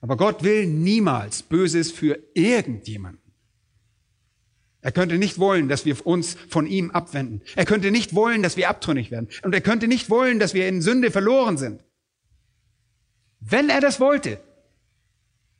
Aber 0.00 0.16
Gott 0.16 0.42
will 0.42 0.66
niemals 0.66 1.42
Böses 1.42 1.90
für 1.90 2.18
irgendjemanden. 2.34 3.22
Er 4.82 4.92
könnte 4.92 5.18
nicht 5.18 5.38
wollen, 5.38 5.68
dass 5.68 5.84
wir 5.84 6.06
uns 6.06 6.36
von 6.48 6.66
ihm 6.66 6.92
abwenden. 6.92 7.42
Er 7.56 7.64
könnte 7.64 7.90
nicht 7.90 8.14
wollen, 8.14 8.42
dass 8.42 8.56
wir 8.56 8.68
abtrünnig 8.68 9.10
werden. 9.10 9.28
Und 9.42 9.52
er 9.52 9.60
könnte 9.60 9.88
nicht 9.88 10.10
wollen, 10.10 10.38
dass 10.38 10.54
wir 10.54 10.68
in 10.68 10.80
Sünde 10.80 11.10
verloren 11.10 11.56
sind. 11.56 11.82
Wenn 13.40 13.68
er 13.68 13.80
das 13.80 13.98
wollte, 13.98 14.38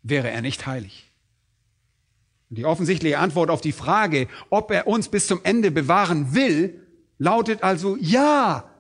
wäre 0.03 0.31
er 0.31 0.43
nicht 0.43 0.67
heilig. 0.67 1.11
Und 2.51 2.59
die 2.59 2.65
offensichtliche 2.65 3.19
Antwort 3.19 3.51
auf 3.51 3.61
die 3.61 3.73
Frage, 3.73 4.29
ob 4.51 4.71
er 4.71 4.87
uns 4.87 5.09
bis 5.09 5.27
zum 5.27 5.41
Ende 5.43 5.73
bewahren 5.73 6.35
will, 6.35 6.87
lautet 7.19 7.65
also 7.65 7.97
ja. 7.97 8.71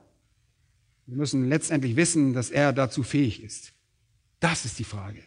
Wir 1.07 1.17
müssen 1.17 1.49
letztendlich 1.49 1.97
wissen, 1.97 2.35
dass 2.35 2.51
er 2.51 2.73
dazu 2.73 3.03
fähig 3.03 3.43
ist. 3.43 3.73
Das 4.41 4.65
ist 4.65 4.79
die 4.79 4.85
Frage. 4.85 5.21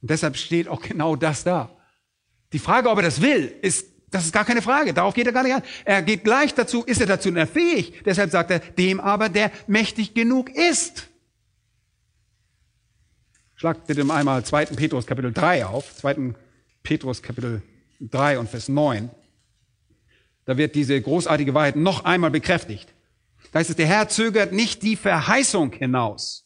Und 0.00 0.10
deshalb 0.10 0.36
steht 0.36 0.68
auch 0.68 0.82
genau 0.82 1.16
das 1.16 1.44
da. 1.44 1.70
Die 2.52 2.58
Frage, 2.58 2.90
ob 2.90 2.98
er 2.98 3.04
das 3.04 3.22
will, 3.22 3.54
ist, 3.62 3.86
das 4.10 4.24
ist 4.24 4.32
gar 4.32 4.44
keine 4.44 4.60
Frage. 4.60 4.92
Darauf 4.92 5.14
geht 5.14 5.26
er 5.26 5.32
gar 5.32 5.44
nicht 5.44 5.54
an. 5.54 5.62
Er 5.84 6.02
geht 6.02 6.24
gleich 6.24 6.52
dazu, 6.54 6.82
ist 6.84 7.00
er 7.00 7.06
dazu 7.06 7.32
fähig? 7.46 8.02
Deshalb 8.04 8.30
sagt 8.30 8.50
er, 8.50 8.58
dem 8.58 9.00
aber, 9.00 9.28
der 9.28 9.52
mächtig 9.68 10.12
genug 10.14 10.50
ist. 10.50 11.08
Schlagt 13.54 13.86
bitte 13.86 14.02
einmal 14.12 14.44
2. 14.44 14.66
Petrus 14.66 15.06
Kapitel 15.06 15.32
3 15.32 15.64
auf. 15.64 15.94
2. 15.96 16.34
Petrus 16.82 17.22
Kapitel 17.22 17.62
3 18.00 18.40
und 18.40 18.50
Vers 18.50 18.68
9. 18.68 19.08
Da 20.44 20.56
wird 20.56 20.74
diese 20.74 21.00
großartige 21.00 21.54
Wahrheit 21.54 21.76
noch 21.76 22.04
einmal 22.04 22.32
bekräftigt. 22.32 22.91
Da 23.52 23.60
heißt 23.60 23.70
es, 23.70 23.76
der 23.76 23.86
Herr 23.86 24.08
zögert 24.08 24.52
nicht 24.52 24.82
die 24.82 24.96
Verheißung 24.96 25.72
hinaus 25.72 26.42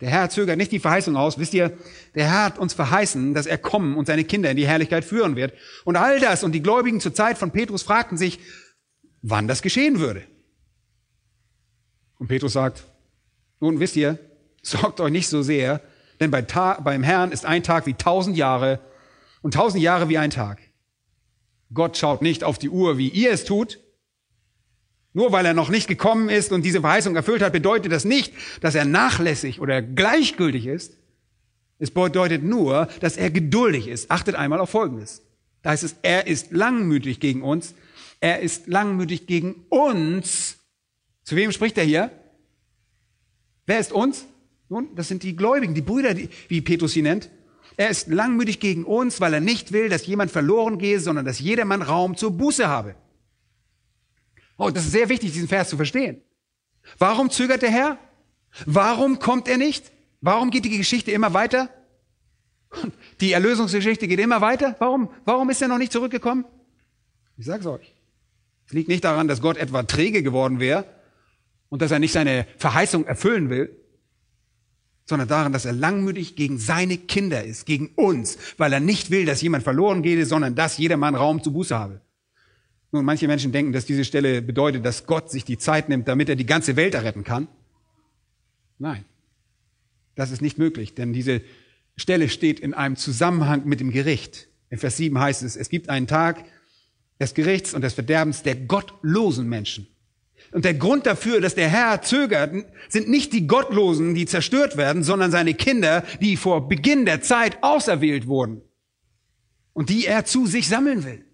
Der 0.00 0.10
Herr 0.10 0.30
zögert 0.30 0.58
nicht 0.58 0.70
die 0.70 0.78
Verheißung 0.78 1.16
aus. 1.16 1.38
Wisst 1.38 1.54
ihr, 1.54 1.76
der 2.14 2.30
Herr 2.30 2.44
hat 2.44 2.58
uns 2.58 2.72
verheißen, 2.72 3.34
dass 3.34 3.46
er 3.46 3.58
kommen 3.58 3.96
und 3.96 4.06
seine 4.06 4.24
Kinder 4.24 4.50
in 4.50 4.56
die 4.56 4.66
Herrlichkeit 4.66 5.04
führen 5.04 5.34
wird. 5.34 5.54
Und 5.84 5.96
all 5.96 6.20
das 6.20 6.44
und 6.44 6.52
die 6.52 6.62
Gläubigen 6.62 7.00
zur 7.00 7.14
Zeit 7.14 7.36
von 7.36 7.50
Petrus 7.50 7.82
fragten 7.82 8.16
sich, 8.16 8.38
wann 9.22 9.48
das 9.48 9.60
geschehen 9.60 9.98
würde. 9.98 10.22
Und 12.18 12.28
Petrus 12.28 12.52
sagt, 12.52 12.84
nun 13.60 13.80
wisst 13.80 13.96
ihr, 13.96 14.18
sorgt 14.62 15.00
euch 15.00 15.10
nicht 15.10 15.28
so 15.28 15.42
sehr, 15.42 15.80
denn 16.20 16.30
bei 16.30 16.42
beim 16.42 17.02
Herrn 17.02 17.32
ist 17.32 17.44
ein 17.44 17.62
Tag 17.62 17.86
wie 17.86 17.94
tausend 17.94 18.36
Jahre 18.36 18.80
und 19.42 19.54
tausend 19.54 19.82
Jahre 19.82 20.08
wie 20.08 20.18
ein 20.18 20.30
Tag. 20.30 20.60
Gott 21.72 21.96
schaut 21.96 22.22
nicht 22.22 22.44
auf 22.44 22.58
die 22.58 22.70
Uhr, 22.70 22.98
wie 22.98 23.08
ihr 23.08 23.30
es 23.32 23.44
tut. 23.44 23.78
Nur 25.12 25.32
weil 25.32 25.46
er 25.46 25.54
noch 25.54 25.68
nicht 25.68 25.88
gekommen 25.88 26.28
ist 26.28 26.52
und 26.52 26.64
diese 26.64 26.80
Verheißung 26.80 27.16
erfüllt 27.16 27.42
hat, 27.42 27.52
bedeutet 27.52 27.90
das 27.92 28.04
nicht, 28.04 28.32
dass 28.60 28.74
er 28.74 28.84
nachlässig 28.84 29.60
oder 29.60 29.82
gleichgültig 29.82 30.66
ist. 30.66 30.96
Es 31.78 31.90
bedeutet 31.90 32.42
nur, 32.42 32.88
dass 33.00 33.16
er 33.16 33.30
geduldig 33.30 33.88
ist. 33.88 34.10
Achtet 34.10 34.34
einmal 34.34 34.60
auf 34.60 34.70
Folgendes. 34.70 35.22
Da 35.62 35.70
heißt 35.70 35.84
es, 35.84 35.96
er 36.02 36.26
ist 36.26 36.52
langmütig 36.52 37.20
gegen 37.20 37.42
uns. 37.42 37.74
Er 38.20 38.40
ist 38.40 38.66
langmütig 38.66 39.26
gegen 39.26 39.64
uns. 39.68 40.58
Zu 41.22 41.36
wem 41.36 41.52
spricht 41.52 41.78
er 41.78 41.84
hier? 41.84 42.10
Wer 43.66 43.78
ist 43.78 43.92
uns? 43.92 44.26
Nun, 44.68 44.94
das 44.94 45.08
sind 45.08 45.22
die 45.22 45.36
Gläubigen, 45.36 45.74
die 45.74 45.82
Brüder, 45.82 46.14
die, 46.14 46.28
wie 46.48 46.60
Petrus 46.60 46.92
sie 46.92 47.02
nennt. 47.02 47.30
Er 47.78 47.90
ist 47.90 48.08
langmütig 48.08 48.58
gegen 48.58 48.84
uns, 48.84 49.20
weil 49.20 49.32
er 49.32 49.40
nicht 49.40 49.70
will, 49.70 49.88
dass 49.88 50.04
jemand 50.04 50.32
verloren 50.32 50.78
gehe, 50.78 50.98
sondern 50.98 51.24
dass 51.24 51.38
jedermann 51.38 51.80
Raum 51.80 52.16
zur 52.16 52.32
Buße 52.32 52.66
habe. 52.66 52.96
Oh, 54.56 54.68
das 54.70 54.86
ist 54.86 54.90
sehr 54.90 55.08
wichtig, 55.08 55.32
diesen 55.32 55.46
Vers 55.46 55.68
zu 55.68 55.76
verstehen. 55.76 56.20
Warum 56.98 57.30
zögert 57.30 57.62
der 57.62 57.70
Herr? 57.70 57.98
Warum 58.66 59.20
kommt 59.20 59.46
er 59.46 59.58
nicht? 59.58 59.92
Warum 60.20 60.50
geht 60.50 60.64
die 60.64 60.76
Geschichte 60.76 61.12
immer 61.12 61.34
weiter? 61.34 61.70
Die 63.20 63.30
Erlösungsgeschichte 63.30 64.08
geht 64.08 64.18
immer 64.18 64.40
weiter. 64.40 64.74
Warum, 64.80 65.10
warum 65.24 65.48
ist 65.48 65.62
er 65.62 65.68
noch 65.68 65.78
nicht 65.78 65.92
zurückgekommen? 65.92 66.46
Ich 67.36 67.46
sag's 67.46 67.64
euch. 67.64 67.94
Es 68.66 68.72
liegt 68.72 68.88
nicht 68.88 69.04
daran, 69.04 69.28
dass 69.28 69.40
Gott 69.40 69.56
etwa 69.56 69.84
träge 69.84 70.24
geworden 70.24 70.58
wäre 70.58 70.84
und 71.68 71.80
dass 71.80 71.92
er 71.92 72.00
nicht 72.00 72.12
seine 72.12 72.44
Verheißung 72.56 73.06
erfüllen 73.06 73.50
will, 73.50 73.76
sondern 75.08 75.26
daran, 75.26 75.52
dass 75.52 75.64
er 75.64 75.72
langmütig 75.72 76.36
gegen 76.36 76.58
seine 76.58 76.98
Kinder 76.98 77.42
ist, 77.42 77.64
gegen 77.64 77.88
uns, 77.96 78.36
weil 78.58 78.72
er 78.72 78.80
nicht 78.80 79.10
will, 79.10 79.24
dass 79.24 79.40
jemand 79.40 79.64
verloren 79.64 80.02
gehe, 80.02 80.26
sondern 80.26 80.54
dass 80.54 80.76
jedermann 80.76 81.14
Raum 81.14 81.42
zu 81.42 81.52
Buße 81.52 81.76
habe. 81.76 82.02
Nun, 82.92 83.04
manche 83.04 83.26
Menschen 83.26 83.50
denken, 83.50 83.72
dass 83.72 83.86
diese 83.86 84.04
Stelle 84.04 84.42
bedeutet, 84.42 84.84
dass 84.84 85.06
Gott 85.06 85.30
sich 85.30 85.44
die 85.44 85.58
Zeit 85.58 85.88
nimmt, 85.88 86.08
damit 86.08 86.28
er 86.28 86.36
die 86.36 86.46
ganze 86.46 86.76
Welt 86.76 86.94
erretten 86.94 87.24
kann. 87.24 87.48
Nein, 88.78 89.04
das 90.14 90.30
ist 90.30 90.42
nicht 90.42 90.58
möglich, 90.58 90.94
denn 90.94 91.12
diese 91.12 91.40
Stelle 91.96 92.28
steht 92.28 92.60
in 92.60 92.74
einem 92.74 92.96
Zusammenhang 92.96 93.66
mit 93.66 93.80
dem 93.80 93.90
Gericht. 93.90 94.48
In 94.70 94.78
Vers 94.78 94.98
7 94.98 95.18
heißt 95.18 95.42
es, 95.42 95.56
es 95.56 95.70
gibt 95.70 95.88
einen 95.88 96.06
Tag 96.06 96.44
des 97.18 97.34
Gerichts 97.34 97.72
und 97.72 97.80
des 97.80 97.94
Verderbens 97.94 98.42
der 98.42 98.56
gottlosen 98.56 99.48
Menschen. 99.48 99.88
Und 100.52 100.64
der 100.64 100.74
Grund 100.74 101.06
dafür, 101.06 101.40
dass 101.40 101.54
der 101.54 101.68
Herr 101.68 102.00
zögert, 102.02 102.54
sind 102.88 103.08
nicht 103.08 103.32
die 103.32 103.46
Gottlosen, 103.46 104.14
die 104.14 104.26
zerstört 104.26 104.76
werden, 104.76 105.02
sondern 105.02 105.30
seine 105.30 105.54
Kinder, 105.54 106.04
die 106.20 106.36
vor 106.36 106.68
Beginn 106.68 107.04
der 107.04 107.20
Zeit 107.20 107.62
auserwählt 107.62 108.26
wurden 108.26 108.62
und 109.74 109.90
die 109.90 110.06
er 110.06 110.24
zu 110.24 110.46
sich 110.46 110.68
sammeln 110.68 111.04
will. 111.04 111.24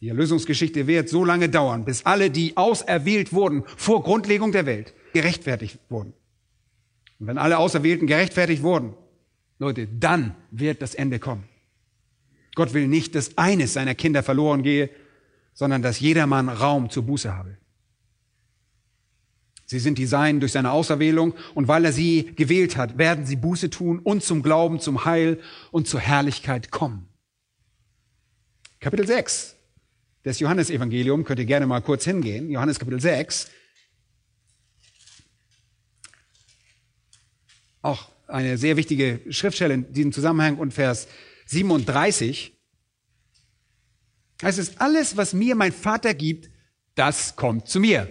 Die 0.00 0.08
Erlösungsgeschichte 0.08 0.86
wird 0.86 1.08
so 1.08 1.24
lange 1.24 1.48
dauern, 1.48 1.84
bis 1.84 2.04
alle, 2.04 2.30
die 2.30 2.56
auserwählt 2.56 3.32
wurden 3.32 3.64
vor 3.76 4.02
Grundlegung 4.02 4.52
der 4.52 4.66
Welt, 4.66 4.92
gerechtfertigt 5.12 5.78
wurden. 5.88 6.12
Und 7.18 7.28
wenn 7.28 7.38
alle 7.38 7.58
Auserwählten 7.58 8.06
gerechtfertigt 8.06 8.62
wurden, 8.62 8.94
Leute, 9.58 9.86
dann 9.86 10.34
wird 10.50 10.82
das 10.82 10.94
Ende 10.94 11.18
kommen. 11.18 11.44
Gott 12.54 12.74
will 12.74 12.88
nicht, 12.88 13.14
dass 13.14 13.38
eines 13.38 13.72
seiner 13.72 13.94
Kinder 13.94 14.22
verloren 14.22 14.62
gehe, 14.62 14.90
sondern 15.56 15.80
dass 15.82 15.98
jedermann 15.98 16.50
Raum 16.50 16.90
zur 16.90 17.04
Buße 17.04 17.34
habe. 17.34 17.56
Sie 19.64 19.80
sind 19.80 19.98
die 19.98 20.06
Seinen 20.06 20.38
durch 20.38 20.52
seine 20.52 20.70
Auserwählung 20.70 21.34
und 21.54 21.66
weil 21.66 21.84
er 21.86 21.92
sie 21.92 22.30
gewählt 22.36 22.76
hat, 22.76 22.98
werden 22.98 23.26
sie 23.26 23.34
Buße 23.34 23.70
tun 23.70 23.98
und 23.98 24.22
zum 24.22 24.42
Glauben, 24.42 24.78
zum 24.78 25.04
Heil 25.06 25.40
und 25.72 25.88
zur 25.88 25.98
Herrlichkeit 25.98 26.70
kommen. 26.70 27.08
Kapitel 28.78 29.06
6 29.06 29.56
des 30.24 30.38
Johannesevangelium 30.40 31.24
könnt 31.24 31.40
ihr 31.40 31.46
gerne 31.46 31.66
mal 31.66 31.80
kurz 31.80 32.04
hingehen. 32.04 32.50
Johannes 32.50 32.78
Kapitel 32.78 33.00
6. 33.00 33.50
Auch 37.80 38.10
eine 38.26 38.58
sehr 38.58 38.76
wichtige 38.76 39.20
Schriftstelle 39.30 39.74
in 39.74 39.92
diesem 39.92 40.12
Zusammenhang 40.12 40.58
und 40.58 40.74
Vers 40.74 41.08
37 41.46 42.55
es, 44.42 44.78
alles, 44.78 45.16
was 45.16 45.32
mir 45.32 45.54
mein 45.54 45.72
Vater 45.72 46.14
gibt, 46.14 46.50
das 46.94 47.36
kommt 47.36 47.68
zu 47.68 47.80
mir. 47.80 48.08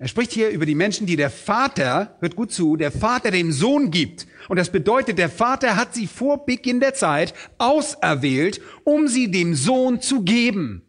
Er 0.00 0.06
spricht 0.06 0.30
hier 0.30 0.50
über 0.50 0.64
die 0.64 0.76
Menschen, 0.76 1.08
die 1.08 1.16
der 1.16 1.30
Vater, 1.30 2.16
hört 2.20 2.36
gut 2.36 2.52
zu, 2.52 2.76
der 2.76 2.92
Vater 2.92 3.32
dem 3.32 3.50
Sohn 3.50 3.90
gibt. 3.90 4.28
Und 4.48 4.56
das 4.56 4.70
bedeutet, 4.70 5.18
der 5.18 5.28
Vater 5.28 5.74
hat 5.74 5.94
sie 5.94 6.06
vor 6.06 6.46
Beginn 6.46 6.78
der 6.78 6.94
Zeit 6.94 7.34
auserwählt, 7.58 8.60
um 8.84 9.08
sie 9.08 9.28
dem 9.30 9.56
Sohn 9.56 10.00
zu 10.00 10.22
geben. 10.22 10.82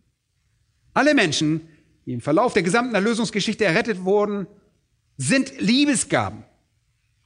Alle 0.94 1.16
Menschen, 1.16 1.62
die 2.06 2.14
im 2.14 2.22
Verlauf 2.22 2.54
der 2.54 2.62
gesamten 2.62 2.94
Erlösungsgeschichte 2.94 3.66
errettet 3.66 4.06
wurden, 4.06 4.46
sind 5.18 5.60
Liebesgaben. 5.60 6.44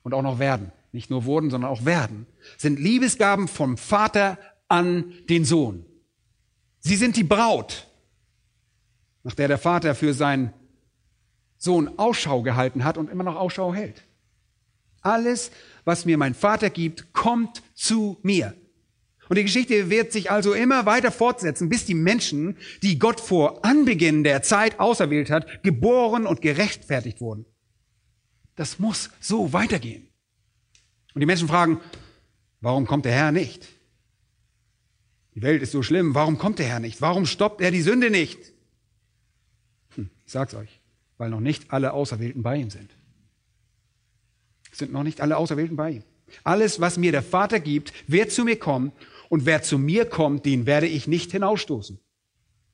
Und 0.03 0.13
auch 0.13 0.21
noch 0.21 0.39
werden. 0.39 0.71
Nicht 0.93 1.09
nur 1.09 1.25
wurden, 1.25 1.49
sondern 1.49 1.69
auch 1.69 1.85
werden. 1.85 2.27
Sind 2.57 2.79
Liebesgaben 2.79 3.49
vom 3.49 3.77
Vater 3.77 4.37
an 4.69 5.13
den 5.27 5.43
Sohn. 5.43 5.85
Sie 6.83 6.97
sind 6.97 7.15
die 7.15 7.23
Braut, 7.23 7.87
nach 9.23 9.33
der 9.33 9.47
der 9.47 9.57
Vater 9.57 9.95
für 9.95 10.13
seinen 10.13 10.53
Sohn 11.57 11.97
Ausschau 11.97 12.41
gehalten 12.41 12.83
hat 12.83 12.97
und 12.97 13.09
immer 13.09 13.23
noch 13.23 13.37
Ausschau 13.37 13.73
hält. 13.73 14.03
Alles, 15.01 15.51
was 15.85 16.05
mir 16.05 16.17
mein 16.17 16.33
Vater 16.33 16.69
gibt, 16.69 17.13
kommt 17.13 17.63
zu 17.73 18.19
mir. 18.21 18.53
Und 19.29 19.37
die 19.37 19.43
Geschichte 19.43 19.89
wird 19.89 20.11
sich 20.11 20.29
also 20.29 20.53
immer 20.53 20.85
weiter 20.85 21.11
fortsetzen, 21.11 21.69
bis 21.69 21.85
die 21.85 21.93
Menschen, 21.93 22.57
die 22.81 22.99
Gott 22.99 23.21
vor 23.21 23.63
Anbeginn 23.63 24.25
der 24.25 24.41
Zeit 24.41 24.79
auserwählt 24.81 25.29
hat, 25.29 25.63
geboren 25.63 26.27
und 26.27 26.41
gerechtfertigt 26.41 27.21
wurden. 27.21 27.45
Das 28.55 28.77
muss 28.79 29.09
so 29.21 29.53
weitergehen. 29.53 30.09
Und 31.13 31.21
die 31.21 31.25
Menschen 31.25 31.47
fragen, 31.47 31.79
warum 32.59 32.85
kommt 32.85 33.05
der 33.05 33.13
Herr 33.13 33.31
nicht? 33.31 33.67
Die 35.35 35.41
Welt 35.41 35.61
ist 35.61 35.71
so 35.71 35.81
schlimm. 35.81 36.13
Warum 36.13 36.37
kommt 36.37 36.59
der 36.59 36.67
Herr 36.67 36.79
nicht? 36.79 37.01
Warum 37.01 37.25
stoppt 37.25 37.61
er 37.61 37.71
die 37.71 37.81
Sünde 37.81 38.09
nicht? 38.09 38.39
Hm, 39.95 40.09
ich 40.25 40.31
sag's 40.31 40.53
euch, 40.53 40.79
weil 41.17 41.29
noch 41.29 41.39
nicht 41.39 41.71
alle 41.71 41.93
Auserwählten 41.93 42.43
bei 42.43 42.57
ihm 42.57 42.69
sind. 42.69 42.91
Es 44.71 44.79
sind 44.79 44.91
noch 44.91 45.03
nicht 45.03 45.21
alle 45.21 45.37
Auserwählten 45.37 45.75
bei 45.75 45.91
ihm. 45.91 46.03
Alles, 46.43 46.79
was 46.79 46.97
mir 46.97 47.11
der 47.11 47.23
Vater 47.23 47.59
gibt, 47.59 47.93
wird 48.07 48.31
zu 48.31 48.43
mir 48.43 48.57
kommen 48.57 48.91
und 49.29 49.45
wer 49.45 49.61
zu 49.61 49.77
mir 49.77 50.05
kommt, 50.05 50.45
den 50.45 50.65
werde 50.65 50.87
ich 50.87 51.07
nicht 51.07 51.31
hinausstoßen. 51.31 51.99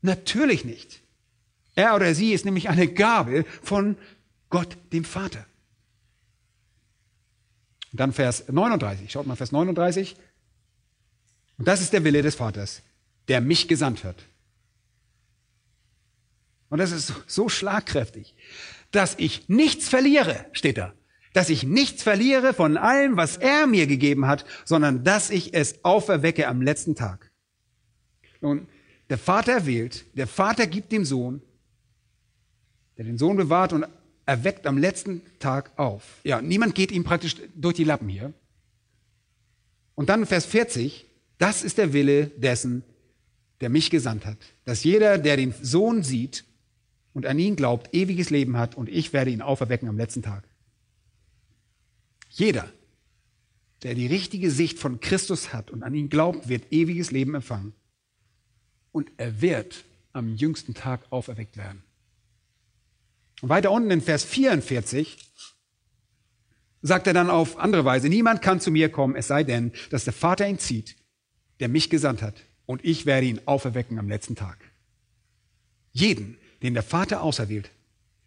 Natürlich 0.02 0.66
nicht. 0.66 1.02
Er 1.76 1.96
oder 1.96 2.14
sie 2.16 2.34
ist 2.34 2.46
nämlich 2.46 2.70
eine 2.70 2.88
Gabe 2.88 3.46
von 3.62 3.98
Gott, 4.50 4.78
dem 4.92 5.04
Vater. 5.04 5.46
Und 7.92 8.00
dann 8.00 8.14
Vers 8.14 8.48
39. 8.50 9.12
Schaut 9.12 9.28
mal, 9.28 9.36
Vers 9.36 9.52
39. 9.52 10.16
Und 11.60 11.68
das 11.68 11.82
ist 11.82 11.94
der 11.94 12.04
Wille 12.06 12.22
des 12.22 12.36
Vaters, 12.36 12.82
der 13.28 13.42
mich 13.42 13.68
gesandt 13.68 14.04
hat. 14.06 14.16
Und 16.70 16.80
das 16.80 16.92
ist 16.92 17.14
so 17.28 17.50
schlagkräftig, 17.50 18.34
dass 18.92 19.16
ich 19.18 19.50
nichts 19.50 19.90
verliere, 19.90 20.46
steht 20.54 20.78
da. 20.78 20.94
Dass 21.34 21.50
ich 21.50 21.64
nichts 21.64 22.02
verliere 22.02 22.54
von 22.54 22.78
allem, 22.78 23.18
was 23.18 23.38
er 23.38 23.68
mir 23.68 23.88
gegeben 23.88 24.26
hat, 24.26 24.46
sondern 24.66 25.04
dass 25.04 25.30
ich 25.30 25.54
es 25.54 25.84
auferwecke 25.84 26.48
am 26.48 26.62
letzten 26.62 26.96
Tag. 26.96 27.30
Nun, 28.42 28.68
der 29.10 29.18
Vater 29.18 29.66
wählt, 29.66 30.06
der 30.18 30.28
Vater 30.28 30.66
gibt 30.66 30.92
dem 30.92 31.04
Sohn, 31.04 31.42
der 32.98 33.06
den 33.06 33.18
Sohn 33.18 33.36
bewahrt 33.36 33.74
und 33.74 33.86
erweckt 34.26 34.66
am 34.66 34.78
letzten 34.78 35.24
Tag 35.40 35.78
auf. 35.78 36.04
Ja, 36.24 36.42
niemand 36.42 36.74
geht 36.74 36.92
ihm 36.92 37.04
praktisch 37.04 37.36
durch 37.54 37.76
die 37.76 37.84
Lappen 37.84 38.08
hier. 38.08 38.34
Und 39.96 40.10
dann 40.10 40.26
Vers 40.26 40.46
40, 40.46 41.09
das 41.40 41.64
ist 41.64 41.78
der 41.78 41.94
Wille 41.94 42.28
dessen, 42.28 42.84
der 43.62 43.70
mich 43.70 43.90
gesandt 43.90 44.26
hat. 44.26 44.38
Dass 44.66 44.84
jeder, 44.84 45.18
der 45.18 45.38
den 45.38 45.54
Sohn 45.62 46.04
sieht 46.04 46.46
und 47.14 47.26
an 47.26 47.40
ihn 47.40 47.56
glaubt, 47.56 47.94
ewiges 47.94 48.30
Leben 48.30 48.58
hat 48.58 48.76
und 48.76 48.90
ich 48.90 49.14
werde 49.14 49.32
ihn 49.32 49.42
auferwecken 49.42 49.90
am 49.90 49.98
letzten 49.98 50.22
Tag. 50.22 50.44
Jeder, 52.30 52.72
der 53.84 53.96
die 53.96 54.08
richtige 54.08 54.52
Sicht 54.52 54.78
von 54.78 55.00
Christus 55.00 55.54
hat 55.54 55.72
und 55.72 55.82
an 55.82 55.96
ihn 55.96 56.10
glaubt, 56.10 56.50
wird 56.50 56.72
ewiges 56.72 57.10
Leben 57.10 57.34
empfangen. 57.36 57.74
Und 58.92 59.10
er 59.18 59.42
wird 59.42 59.86
am 60.12 60.36
jüngsten 60.36 60.74
Tag 60.74 61.02
auferweckt 61.10 61.56
werden. 61.56 61.84
Und 63.42 63.48
weiter 63.48 63.72
unten 63.72 63.92
in 63.92 64.02
Vers 64.02 64.26
44 64.26 65.18
sagt 66.82 67.08
er 67.08 67.14
dann 67.14 67.30
auf 67.30 67.58
andere 67.58 67.86
Weise, 67.86 68.10
niemand 68.10 68.42
kann 68.42 68.60
zu 68.60 68.72
mir 68.72 68.90
kommen, 68.90 69.16
es 69.16 69.28
sei 69.28 69.46
denn, 69.46 69.72
dass 69.90 70.04
der 70.04 70.14
Vater 70.14 70.48
ihn 70.48 70.60
zieht 70.60 70.99
der 71.60 71.70
mich 71.70 71.90
gesandt 71.90 72.22
hat, 72.22 72.36
und 72.66 72.86
ich 72.86 73.06
werde 73.06 73.26
ihn 73.28 73.42
auferwecken 73.46 73.98
am 73.98 74.08
letzten 74.10 74.36
Tag. 74.36 74.58
Jeden, 75.92 76.38
den 76.62 76.76
der 76.76 76.84
Vater 76.84 77.24
auserwählt, 77.24 77.72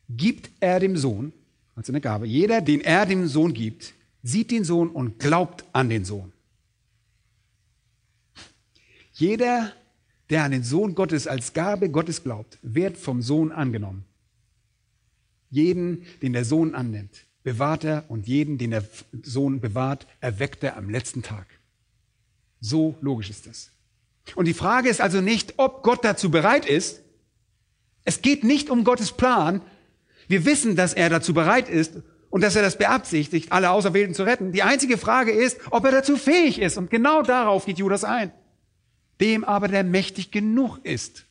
gibt 0.08 0.50
er 0.60 0.80
dem 0.80 0.96
Sohn, 0.96 1.32
also 1.74 1.92
eine 1.92 2.00
Gabe, 2.00 2.26
jeder, 2.26 2.60
den 2.60 2.80
er 2.80 3.06
dem 3.06 3.28
Sohn 3.28 3.54
gibt, 3.54 3.94
sieht 4.22 4.50
den 4.50 4.64
Sohn 4.64 4.88
und 4.88 5.18
glaubt 5.18 5.64
an 5.72 5.88
den 5.88 6.04
Sohn. 6.04 6.32
Jeder, 9.12 9.72
der 10.30 10.44
an 10.44 10.50
den 10.50 10.64
Sohn 10.64 10.94
Gottes 10.94 11.26
als 11.26 11.52
Gabe 11.52 11.90
Gottes 11.90 12.22
glaubt, 12.22 12.58
wird 12.62 12.96
vom 12.96 13.22
Sohn 13.22 13.52
angenommen. 13.52 14.04
Jeden, 15.50 16.04
den 16.22 16.32
der 16.32 16.44
Sohn 16.44 16.74
annimmt, 16.74 17.26
bewahrt 17.42 17.84
er 17.84 18.10
und 18.10 18.26
jeden, 18.26 18.58
den 18.58 18.70
der 18.70 18.84
Sohn 19.22 19.60
bewahrt, 19.60 20.06
erweckt 20.20 20.64
er 20.64 20.76
am 20.76 20.88
letzten 20.88 21.22
Tag. 21.22 21.46
So 22.62 22.94
logisch 23.00 23.28
ist 23.28 23.46
das. 23.46 23.70
Und 24.36 24.46
die 24.46 24.54
Frage 24.54 24.88
ist 24.88 25.00
also 25.00 25.20
nicht, 25.20 25.54
ob 25.56 25.82
Gott 25.82 26.04
dazu 26.04 26.30
bereit 26.30 26.64
ist. 26.64 27.02
Es 28.04 28.22
geht 28.22 28.44
nicht 28.44 28.70
um 28.70 28.84
Gottes 28.84 29.12
Plan. 29.12 29.60
Wir 30.28 30.44
wissen, 30.44 30.76
dass 30.76 30.94
er 30.94 31.10
dazu 31.10 31.34
bereit 31.34 31.68
ist 31.68 31.96
und 32.30 32.40
dass 32.40 32.54
er 32.54 32.62
das 32.62 32.78
beabsichtigt, 32.78 33.50
alle 33.50 33.70
Auserwählten 33.70 34.14
zu 34.14 34.22
retten. 34.22 34.52
Die 34.52 34.62
einzige 34.62 34.96
Frage 34.96 35.32
ist, 35.32 35.58
ob 35.72 35.84
er 35.84 35.90
dazu 35.90 36.16
fähig 36.16 36.60
ist. 36.60 36.78
Und 36.78 36.88
genau 36.88 37.22
darauf 37.22 37.66
geht 37.66 37.78
Judas 37.78 38.04
ein. 38.04 38.32
Dem 39.20 39.42
aber, 39.44 39.66
der 39.66 39.82
mächtig 39.82 40.30
genug 40.30 40.78
ist. 40.84 41.24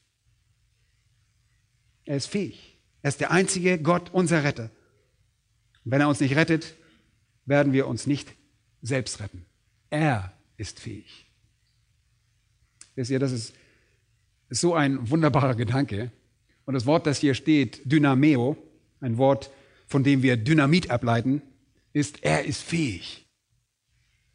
Er 2.03 2.17
ist 2.17 2.27
fähig. 2.27 2.77
Er 3.03 3.09
ist 3.09 3.21
der 3.21 3.32
einzige 3.32 3.79
Gott, 3.79 4.09
unser 4.11 4.43
Retter. 4.43 4.69
Und 5.86 5.91
wenn 5.91 6.01
er 6.01 6.09
uns 6.09 6.19
nicht 6.19 6.36
rettet, 6.36 6.75
werden 7.45 7.71
wir 7.71 7.88
uns 7.88 8.05
nicht 8.05 8.34
selbst 8.82 9.21
retten. 9.21 9.45
Er 9.89 10.34
ist 10.62 10.80
fähig. 10.80 11.26
Wisst 12.95 13.09
ihr, 13.09 13.20
das 13.20 13.32
ist, 13.32 13.53
so 14.53 14.76
ein 14.76 15.09
wunderbarer 15.09 15.55
Gedanke. 15.55 16.12
Und 16.66 16.74
das 16.74 16.86
Wort, 16.86 17.07
das 17.07 17.20
hier 17.20 17.34
steht, 17.34 17.82
Dynameo, 17.86 18.57
ein 18.99 19.18
Wort, 19.18 19.49
von 19.88 20.03
dem 20.03 20.22
wir 20.22 20.38
Dynamit 20.38 20.91
ableiten, 20.91 21.41
ist, 21.93 22.24
er 22.24 22.45
ist 22.45 22.62
fähig. 22.62 23.26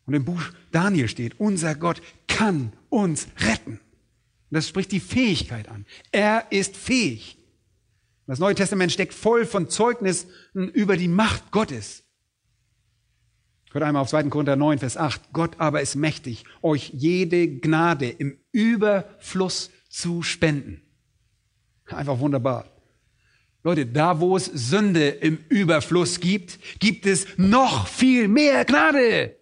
Und 0.06 0.14
im 0.14 0.24
Buch 0.24 0.42
Daniel 0.72 1.08
steht, 1.08 1.38
unser 1.38 1.74
Gott 1.74 2.02
kann 2.26 2.72
uns 2.88 3.28
retten. 3.38 3.78
Das 4.50 4.68
spricht 4.68 4.92
die 4.92 5.00
Fähigkeit 5.00 5.68
an. 5.68 5.84
Er 6.12 6.46
ist 6.50 6.76
fähig. 6.76 7.36
Das 8.26 8.38
Neue 8.38 8.54
Testament 8.54 8.92
steckt 8.92 9.12
voll 9.14 9.44
von 9.44 9.68
Zeugnissen 9.68 10.30
über 10.54 10.96
die 10.96 11.08
Macht 11.08 11.50
Gottes. 11.50 12.05
Hört 13.72 13.84
einmal 13.84 14.02
auf 14.02 14.08
2. 14.08 14.24
Korinther 14.24 14.56
9, 14.56 14.78
Vers 14.78 14.96
8. 14.96 15.32
Gott 15.32 15.56
aber 15.58 15.80
ist 15.80 15.96
mächtig, 15.96 16.44
euch 16.62 16.90
jede 16.94 17.48
Gnade 17.48 18.08
im 18.08 18.38
Überfluss 18.52 19.70
zu 19.88 20.22
spenden. 20.22 20.82
Einfach 21.86 22.18
wunderbar. 22.18 22.70
Leute, 23.62 23.86
da 23.86 24.20
wo 24.20 24.36
es 24.36 24.46
Sünde 24.46 25.08
im 25.08 25.38
Überfluss 25.48 26.20
gibt, 26.20 26.58
gibt 26.78 27.04
es 27.04 27.26
noch 27.36 27.88
viel 27.88 28.28
mehr 28.28 28.64
Gnade. 28.64 29.36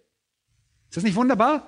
Ist 0.89 0.97
das 0.97 1.03
nicht 1.03 1.15
wunderbar? 1.15 1.67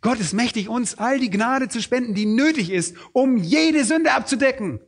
Gott 0.00 0.20
ist 0.20 0.32
mächtig, 0.32 0.68
uns 0.68 0.96
all 0.96 1.18
die 1.18 1.30
Gnade 1.30 1.68
zu 1.68 1.82
spenden, 1.82 2.14
die 2.14 2.26
nötig 2.26 2.70
ist, 2.70 2.96
um 3.12 3.36
jede 3.36 3.84
Sünde 3.84 4.12
abzudecken. 4.12 4.80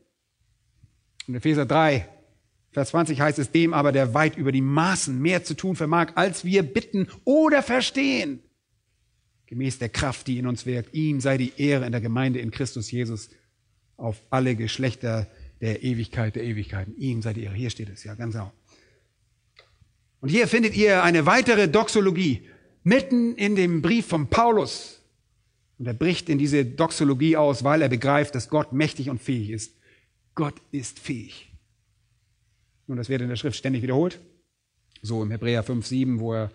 In 1.27 1.35
Epheser 1.35 1.67
3, 1.67 2.09
Vers 2.73 2.91
20 2.91 3.21
heißt 3.21 3.39
es, 3.39 3.51
dem 3.51 3.75
aber, 3.75 3.91
der 3.93 4.15
weit 4.15 4.37
über 4.37 4.53
die 4.53 4.61
Maßen 4.61 5.21
mehr 5.21 5.43
zu 5.43 5.55
tun 5.55 5.75
vermag, 5.75 6.13
als 6.15 6.45
wir 6.45 6.63
bitten 6.63 7.09
oder 7.25 7.63
verstehen. 7.63 8.41
Gemäß 9.47 9.79
der 9.79 9.89
Kraft, 9.89 10.29
die 10.29 10.39
in 10.39 10.47
uns 10.47 10.67
wirkt, 10.67 10.95
ihm 10.95 11.21
sei 11.21 11.37
die 11.37 11.53
Ehre 11.57 11.85
in 11.85 11.93
der 11.93 12.01
Gemeinde 12.01 12.39
in 12.39 12.53
Christus 12.53 12.91
Jesus 12.91 13.31
auf 13.97 14.23
alle 14.31 14.55
Geschlechter 14.55 15.27
der 15.61 15.83
Ewigkeit 15.83 16.37
der 16.37 16.45
Ewigkeiten. 16.45 16.97
Ihm 16.97 17.23
sei 17.23 17.33
die 17.33 17.43
Ehre. 17.43 17.55
Hier 17.55 17.71
steht 17.71 17.89
es, 17.89 18.05
ja, 18.05 18.15
ganz 18.15 18.35
genau. 18.35 18.53
Und 20.21 20.29
hier 20.29 20.47
findet 20.47 20.77
ihr 20.77 21.03
eine 21.03 21.27
weitere 21.27 21.69
Doxologie 21.69 22.47
mitten 22.85 23.35
in 23.35 23.57
dem 23.57 23.83
Brief 23.83 24.07
von 24.07 24.29
Paulus. 24.29 25.03
Und 25.79 25.87
er 25.87 25.95
bricht 25.95 26.29
in 26.29 26.39
diese 26.39 26.65
Doxologie 26.65 27.37
aus, 27.37 27.65
weil 27.65 27.83
er 27.83 27.89
begreift, 27.89 28.35
dass 28.35 28.51
Gott 28.51 28.73
mächtig 28.73 29.11
und 29.11 29.21
fähig 29.21 29.51
ist. 29.51 29.75
Gott 30.35 30.55
ist 30.71 30.99
fähig. 30.99 31.50
Nun, 32.91 32.97
das 32.97 33.09
wird 33.09 33.23
in 33.23 33.29
der 33.29 33.37
Schrift 33.37 33.57
ständig 33.57 33.85
wiederholt. 33.85 34.19
So 35.01 35.23
im 35.23 35.31
Hebräer 35.31 35.63
5, 35.63 35.87
7, 35.87 36.19
wo, 36.19 36.35
er, 36.35 36.51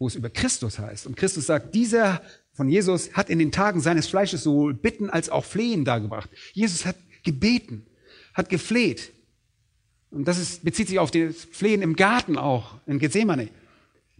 wo 0.00 0.08
es 0.08 0.16
über 0.16 0.28
Christus 0.28 0.80
heißt. 0.80 1.06
Und 1.06 1.16
Christus 1.16 1.46
sagt, 1.46 1.72
dieser 1.72 2.20
von 2.52 2.68
Jesus 2.68 3.12
hat 3.12 3.30
in 3.30 3.38
den 3.38 3.52
Tagen 3.52 3.80
seines 3.80 4.08
Fleisches 4.08 4.42
sowohl 4.42 4.74
Bitten 4.74 5.08
als 5.08 5.30
auch 5.30 5.44
Flehen 5.44 5.84
dargebracht. 5.84 6.30
Jesus 6.52 6.84
hat 6.84 6.96
gebeten, 7.22 7.86
hat 8.34 8.48
gefleht. 8.48 9.12
Und 10.10 10.26
das 10.26 10.40
ist, 10.40 10.64
bezieht 10.64 10.88
sich 10.88 10.98
auf 10.98 11.12
das 11.12 11.44
Flehen 11.44 11.80
im 11.80 11.94
Garten 11.94 12.36
auch, 12.36 12.74
in 12.86 12.98
Gethsemane. 12.98 13.48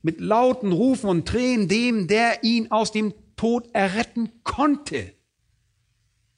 Mit 0.00 0.20
lauten 0.20 0.70
Rufen 0.70 1.10
und 1.10 1.26
Tränen 1.26 1.66
dem, 1.66 2.06
der 2.06 2.44
ihn 2.44 2.70
aus 2.70 2.92
dem 2.92 3.14
Tod 3.34 3.68
erretten 3.72 4.30
konnte. 4.44 5.12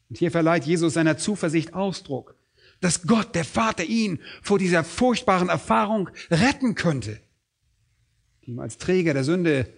Und 0.09 0.17
hier 0.17 0.31
verleiht 0.31 0.65
Jesus 0.65 0.95
seiner 0.95 1.19
Zuversicht 1.19 1.75
Ausdruck 1.75 2.40
dass 2.81 3.03
Gott, 3.03 3.35
der 3.35 3.45
Vater, 3.45 3.85
ihn 3.85 4.21
vor 4.43 4.59
dieser 4.59 4.85
furchtbaren 4.85 5.49
Erfahrung 5.49 6.09
retten 6.31 6.75
könnte, 6.75 7.21
die 8.45 8.53
ihm 8.53 8.59
als 8.59 8.79
Träger 8.79 9.15
der 9.15 9.25
Sünde 9.25 9.73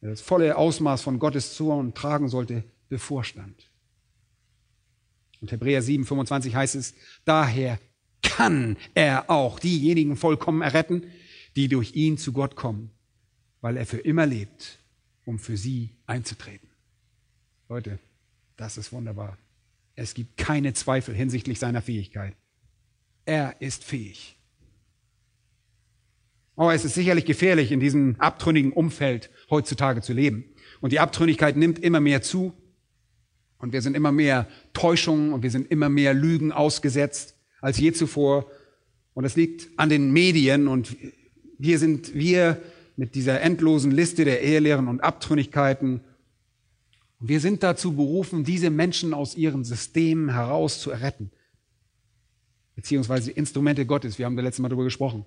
das 0.00 0.20
volle 0.20 0.56
Ausmaß 0.56 1.02
von 1.02 1.18
Gottes 1.18 1.54
Zorn 1.54 1.94
tragen 1.94 2.28
sollte, 2.28 2.64
bevorstand. 2.88 3.70
Und 5.40 5.50
Hebräer 5.50 5.82
7, 5.82 6.04
25 6.04 6.54
heißt 6.54 6.74
es, 6.74 6.94
daher 7.24 7.78
kann 8.22 8.76
er 8.94 9.30
auch 9.30 9.58
diejenigen 9.58 10.16
vollkommen 10.16 10.62
erretten, 10.62 11.06
die 11.56 11.68
durch 11.68 11.94
ihn 11.94 12.18
zu 12.18 12.32
Gott 12.32 12.56
kommen, 12.56 12.90
weil 13.60 13.76
er 13.76 13.86
für 13.86 13.98
immer 13.98 14.26
lebt, 14.26 14.78
um 15.24 15.38
für 15.38 15.56
sie 15.56 15.90
einzutreten. 16.06 16.68
Leute, 17.68 17.98
das 18.56 18.76
ist 18.76 18.92
wunderbar. 18.92 19.38
Es 19.96 20.14
gibt 20.14 20.36
keine 20.36 20.72
Zweifel 20.74 21.14
hinsichtlich 21.14 21.58
seiner 21.58 21.82
Fähigkeit. 21.82 22.34
Er 23.24 23.56
ist 23.60 23.84
fähig. 23.84 24.36
Aber 26.56 26.74
es 26.74 26.84
ist 26.84 26.94
sicherlich 26.94 27.24
gefährlich, 27.24 27.72
in 27.72 27.80
diesem 27.80 28.16
abtrünnigen 28.18 28.72
Umfeld 28.72 29.30
heutzutage 29.50 30.02
zu 30.02 30.12
leben. 30.12 30.44
Und 30.80 30.92
die 30.92 31.00
Abtrünnigkeit 31.00 31.56
nimmt 31.56 31.78
immer 31.78 32.00
mehr 32.00 32.22
zu. 32.22 32.52
Und 33.58 33.72
wir 33.72 33.82
sind 33.82 33.96
immer 33.96 34.12
mehr 34.12 34.46
Täuschungen 34.72 35.32
und 35.32 35.42
wir 35.42 35.50
sind 35.50 35.70
immer 35.70 35.88
mehr 35.88 36.12
Lügen 36.14 36.52
ausgesetzt 36.52 37.36
als 37.60 37.78
je 37.78 37.92
zuvor. 37.92 38.46
Und 39.14 39.22
das 39.24 39.36
liegt 39.36 39.68
an 39.78 39.88
den 39.88 40.12
Medien. 40.12 40.68
Und 40.68 40.96
hier 41.58 41.78
sind 41.78 42.14
wir 42.14 42.60
mit 42.96 43.14
dieser 43.14 43.40
endlosen 43.40 43.90
Liste 43.90 44.24
der 44.24 44.42
Ehelehren 44.42 44.86
und 44.86 45.02
Abtrünnigkeiten 45.02 46.02
wir 47.28 47.40
sind 47.40 47.62
dazu 47.62 47.94
berufen, 47.94 48.44
diese 48.44 48.70
Menschen 48.70 49.14
aus 49.14 49.34
ihren 49.34 49.64
Systemen 49.64 50.32
heraus 50.32 50.80
zu 50.80 50.90
erretten. 50.90 51.30
Beziehungsweise 52.76 53.30
Instrumente 53.30 53.86
Gottes. 53.86 54.18
Wir 54.18 54.26
haben 54.26 54.36
da 54.36 54.42
letztes 54.42 54.60
Mal 54.60 54.68
darüber 54.68 54.84
gesprochen. 54.84 55.24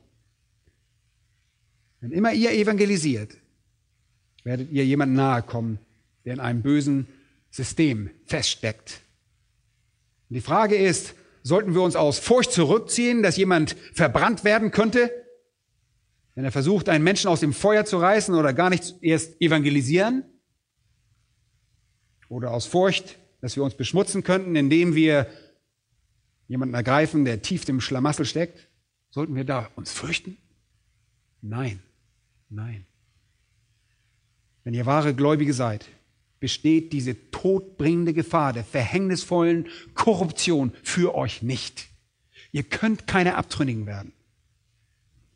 Wenn 2.00 2.12
immer 2.12 2.34
ihr 2.34 2.52
evangelisiert, 2.52 3.38
werdet 4.44 4.72
ihr 4.72 4.86
jemandem 4.86 5.16
nahe 5.16 5.42
kommen, 5.42 5.80
der 6.26 6.36
in 6.36 6.40
einem 6.40 6.62
bösen 6.62 7.08
System 7.50 8.12
feststeckt. 8.26 9.02
Und 10.30 10.36
die 10.36 10.42
Frage 10.42 10.76
ist, 10.76 11.16
sollten 11.42 11.74
wir 11.74 11.82
uns 11.82 11.96
aus 11.96 12.20
Furcht 12.20 12.52
zurückziehen, 12.52 13.24
dass 13.24 13.38
jemand 13.38 13.76
verbrannt 13.94 14.44
werden 14.44 14.72
könnte, 14.72 15.12
wenn 16.36 16.46
er 16.46 16.52
versucht, 16.52 16.90
einen 16.90 17.04
Menschen 17.04 17.30
aus 17.30 17.40
dem 17.40 17.54
Feuer 17.54 17.86
zu 17.86 17.98
reißen 17.98 18.36
oder 18.36 18.54
gar 18.54 18.70
nicht 18.70 18.96
erst 19.02 19.42
evangelisieren? 19.42 20.24
Oder 22.30 22.52
aus 22.52 22.66
Furcht, 22.66 23.18
dass 23.42 23.56
wir 23.56 23.64
uns 23.64 23.76
beschmutzen 23.76 24.24
könnten, 24.24 24.56
indem 24.56 24.96
wir 24.96 25.28
jemanden 26.48 26.76
ergreifen, 26.76 27.26
der 27.26 27.42
tief 27.42 27.68
im 27.70 27.82
Schlamassel 27.82 28.26
steckt? 28.26 28.68
Sollten 29.10 29.36
wir 29.36 29.44
da 29.44 29.70
uns 29.76 29.92
fürchten? 29.92 30.38
Nein, 31.42 31.80
nein. 32.50 32.86
Wenn 34.64 34.74
ihr 34.74 34.86
wahre 34.86 35.14
Gläubige 35.14 35.54
seid, 35.54 35.86
besteht 36.40 36.94
diese 36.94 37.32
todbringende 37.32 38.14
Gefahr 38.14 38.54
der 38.54 38.64
verhängnisvollen 38.64 39.68
Korruption 39.94 40.74
für 40.84 41.16
euch 41.16 41.42
nicht. 41.42 41.88
Ihr 42.52 42.64
könnt 42.64 43.08
keine 43.08 43.36
Abtrünnigen 43.36 43.86
werden. 43.86 44.14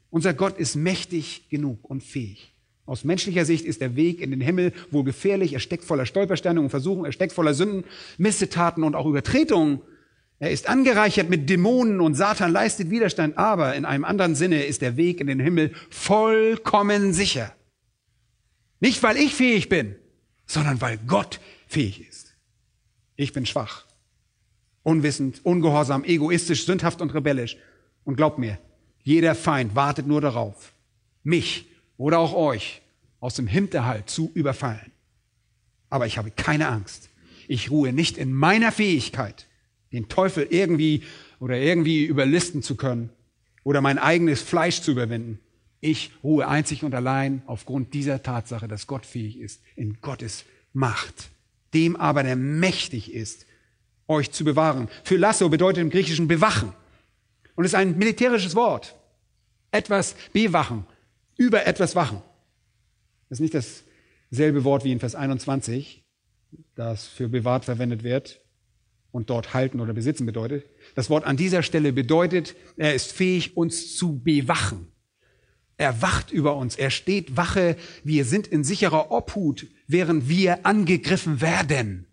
Unser 0.10 0.34
Gott 0.34 0.58
ist 0.58 0.76
mächtig 0.76 1.50
genug 1.50 1.90
und 1.90 2.04
fähig. 2.04 2.54
Aus 2.86 3.04
menschlicher 3.04 3.46
Sicht 3.46 3.66
ist 3.66 3.82
der 3.82 3.96
Weg 3.96 4.22
in 4.22 4.32
den 4.32 4.42
Himmel 4.42 4.74
wohl 4.90 5.04
gefährlich. 5.04 5.54
Er 5.54 5.60
steckt 5.60 5.86
voller 5.86 6.06
Stolpersteine 6.06 6.60
und 6.60 6.70
Versuchungen. 6.70 7.06
Er 7.06 7.12
steckt 7.12 7.34
voller 7.34 7.54
Sünden, 7.54 7.84
Missetaten 8.18 8.84
und 8.84 8.96
auch 8.96 9.06
Übertretungen. 9.06 9.82
Er 10.40 10.52
ist 10.52 10.68
angereichert 10.68 11.30
mit 11.30 11.50
Dämonen 11.50 12.02
und 12.02 12.16
Satan 12.16 12.52
leistet 12.52 12.90
Widerstand. 12.90 13.38
Aber 13.38 13.76
in 13.76 13.86
einem 13.86 14.04
anderen 14.04 14.36
Sinne 14.36 14.64
ist 14.64 14.82
der 14.82 14.98
Weg 14.98 15.22
in 15.22 15.28
den 15.28 15.40
Himmel 15.40 15.74
vollkommen 15.90 17.14
sicher. 17.14 17.54
Nicht, 18.80 19.04
weil 19.04 19.18
ich 19.18 19.36
fähig 19.36 19.70
bin, 19.70 19.96
sondern 20.48 20.82
weil 20.82 20.98
Gott 21.06 21.40
fähig 21.68 22.08
ist. 22.08 22.36
Ich 23.16 23.34
bin 23.34 23.46
schwach, 23.46 23.86
unwissend, 24.82 25.42
ungehorsam, 25.44 26.04
egoistisch, 26.04 26.66
sündhaft 26.66 27.02
und 27.02 27.14
rebellisch. 27.14 27.58
Und 28.04 28.16
glaub 28.16 28.40
mir, 28.40 28.58
Jeder 29.04 29.36
Feind 29.36 29.76
wartet 29.76 30.08
nur 30.08 30.22
darauf, 30.22 30.74
mich 31.24 31.68
oder 32.02 32.18
auch 32.18 32.34
euch 32.34 32.82
aus 33.20 33.36
dem 33.36 33.46
Hinterhalt 33.46 34.10
zu 34.10 34.32
überfallen. 34.34 34.92
Aber 35.92 36.08
ich 36.08 36.18
habe 36.18 36.32
keine 36.32 36.68
Angst. 36.68 37.10
Ich 37.48 37.70
ruhe 37.70 37.94
nicht 37.94 38.18
in 38.18 38.34
meiner 38.34 38.72
Fähigkeit, 38.72 39.46
den 39.92 40.10
Teufel 40.10 40.48
irgendwie 40.50 41.04
oder 41.40 41.58
irgendwie 41.58 42.06
überlisten 42.06 42.64
zu 42.64 42.76
können 42.76 43.12
oder 43.64 43.82
mein 43.82 44.00
eigenes 44.00 44.42
Fleisch 44.42 44.82
zu 44.82 44.92
überwinden. 44.92 45.40
Ich 45.80 46.12
ruhe 46.24 46.48
einzig 46.48 46.84
und 46.84 46.96
allein 46.96 47.44
aufgrund 47.46 47.94
dieser 47.94 48.24
Tatsache, 48.24 48.68
dass 48.68 48.88
Gott 48.88 49.06
fähig 49.06 49.38
ist, 49.38 49.62
in 49.76 50.02
Gottes 50.02 50.46
Macht. 50.74 51.30
Dem 51.76 51.96
aber, 51.96 52.24
der 52.24 52.36
mächtig 52.36 53.14
ist, 53.14 53.46
euch 54.08 54.32
zu 54.32 54.44
bewahren. 54.44 54.90
Für 55.04 55.18
Lasso 55.18 55.50
bedeutet 55.50 55.84
im 55.84 55.92
Griechischen 55.92 56.28
bewachen. 56.28 56.74
Und 57.56 57.66
ist 57.66 57.76
ein 57.76 57.98
militärisches 57.98 58.56
Wort. 58.56 58.96
Etwas 59.72 60.16
bewachen, 60.34 60.86
über 61.42 61.66
etwas 61.66 61.96
wachen. 61.96 62.22
Das 63.28 63.40
ist 63.40 63.54
nicht 63.54 63.56
dasselbe 64.30 64.64
Wort 64.64 64.84
wie 64.84 64.92
in 64.92 65.00
Vers 65.00 65.16
21, 65.16 66.06
das 66.76 67.08
für 67.08 67.30
bewahrt 67.30 67.66
verwendet 67.66 68.04
wird 68.04 68.42
und 69.12 69.32
dort 69.32 69.56
halten 69.56 69.80
oder 69.80 69.92
besitzen 69.92 70.28
bedeutet. 70.28 70.66
Das 70.94 71.10
Wort 71.10 71.26
an 71.26 71.38
dieser 71.38 71.64
Stelle 71.64 71.94
bedeutet, 71.94 72.56
er 72.78 72.94
ist 72.94 73.12
fähig, 73.12 73.58
uns 73.58 73.96
zu 73.98 74.20
bewachen. 74.20 74.92
Er 75.78 76.04
wacht 76.04 76.30
über 76.30 76.56
uns, 76.58 76.76
er 76.76 76.92
steht 76.92 77.36
Wache, 77.38 77.76
wir 78.04 78.24
sind 78.26 78.46
in 78.46 78.64
sicherer 78.64 79.10
Obhut, 79.10 79.66
während 79.88 80.30
wir 80.30 80.64
angegriffen 80.68 81.42
werden. 81.42 82.06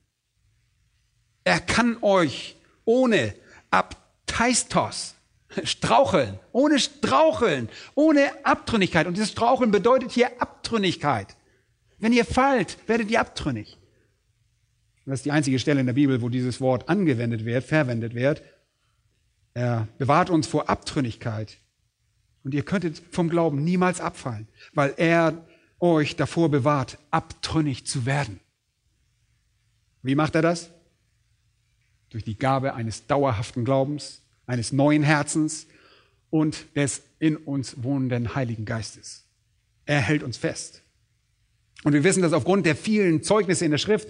Er 1.45 1.61
kann 1.61 1.99
euch 2.01 2.57
ohne 2.87 3.35
Abteistos 3.71 5.18
straucheln, 5.65 6.39
ohne 6.53 6.79
Straucheln, 6.79 7.69
ohne 7.95 8.45
Abtrünnigkeit. 8.45 9.07
Und 9.07 9.17
dieses 9.17 9.33
Straucheln 9.33 9.71
bedeutet 9.71 10.13
hier 10.13 10.41
Abtrünnigkeit. 10.41 11.37
Wenn 11.99 12.13
ihr 12.13 12.25
fallt, 12.25 12.77
werdet 12.87 13.11
ihr 13.11 13.21
abtrünnig. 13.21 13.79
das 15.05 15.21
ist 15.21 15.25
die 15.25 15.33
einzige 15.33 15.59
Stelle 15.59 15.81
in 15.81 15.87
der 15.87 15.95
Bibel, 15.95 16.23
wo 16.23 16.29
dieses 16.29 16.61
Wort 16.61 16.89
angewendet 16.89 17.45
wird, 17.45 17.65
verwendet 17.65 18.15
wird. 18.15 18.43
Er 19.55 19.89
bewahrt 19.99 20.31
uns 20.31 20.47
vor 20.47 20.69
Abtrünnigkeit. 20.69 21.59
Und 22.45 22.55
ihr 22.55 22.65
könntet 22.65 23.03
vom 23.11 23.29
Glauben 23.29 23.65
niemals 23.65 24.01
abfallen, 24.01 24.49
weil 24.75 24.95
er 24.97 25.47
euch 25.81 26.17
davor 26.17 26.51
bewahrt, 26.51 26.99
abtrünnig 27.11 27.87
zu 27.87 28.07
werden. 28.07 28.41
Wie 30.03 30.15
macht 30.15 30.35
er 30.35 30.43
das? 30.43 30.71
durch 32.11 32.25
die 32.25 32.39
Gabe 32.39 32.75
eines 32.75 33.07
dauerhaften 33.07 33.65
Glaubens, 33.65 34.23
eines 34.49 34.73
neuen 34.73 35.05
Herzens 35.05 35.69
und 36.31 36.75
des 36.75 37.03
in 37.21 37.37
uns 37.37 37.83
wohnenden 37.83 38.35
Heiligen 38.35 38.65
Geistes. 38.65 39.25
Er 39.87 40.01
hält 40.01 40.25
uns 40.25 40.37
fest. 40.37 40.83
Und 41.85 41.93
wir 41.93 42.03
wissen 42.03 42.23
das 42.23 42.33
aufgrund 42.33 42.67
der 42.67 42.75
vielen 42.75 43.23
Zeugnisse 43.23 43.65
in 43.65 43.71
der 43.71 43.79
Schrift. 43.79 44.09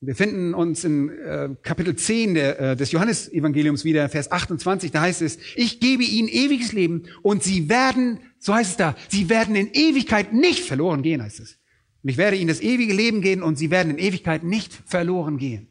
Wir 0.00 0.16
finden 0.16 0.54
uns 0.54 0.84
in 0.84 1.10
äh, 1.10 1.50
Kapitel 1.62 1.94
10 1.96 2.34
der, 2.34 2.60
äh, 2.60 2.76
des 2.76 2.92
Johannesevangeliums 2.92 3.84
wieder, 3.84 4.08
Vers 4.08 4.30
28, 4.30 4.90
da 4.90 5.02
heißt 5.02 5.22
es, 5.22 5.38
ich 5.54 5.80
gebe 5.80 6.04
ihnen 6.04 6.28
ewiges 6.28 6.72
Leben 6.72 7.04
und 7.22 7.42
sie 7.42 7.68
werden, 7.68 8.20
so 8.38 8.54
heißt 8.54 8.72
es 8.72 8.76
da, 8.76 8.96
sie 9.08 9.28
werden 9.28 9.56
in 9.56 9.70
Ewigkeit 9.72 10.32
nicht 10.32 10.64
verloren 10.64 11.02
gehen, 11.02 11.22
heißt 11.22 11.40
es. 11.40 11.58
Und 12.02 12.10
ich 12.10 12.16
werde 12.16 12.36
ihnen 12.36 12.48
das 12.48 12.60
ewige 12.60 12.94
Leben 12.94 13.22
geben 13.22 13.42
und 13.42 13.58
sie 13.58 13.70
werden 13.70 13.90
in 13.90 13.98
Ewigkeit 13.98 14.44
nicht 14.44 14.72
verloren 14.86 15.36
gehen. 15.36 15.68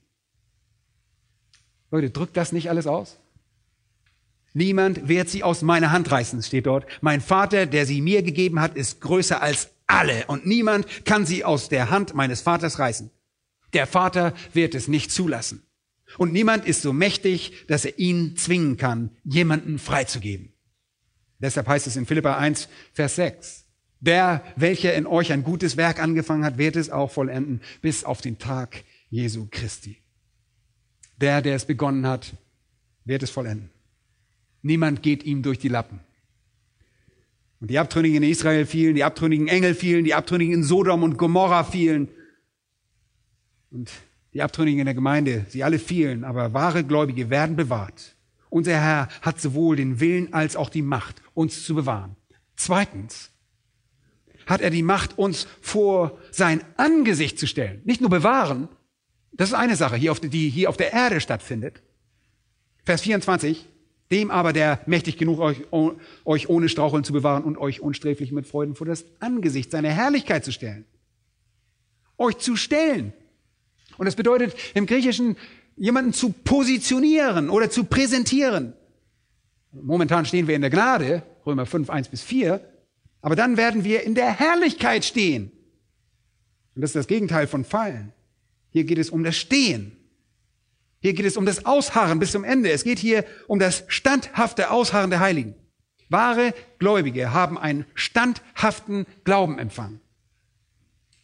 Leute, 1.90 2.10
drückt 2.10 2.36
das 2.36 2.52
nicht 2.52 2.70
alles 2.70 2.86
aus? 2.86 3.18
Niemand 4.58 5.08
wird 5.08 5.30
sie 5.30 5.44
aus 5.44 5.62
meiner 5.62 5.92
Hand 5.92 6.10
reißen, 6.10 6.42
steht 6.42 6.66
dort. 6.66 6.88
Mein 7.02 7.22
Vater, 7.22 7.68
der 7.68 7.86
sie 7.86 8.02
mir 8.02 8.24
gegeben 8.24 8.60
hat, 8.60 8.76
ist 8.76 9.02
größer 9.02 9.40
als 9.40 9.70
alle 9.86 10.26
und 10.26 10.48
niemand 10.48 11.06
kann 11.06 11.28
sie 11.28 11.44
aus 11.44 11.70
der 11.70 11.92
Hand 11.92 12.16
meines 12.16 12.42
Vaters 12.42 12.80
reißen. 12.80 13.12
Der 13.74 13.86
Vater 13.86 14.34
wird 14.54 14.74
es 14.74 14.88
nicht 14.88 15.12
zulassen. 15.12 15.62
Und 16.18 16.34
niemand 16.34 16.66
ist 16.66 16.82
so 16.82 16.92
mächtig, 16.92 17.68
dass 17.68 17.86
er 17.86 18.00
ihn 18.00 18.36
zwingen 18.36 18.78
kann, 18.78 19.12
jemanden 19.24 19.78
freizugeben. 19.78 20.54
Deshalb 21.38 21.68
heißt 21.68 21.86
es 21.86 21.96
in 21.96 22.08
Philippa 22.08 22.36
1, 22.38 22.68
Vers 22.94 23.16
6. 23.18 23.66
Der, 24.00 24.42
welcher 24.56 24.96
in 24.96 25.06
euch 25.06 25.32
ein 25.32 25.44
gutes 25.44 25.78
Werk 25.78 26.02
angefangen 26.02 26.44
hat, 26.44 26.58
wird 26.58 26.78
es 26.78 26.90
auch 26.90 27.12
vollenden 27.12 27.62
bis 27.84 28.04
auf 28.04 28.22
den 28.22 28.40
Tag 28.40 28.84
Jesu 29.12 29.50
Christi. 29.52 29.98
Der, 31.18 31.44
der 31.44 31.56
es 31.56 31.66
begonnen 31.66 32.08
hat, 32.08 32.34
wird 33.06 33.22
es 33.22 33.30
vollenden. 33.30 33.77
Niemand 34.62 35.04
geht 35.04 35.24
ihm 35.24 35.44
durch 35.44 35.60
die 35.60 35.68
Lappen. 35.68 36.00
Und 37.60 37.72
die 37.72 37.80
Abtrünnigen 37.80 38.22
in 38.22 38.30
Israel 38.30 38.66
fielen, 38.66 38.96
die 38.96 39.04
abtrünnigen 39.04 39.48
Engel 39.48 39.74
fielen, 39.74 40.04
die 40.04 40.14
Abtrünnigen 40.14 40.54
in 40.54 40.64
Sodom 40.64 41.04
und 41.04 41.18
Gomorra 41.18 41.64
fielen. 41.64 42.10
Und 43.72 43.92
die 44.34 44.42
Abtrünnigen 44.42 44.80
in 44.80 44.86
der 44.86 44.94
Gemeinde, 44.94 45.46
sie 45.50 45.64
alle 45.64 45.80
fielen, 45.80 46.24
aber 46.24 46.54
wahre 46.54 46.84
Gläubige 46.84 47.30
werden 47.30 47.56
bewahrt. 47.56 48.16
Unser 48.50 48.80
Herr 48.80 49.10
hat 49.22 49.42
sowohl 49.42 49.76
den 49.76 50.00
Willen 50.00 50.34
als 50.34 50.56
auch 50.56 50.70
die 50.70 50.82
Macht, 50.82 51.22
uns 51.34 51.66
zu 51.66 51.76
bewahren. 51.76 52.16
Zweitens 52.56 53.32
hat 54.46 54.62
er 54.62 54.70
die 54.70 54.84
Macht, 54.84 55.18
uns 55.18 55.48
vor 55.62 56.18
sein 56.32 56.62
Angesicht 56.78 57.38
zu 57.38 57.48
stellen. 57.48 57.82
Nicht 57.84 58.02
nur 58.02 58.10
bewahren, 58.10 58.70
das 59.34 59.50
ist 59.50 59.56
eine 59.56 59.76
Sache, 59.76 60.00
die 60.00 60.50
hier 60.50 60.70
auf 60.70 60.78
der 60.78 60.94
Erde 60.94 61.22
stattfindet. 61.22 61.82
Vers 62.86 63.02
24. 63.02 63.66
Dem 64.12 64.32
aber, 64.32 64.54
der 64.54 64.80
mächtig 64.86 65.18
genug 65.18 65.40
euch, 65.40 65.64
euch 66.24 66.50
ohne 66.50 66.70
Straucheln 66.70 67.04
zu 67.04 67.12
bewahren 67.12 67.44
und 67.44 67.58
euch 67.58 67.82
unsträflich 67.82 68.32
mit 68.32 68.48
Freuden 68.48 68.76
vor 68.76 68.88
das 68.88 69.06
Angesicht 69.20 69.72
seiner 69.72 69.90
Herrlichkeit 69.90 70.46
zu 70.46 70.52
stellen. 70.52 70.86
Euch 72.18 72.38
zu 72.38 72.56
stellen. 72.56 73.14
Und 73.98 74.06
das 74.06 74.16
bedeutet 74.16 74.56
im 74.74 74.86
Griechischen, 74.86 75.36
jemanden 75.76 76.14
zu 76.14 76.30
positionieren 76.30 77.50
oder 77.50 77.70
zu 77.70 77.84
präsentieren. 77.84 78.74
Momentan 79.72 80.26
stehen 80.26 80.48
wir 80.48 80.56
in 80.56 80.62
der 80.62 80.70
Gnade, 80.70 81.24
Römer 81.46 81.66
5, 81.66 81.90
1 81.90 82.08
bis 82.08 82.22
4, 82.22 82.62
aber 83.22 83.36
dann 83.36 83.58
werden 83.58 83.84
wir 83.84 84.04
in 84.04 84.16
der 84.16 84.32
Herrlichkeit 84.32 85.04
stehen. 85.04 85.52
Und 86.76 86.82
das 86.82 86.92
ist 86.92 86.96
das 86.96 87.08
Gegenteil 87.08 87.48
von 87.48 87.66
Fallen. 87.66 88.14
Hier 88.70 88.86
geht 88.86 89.00
es 89.00 89.10
um 89.10 89.24
das 89.24 89.36
Stehen. 89.36 89.97
Hier 91.08 91.14
geht 91.14 91.26
es 91.26 91.38
um 91.38 91.46
das 91.46 91.66
Ausharren 91.66 92.20
bis 92.20 92.34
zum 92.34 92.44
Ende. 92.44 92.70
Es 92.70 92.84
geht 92.84 93.00
hier 93.00 93.24
um 93.48 93.60
das 93.60 93.86
standhafte 93.88 94.72
Ausharren 94.72 95.10
der 95.10 95.22
Heiligen. 95.22 95.56
Wahre 96.10 96.54
Gläubige 96.80 97.32
haben 97.32 97.58
einen 97.58 97.86
standhaften 97.94 99.06
Glauben 99.24 99.58
empfangen. 99.58 100.02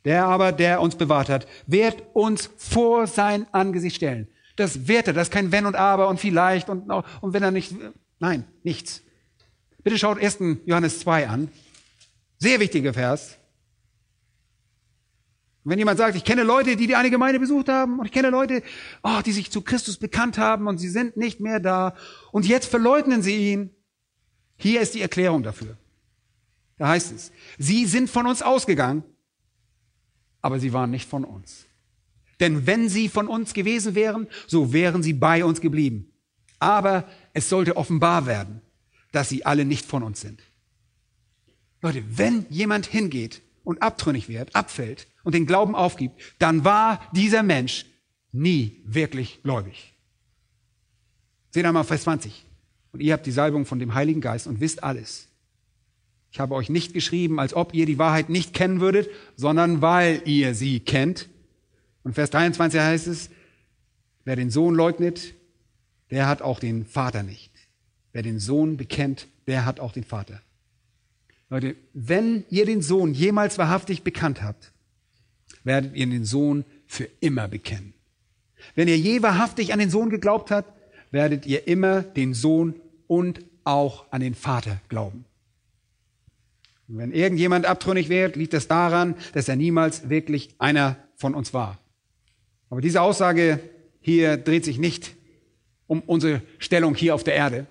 Der 0.06 0.24
aber, 0.24 0.54
der 0.54 0.80
uns 0.80 0.96
bewahrt 0.96 1.28
hat, 1.28 1.48
wird 1.68 2.02
uns 2.14 2.50
vor 2.56 3.08
sein 3.08 3.46
Angesicht 3.52 3.98
stellen. 3.98 4.30
Das 4.56 4.88
wird 4.88 5.08
er, 5.08 5.14
das 5.14 5.28
ist 5.28 5.34
kein 5.34 5.52
Wenn 5.52 5.66
und 5.66 5.76
Aber 5.76 6.08
und 6.08 6.18
vielleicht 6.18 6.70
und, 6.70 6.90
und 6.90 7.34
wenn 7.34 7.44
er 7.44 7.52
nicht, 7.52 7.76
nein, 8.20 8.46
nichts. 8.64 9.02
Bitte 9.84 10.00
schaut 10.00 10.18
1. 10.18 10.38
Johannes 10.64 11.02
2 11.02 11.28
an. 11.28 11.50
Sehr 12.40 12.62
wichtiger 12.62 12.94
Vers. 12.94 13.38
Und 15.64 15.72
wenn 15.72 15.80
jemand 15.80 15.97
sagt, 15.97 16.16
ich 16.18 16.26
kenne 16.26 16.43
Leute, 16.43 16.76
die 16.76 16.88
die 16.88 16.95
eine 16.95 17.09
Gemeinde 17.09 17.39
besucht 17.39 17.70
haben 17.70 17.99
und 17.99 18.05
ich 18.05 18.11
kenne 18.11 18.30
Leute, 18.30 18.64
oh, 19.01 19.22
die 19.26 19.32
sich 19.32 19.49
zu 19.49 19.61
Christus 19.61 19.97
bekannt 19.97 20.38
haben 20.38 20.68
und 20.68 20.78
sie 20.78 20.89
sind 20.89 21.16
nicht 21.16 21.39
mehr 21.39 21.59
da 21.59 21.95
und 22.32 22.45
jetzt 22.45 22.66
verleugnen 22.66 23.22
sie 23.22 23.51
ihn. 23.51 23.70
Hier 24.57 24.82
ist 24.82 24.93
die 24.93 25.01
Erklärung 25.01 25.41
dafür. 25.43 25.78
Da 26.78 26.89
heißt 26.89 27.14
es, 27.14 27.32
sie 27.57 27.86
sind 27.86 28.09
von 28.09 28.28
uns 28.28 28.41
ausgegangen, 28.41 29.03
aber 30.41 30.59
sie 30.59 30.74
waren 30.74 30.91
nicht 30.91 31.07
von 31.07 31.24
uns. 31.24 31.66
Denn 32.41 32.68
wenn 32.68 32.89
sie 32.89 33.07
von 33.07 33.30
uns 33.30 33.53
gewesen 33.53 33.95
wären, 33.95 34.28
so 34.47 34.74
wären 34.74 35.01
sie 35.01 35.14
bei 35.14 35.45
uns 35.45 35.61
geblieben. 35.61 36.11
Aber 36.59 37.07
es 37.32 37.47
sollte 37.47 37.78
offenbar 37.78 38.26
werden, 38.26 38.61
dass 39.14 39.30
sie 39.30 39.45
alle 39.45 39.64
nicht 39.64 39.86
von 39.86 40.03
uns 40.03 40.20
sind. 40.20 40.41
Leute, 41.82 42.03
wenn 42.18 42.45
jemand 42.49 42.86
hingeht 42.86 43.41
und 43.64 43.82
abtrünnig 43.82 44.28
wird, 44.28 44.55
abfällt, 44.55 45.07
und 45.24 45.36
den 45.36 45.45
Glauben 45.45 45.76
aufgibt, 45.76 46.21
dann 46.39 46.63
war 46.63 47.01
dieser 47.13 47.43
Mensch 47.43 47.86
nie 48.32 48.82
wirklich 48.86 49.41
gläubig. 49.43 49.93
Seht 51.51 51.65
einmal 51.65 51.84
Vers 51.84 52.03
20. 52.03 52.45
Und 52.91 52.99
ihr 53.01 53.13
habt 53.13 53.26
die 53.26 53.32
Salbung 53.32 53.65
von 53.65 53.80
dem 53.80 53.93
Heiligen 53.93 54.21
Geist 54.21 54.47
und 54.47 54.59
wisst 54.59 54.84
alles. 54.84 55.28
Ich 56.32 56.39
habe 56.39 56.55
euch 56.55 56.69
nicht 56.69 56.93
geschrieben, 56.93 57.39
als 57.39 57.53
ob 57.53 57.74
ihr 57.74 57.86
die 57.86 57.99
Wahrheit 57.99 58.30
nicht 58.30 58.53
kennen 58.53 58.80
würdet, 58.82 59.09
sondern 59.36 59.82
weil 59.82 60.21
ihr 60.26 60.55
sie 60.55 60.80
kennt. 60.80 61.30
Und 62.03 62.13
Vers 62.13 62.32
23 62.32 62.80
heißt 62.80 63.07
es, 63.07 63.30
wer 64.26 64.36
den 64.36 64.49
Sohn 64.49 64.74
leugnet, 64.74 65.36
der 66.09 66.28
hat 66.28 66.41
auch 66.41 66.59
den 66.59 66.86
Vater 66.86 67.24
nicht. 67.24 67.51
Wer 68.11 68.24
den 68.24 68.39
Sohn 68.39 68.78
bekennt, 68.78 69.28
der 69.47 69.65
hat 69.65 69.80
auch 69.80 69.91
den 69.91 70.03
Vater. 70.03 70.41
Leute, 71.49 71.76
wenn 71.93 72.45
ihr 72.49 72.65
den 72.65 72.82
Sohn 72.82 73.13
jemals 73.13 73.59
wahrhaftig 73.59 74.01
bekannt 74.01 74.41
habt, 74.41 74.72
werdet 75.64 75.95
ihr 75.95 76.05
den 76.05 76.26
Sohn 76.26 76.66
für 76.86 77.07
immer 77.20 77.47
bekennen. 77.47 77.93
Wenn 78.76 78.88
ihr 78.88 78.97
je 78.97 79.22
wahrhaftig 79.22 79.74
an 79.74 79.80
den 79.80 79.89
Sohn 79.89 80.09
geglaubt 80.09 80.51
habt, 80.51 80.72
werdet 81.11 81.45
ihr 81.45 81.68
immer 81.68 82.01
den 82.01 82.34
Sohn 82.34 82.76
und 83.07 83.41
auch 83.64 84.05
an 84.11 84.22
den 84.22 84.36
Vater 84.36 84.82
glauben. 84.89 85.26
Und 86.88 86.97
wenn 86.97 87.11
irgendjemand 87.11 87.66
abtrünnig 87.66 88.09
wird, 88.09 88.36
liegt 88.36 88.53
das 88.53 88.68
daran, 88.68 89.16
dass 89.34 89.47
er 89.47 89.55
niemals 89.55 90.09
wirklich 90.09 90.55
einer 90.57 90.97
von 91.16 91.34
uns 91.34 91.53
war. 91.53 91.80
Aber 92.70 92.82
diese 92.82 93.01
Aussage 93.01 93.59
hier 94.01 94.38
dreht 94.38 94.66
sich 94.66 94.78
nicht 94.78 95.16
um 95.88 96.01
unsere 96.01 96.41
Stellung 96.59 96.95
hier 96.95 97.16
auf 97.16 97.24
der 97.24 97.36
Erde. 97.36 97.68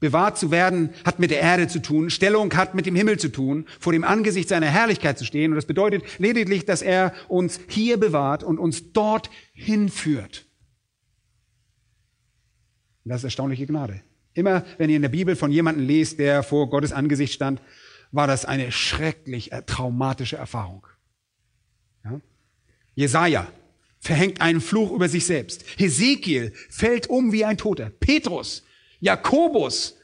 Bewahrt 0.00 0.36
zu 0.36 0.50
werden 0.50 0.90
hat 1.04 1.18
mit 1.18 1.30
der 1.30 1.40
Erde 1.40 1.68
zu 1.68 1.80
tun, 1.80 2.10
Stellung 2.10 2.52
hat 2.54 2.74
mit 2.74 2.86
dem 2.86 2.94
Himmel 2.94 3.18
zu 3.18 3.30
tun, 3.30 3.66
vor 3.80 3.92
dem 3.92 4.04
Angesicht 4.04 4.48
seiner 4.48 4.66
Herrlichkeit 4.66 5.18
zu 5.18 5.24
stehen. 5.24 5.52
Und 5.52 5.56
das 5.56 5.66
bedeutet 5.66 6.02
lediglich, 6.18 6.64
dass 6.66 6.82
er 6.82 7.12
uns 7.28 7.60
hier 7.68 7.98
bewahrt 7.98 8.42
und 8.42 8.58
uns 8.58 8.92
dort 8.92 9.30
hinführt. 9.52 10.46
Das 13.04 13.18
ist 13.20 13.24
erstaunliche 13.24 13.66
Gnade. 13.66 14.00
Immer 14.32 14.64
wenn 14.78 14.90
ihr 14.90 14.96
in 14.96 15.02
der 15.02 15.08
Bibel 15.10 15.36
von 15.36 15.52
jemandem 15.52 15.86
lest, 15.86 16.18
der 16.18 16.42
vor 16.42 16.68
Gottes 16.68 16.92
Angesicht 16.92 17.32
stand, 17.32 17.60
war 18.10 18.26
das 18.26 18.44
eine 18.44 18.72
schrecklich 18.72 19.52
äh, 19.52 19.62
traumatische 19.62 20.36
Erfahrung. 20.36 20.86
Ja? 22.04 22.20
Jesaja 22.94 23.46
verhängt 24.00 24.40
einen 24.40 24.60
Fluch 24.60 24.92
über 24.92 25.08
sich 25.08 25.26
selbst. 25.26 25.64
Hesekiel 25.76 26.52
fällt 26.68 27.08
um 27.08 27.32
wie 27.32 27.44
ein 27.44 27.56
Toter. 27.56 27.90
Petrus, 27.90 28.63
Jakobus 29.04 29.98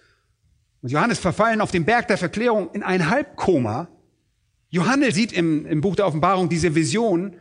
und 0.82 0.90
Johannes 0.90 1.18
verfallen 1.18 1.62
auf 1.62 1.70
dem 1.70 1.86
Berg 1.86 2.08
der 2.08 2.18
Verklärung 2.18 2.70
in 2.72 2.82
ein 2.82 3.08
Halbkoma. 3.08 3.88
Johannes 4.68 5.14
sieht 5.14 5.32
im, 5.32 5.64
im 5.66 5.80
Buch 5.80 5.96
der 5.96 6.06
Offenbarung 6.06 6.50
diese 6.50 6.74
Vision 6.74 7.34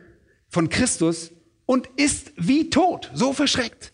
von 0.48 0.70
Christus 0.70 1.32
und 1.66 1.86
ist 1.96 2.32
wie 2.36 2.70
tot, 2.70 3.10
so 3.14 3.34
verschreckt, 3.34 3.92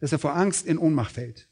dass 0.00 0.12
er 0.12 0.18
vor 0.18 0.36
Angst 0.36 0.66
in 0.66 0.78
Ohnmacht 0.78 1.12
fällt. 1.12 1.48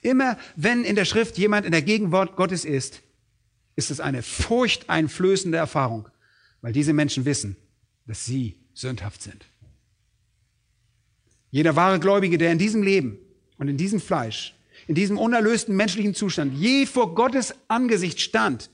Immer 0.00 0.38
wenn 0.56 0.84
in 0.84 0.96
der 0.96 1.04
Schrift 1.04 1.36
jemand 1.36 1.66
in 1.66 1.72
der 1.72 1.82
Gegenwart 1.82 2.34
Gottes 2.34 2.64
ist, 2.64 3.02
ist 3.76 3.90
es 3.90 4.00
eine 4.00 4.22
furchteinflößende 4.22 5.58
Erfahrung, 5.58 6.08
weil 6.62 6.72
diese 6.72 6.94
Menschen 6.94 7.26
wissen, 7.26 7.56
dass 8.06 8.24
sie 8.24 8.56
sündhaft 8.72 9.22
sind. 9.22 9.44
Jeder 11.50 11.76
wahre 11.76 12.00
Gläubige, 12.00 12.38
der 12.38 12.50
in 12.50 12.58
diesem 12.58 12.82
Leben 12.82 13.18
und 13.62 13.68
in 13.68 13.76
diesem 13.76 14.00
Fleisch, 14.00 14.56
in 14.88 14.96
diesem 14.96 15.16
unerlösten 15.16 15.76
menschlichen 15.76 16.16
Zustand 16.16 16.52
je 16.52 16.84
vor 16.84 17.14
Gottes 17.14 17.54
Angesicht 17.68 18.20
stand, 18.20 18.70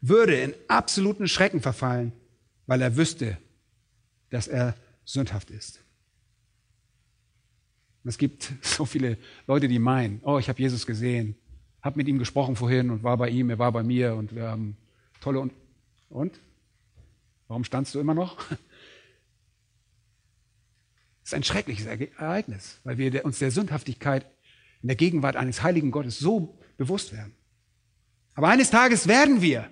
würde 0.00 0.40
in 0.40 0.54
absoluten 0.68 1.28
Schrecken 1.28 1.60
verfallen, 1.60 2.12
weil 2.66 2.80
er 2.80 2.96
wüsste, 2.96 3.36
dass 4.30 4.48
er 4.48 4.74
sündhaft 5.04 5.50
ist. 5.50 5.80
Es 8.04 8.16
gibt 8.16 8.54
so 8.62 8.86
viele 8.86 9.18
Leute, 9.46 9.68
die 9.68 9.78
meinen, 9.78 10.22
oh, 10.24 10.38
ich 10.38 10.48
habe 10.48 10.62
Jesus 10.62 10.86
gesehen, 10.86 11.36
habe 11.82 11.98
mit 11.98 12.08
ihm 12.08 12.18
gesprochen 12.18 12.56
vorhin 12.56 12.88
und 12.88 13.02
war 13.02 13.18
bei 13.18 13.28
ihm, 13.28 13.50
er 13.50 13.58
war 13.58 13.70
bei 13.70 13.82
mir 13.82 14.14
und 14.14 14.34
wir 14.34 14.44
haben 14.48 14.78
tolle 15.20 15.40
und 15.40 15.52
und 16.08 16.40
warum 17.48 17.64
standst 17.64 17.94
du 17.94 18.00
immer 18.00 18.14
noch? 18.14 18.38
Das 21.24 21.32
ist 21.32 21.36
ein 21.36 21.42
schreckliches 21.42 21.86
Ereignis, 21.86 22.80
weil 22.84 22.98
wir 22.98 23.24
uns 23.24 23.38
der 23.38 23.50
Sündhaftigkeit 23.50 24.26
in 24.82 24.88
der 24.88 24.96
Gegenwart 24.96 25.36
eines 25.36 25.62
heiligen 25.62 25.90
Gottes 25.90 26.18
so 26.18 26.58
bewusst 26.76 27.14
werden. 27.14 27.34
Aber 28.34 28.48
eines 28.48 28.70
Tages 28.70 29.08
werden 29.08 29.40
wir 29.40 29.70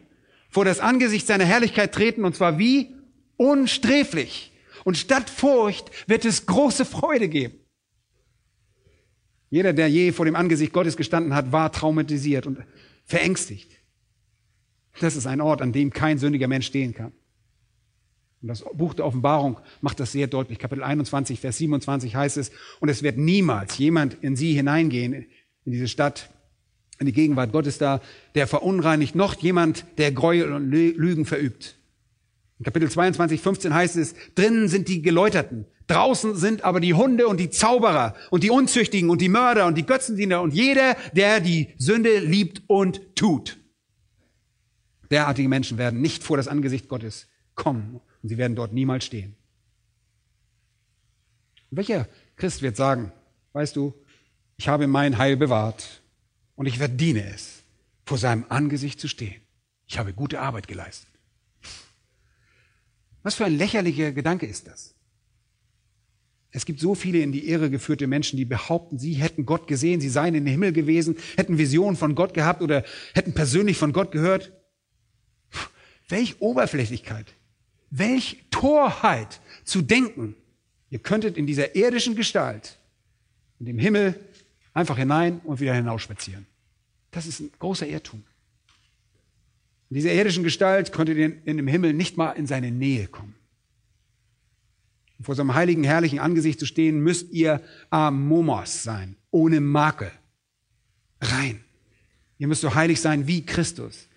vor 0.49 0.65
das 0.65 0.81
Angesicht 0.81 1.27
seiner 1.27 1.45
Herrlichkeit 1.45 1.93
treten 1.93 2.25
und 2.25 2.35
zwar 2.35 2.59
wie 2.59 2.95
unsträflich. 3.37 4.53
Und 4.85 4.97
statt 4.97 5.29
Furcht 5.29 5.91
wird 6.09 6.25
es 6.25 6.47
große 6.47 6.87
Freude 6.87 7.29
geben. 7.29 7.59
Jeder, 9.51 9.75
der 9.75 9.91
je 9.91 10.13
vor 10.13 10.25
dem 10.25 10.37
Angesicht 10.37 10.73
Gottes 10.73 10.97
gestanden 10.97 11.35
hat, 11.35 11.53
war 11.53 11.71
traumatisiert 11.71 12.47
und 12.47 12.65
verängstigt. 13.05 13.71
Das 15.01 15.17
ist 15.17 15.27
ein 15.27 15.43
Ort, 15.43 15.61
an 15.61 15.73
dem 15.73 15.91
kein 15.91 16.17
sündiger 16.17 16.49
Mensch 16.49 16.67
stehen 16.67 16.95
kann. 16.95 17.13
Und 18.43 18.49
das 18.49 18.65
Buch 18.75 18.95
der 18.95 19.07
Offenbarung 19.07 19.59
macht 19.81 20.01
das 20.01 20.11
sehr 20.11 20.27
deutlich. 20.27 20.59
Kapitel 20.59 20.83
21, 20.83 21.39
Vers 21.39 21.59
27 21.59 22.17
heißt 22.17 22.37
es, 22.37 22.51
und 22.81 22.89
es 22.89 23.05
wird 23.05 23.17
niemals 23.17 23.79
jemand 23.79 24.17
in 24.21 24.35
sie 24.35 24.53
hineingehen, 24.53 25.27
in 25.65 25.73
diese 25.73 25.87
Stadt, 25.87 26.29
in 26.99 27.07
die 27.07 27.13
Gegenwart 27.13 27.53
Gottes 27.53 27.79
da, 27.79 28.01
der 28.35 28.49
verunreinigt, 28.49 29.15
noch 29.15 29.41
jemand, 29.41 29.85
der 29.97 30.11
Gräuel 30.11 30.53
und 30.53 30.71
Lügen 30.71 31.25
verübt. 31.25 31.77
In 32.59 32.65
Kapitel 32.65 32.91
22, 32.91 33.41
15 33.41 33.75
heißt 33.75 33.97
es, 33.97 34.15
drinnen 34.35 34.67
sind 34.67 34.89
die 34.89 35.03
Geläuterten, 35.03 35.67
draußen 35.87 36.35
sind 36.35 36.65
aber 36.65 36.81
die 36.81 36.95
Hunde 36.95 37.29
und 37.29 37.39
die 37.39 37.51
Zauberer 37.51 38.17
und 38.31 38.43
die 38.43 38.51
Unzüchtigen 38.51 39.09
und 39.09 39.21
die 39.21 39.29
Mörder 39.29 39.67
und 39.67 39.79
die 39.79 39.87
Götzendiener 39.87 40.43
und 40.43 40.53
jeder, 40.53 40.97
der 41.15 41.39
die 41.39 41.69
Sünde 41.79 42.19
liebt 42.19 42.63
und 42.67 43.15
tut. 43.15 43.59
Derartige 45.13 45.49
Menschen 45.49 45.79
werden 45.79 46.01
nicht 46.01 46.25
vor 46.25 46.37
das 46.37 46.49
Angesicht 46.49 46.89
Gottes 46.89 47.29
kommen 47.55 48.01
und 48.23 48.29
sie 48.29 48.39
werden 48.39 48.57
dort 48.57 48.73
niemals 48.73 49.05
stehen. 49.05 49.35
welcher 51.71 52.09
Christ 52.37 52.63
wird 52.63 52.77
sagen, 52.77 53.13
weißt 53.53 53.77
du, 53.77 53.95
ich 54.57 54.69
habe 54.69 54.87
mein 54.87 55.19
Heil 55.19 55.37
bewahrt 55.37 56.03
und 56.55 56.67
ich 56.67 56.79
verdiene 56.79 57.25
es, 57.35 57.63
vor 58.05 58.19
seinem 58.19 58.45
Angesicht 58.49 59.01
zu 59.01 59.09
stehen. 59.09 59.41
Ich 59.87 59.99
habe 59.99 60.13
gute 60.13 60.41
Arbeit 60.41 60.69
geleistet. 60.69 61.09
Was 63.23 63.37
für 63.37 63.45
ein 63.45 63.57
lächerlicher 63.57 64.13
Gedanke 64.13 64.47
ist 64.47 64.67
das? 64.67 64.95
Es 66.51 66.67
gibt 66.67 66.81
so 66.81 66.95
viele 66.95 67.21
in 67.21 67.33
die 67.33 67.49
Irre 67.49 67.71
geführte 67.71 68.07
Menschen, 68.07 68.37
die 68.37 68.45
behaupten, 68.45 68.99
sie 68.99 69.15
hätten 69.15 69.47
Gott 69.47 69.67
gesehen, 69.67 70.01
sie 70.01 70.11
seien 70.11 70.35
in 70.35 70.45
den 70.45 70.53
Himmel 70.53 70.73
gewesen, 70.73 71.17
hätten 71.37 71.57
Visionen 71.57 71.97
von 71.97 72.15
Gott 72.15 72.35
gehabt 72.35 72.61
oder 72.61 72.85
hätten 73.15 73.33
persönlich 73.33 73.79
von 73.79 73.93
Gott 73.93 74.13
gehört. 74.13 74.53
Welch 76.09 76.41
Oberflächlichkeit, 76.43 77.33
welch 77.93 78.43
Torheit 78.51 79.41
zu 79.65 79.83
denken, 79.83 80.35
ihr 80.91 80.99
könntet 80.99 81.37
in 81.37 81.47
dieser 81.47 81.77
irdischen 81.77 82.17
Gestalt, 82.17 82.79
in 83.61 83.67
dem 83.67 83.79
Himmel, 83.79 84.19
einfach 84.73 84.97
hinein 84.97 85.41
und 85.45 85.61
wieder 85.61 85.75
hinausspazieren. 85.75 86.47
Das 87.11 87.27
ist 87.27 87.41
ein 87.41 87.53
großer 87.59 87.87
Irrtum. 87.87 88.25
In 89.91 89.97
dieser 89.97 90.13
irdischen 90.15 90.43
Gestalt 90.43 90.91
konnte 90.91 91.13
ihr 91.13 91.47
in 91.47 91.59
dem 91.59 91.69
Himmel 91.69 91.93
nicht 91.93 92.17
mal 92.17 92.33
in 92.33 92.47
seine 92.47 92.71
Nähe 92.71 93.09
kommen. 93.09 93.35
Um 95.19 95.27
vor 95.27 95.35
seinem 95.35 95.55
heiligen, 95.55 95.85
herrlichen 95.85 96.19
Angesicht 96.19 96.59
zu 96.59 96.65
stehen, 96.65 97.01
müsst 97.01 97.31
ihr 97.31 97.61
Amomos 97.91 98.83
sein, 98.83 99.17
ohne 99.31 99.61
Makel. 99.61 100.11
Rein. 101.21 101.63
Ihr 102.39 102.49
müsst 102.49 102.63
so 102.63 102.75
heilig 102.75 103.03
sein 103.03 103.27
wie 103.27 103.45
Christus. 103.45 104.09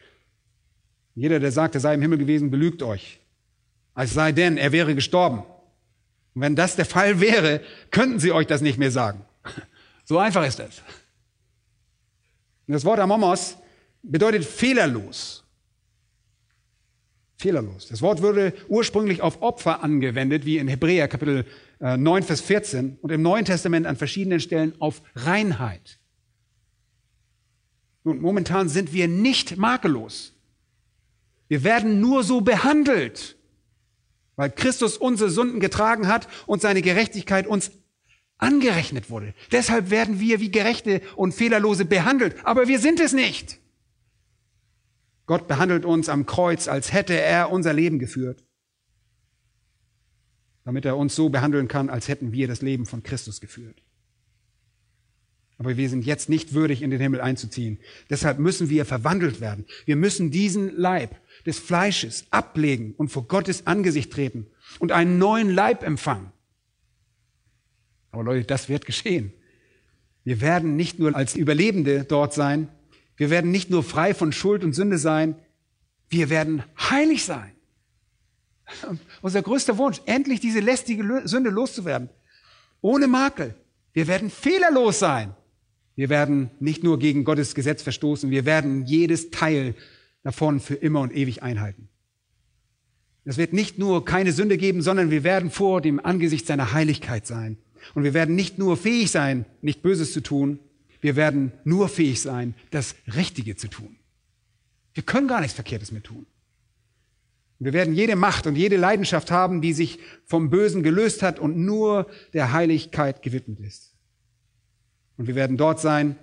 Jeder, 1.14 1.42
der 1.42 1.52
sagt, 1.52 1.76
er 1.76 1.82
sei 1.82 1.94
im 1.94 2.02
Himmel 2.02 2.18
gewesen, 2.20 2.50
belügt 2.50 2.82
euch. 2.82 3.20
Als 3.96 4.14
sei 4.14 4.34
denn, 4.34 4.58
er 4.58 4.72
wäre 4.72 4.93
gestorben. 4.93 5.39
Und 6.36 6.41
wenn 6.41 6.56
das 6.56 6.76
der 6.76 6.86
Fall 6.86 7.20
wäre, 7.22 7.62
könnten 7.89 8.20
sie 8.20 8.32
euch 8.32 8.46
das 8.46 8.62
nicht 8.62 8.78
mehr 8.78 8.91
sagen. 8.91 9.26
So 10.08 10.20
einfach 10.20 10.46
ist 10.46 10.60
das. 10.60 10.84
das 12.68 12.86
Wort 12.86 13.00
Amomos 13.00 13.58
bedeutet 14.04 14.46
fehlerlos. 14.46 15.43
Fehlerlos. 17.38 17.88
Das 17.88 18.02
Wort 18.04 18.22
würde 18.22 18.54
ursprünglich 18.68 19.22
auf 19.22 19.41
Opfer 19.41 19.84
angewendet, 19.84 20.46
wie 20.46 20.58
in 20.58 20.68
Hebräer 20.68 21.08
Kapitel 21.08 21.46
9, 21.80 22.22
äh, 22.22 22.26
Vers 22.26 22.41
14 22.41 22.98
und 23.02 23.12
im 23.12 23.22
Neuen 23.22 23.46
Testament 23.46 23.88
an 23.88 23.98
verschiedenen 23.98 24.39
Stellen 24.39 24.74
auf 24.80 25.02
Reinheit. 25.16 26.00
Nun, 28.04 28.22
momentan 28.22 28.70
sind 28.70 28.93
wir 28.93 29.08
nicht 29.08 29.58
makellos. 29.58 30.34
Wir 31.48 31.64
werden 31.64 32.00
nur 32.00 32.24
so 32.24 32.41
behandelt, 32.41 33.35
weil 34.36 34.50
Christus 34.50 34.98
unsere 34.98 35.30
Sünden 35.30 35.60
getragen 35.60 36.08
hat 36.08 36.28
und 36.46 36.62
seine 36.62 36.82
Gerechtigkeit 36.82 37.48
uns 37.48 37.72
angerechnet 38.38 39.10
wurde. 39.10 39.34
Deshalb 39.52 39.90
werden 39.90 40.20
wir 40.20 40.40
wie 40.40 40.52
Gerechte 40.52 41.02
und 41.16 41.34
Fehlerlose 41.34 41.86
behandelt, 41.86 42.36
aber 42.46 42.68
wir 42.68 42.80
sind 42.80 43.00
es 43.00 43.14
nicht. 43.14 43.60
Gott 45.26 45.48
behandelt 45.48 45.86
uns 45.86 46.10
am 46.10 46.26
Kreuz, 46.26 46.68
als 46.68 46.94
hätte 46.94 47.20
er 47.20 47.52
unser 47.52 47.74
Leben 47.74 47.98
geführt, 47.98 48.44
damit 50.66 50.86
er 50.86 50.98
uns 50.98 51.16
so 51.16 51.30
behandeln 51.30 51.68
kann, 51.68 51.90
als 51.90 52.08
hätten 52.08 52.32
wir 52.32 52.48
das 52.48 52.62
Leben 52.62 52.86
von 52.86 53.02
Christus 53.04 53.42
geführt. 53.42 53.82
Aber 55.58 55.78
wir 55.78 55.89
sind 55.89 56.06
jetzt 56.06 56.28
nicht 56.28 56.53
würdig, 56.53 56.82
in 56.82 56.91
den 56.91 56.99
Himmel 56.99 57.22
einzuziehen. 57.22 57.80
Deshalb 58.10 58.39
müssen 58.39 58.70
wir 58.70 58.86
verwandelt 58.86 59.39
werden. 59.39 59.66
Wir 59.86 59.95
müssen 59.95 60.32
diesen 60.32 60.76
Leib 60.76 61.16
des 61.45 61.60
Fleisches 61.60 62.26
ablegen 62.30 62.93
und 62.97 63.10
vor 63.10 63.28
Gottes 63.28 63.66
Angesicht 63.66 64.12
treten 64.12 64.47
und 64.80 64.91
einen 64.91 65.18
neuen 65.18 65.49
Leib 65.49 65.84
empfangen. 65.84 66.32
Aber 68.12 68.24
Leute, 68.24 68.45
das 68.45 68.68
wird 68.70 68.86
geschehen. 68.86 69.34
Wir 70.24 70.41
werden 70.41 70.76
nicht 70.76 70.99
nur 70.99 71.16
als 71.16 71.36
Überlebende 71.36 72.03
dort 72.03 72.34
sein, 72.34 72.68
wir 73.18 73.30
werden 73.30 73.51
nicht 73.51 73.70
nur 73.70 73.84
frei 73.84 74.14
von 74.14 74.34
Schuld 74.34 74.64
und 74.64 74.74
Sünde 74.74 74.97
sein, 74.97 75.36
wir 76.10 76.30
werden 76.30 76.64
heilig 76.78 77.24
sein. 77.24 77.51
Unser 79.22 79.41
größter 79.41 79.78
Wunsch, 79.78 80.01
endlich 80.06 80.39
diese 80.39 80.60
lästige 80.60 81.22
Sünde 81.26 81.49
loszuwerden. 81.49 82.10
Ohne 82.82 83.08
Makel. 83.08 83.56
Wir 83.93 84.08
werden 84.08 84.30
fehlerlos 84.30 84.99
sein. 84.99 85.34
Wir 85.96 86.10
werden 86.10 86.52
nicht 86.60 86.84
nur 86.84 87.00
gegen 87.00 87.24
Gottes 87.24 87.56
Gesetz 87.56 87.82
verstoßen, 87.82 88.30
wir 88.30 88.46
werden 88.46 88.86
jedes 88.86 89.32
Teil 89.32 89.76
davon 90.24 90.60
für 90.60 90.76
immer 90.76 91.02
und 91.02 91.16
ewig 91.16 91.43
einhalten. 91.43 91.88
Es 93.24 93.38
wird 93.38 93.54
nicht 93.54 93.80
nur 93.80 94.06
keine 94.06 94.32
Sünde 94.32 94.58
geben, 94.58 94.82
sondern 94.82 95.10
wir 95.10 95.24
werden 95.24 95.50
vor 95.50 95.82
dem 95.82 96.04
Angesicht 96.04 96.46
seiner 96.46 96.74
Heiligkeit 96.74 97.26
sein. 97.26 97.58
Und 97.93 98.04
wir 98.04 98.14
werden 98.14 98.36
nicht 98.36 98.58
nur 98.60 98.78
fähig 98.78 99.12
sein, 99.12 99.46
nicht 99.62 99.82
Böses 99.82 100.14
zu 100.14 100.22
tun, 100.22 100.60
wir 101.02 101.16
werden 101.16 101.52
nur 101.64 101.88
fähig 101.88 102.22
sein, 102.22 102.56
das 102.72 102.96
Richtige 103.16 103.56
zu 103.56 103.68
tun. 103.68 103.98
Wir 104.93 105.04
können 105.04 105.28
gar 105.28 105.41
nichts 105.41 105.54
Verkehrtes 105.54 105.91
mehr 105.91 106.04
tun. 106.04 106.26
Wir 107.60 107.74
werden 107.74 107.93
jede 107.93 108.16
Macht 108.16 108.48
und 108.48 108.56
jede 108.56 108.78
Leidenschaft 108.78 109.32
haben, 109.32 109.62
die 109.62 109.74
sich 109.74 110.00
vom 110.26 110.50
Bösen 110.50 110.84
gelöst 110.84 111.22
hat 111.22 111.39
und 111.39 111.58
nur 111.58 112.08
der 112.34 112.52
Heiligkeit 112.52 113.22
gewidmet 113.22 113.60
ist. 113.60 113.95
Und 115.18 115.28
wir 115.28 115.36
werden 115.36 115.57
dort 115.57 115.80
sein, 115.80 116.18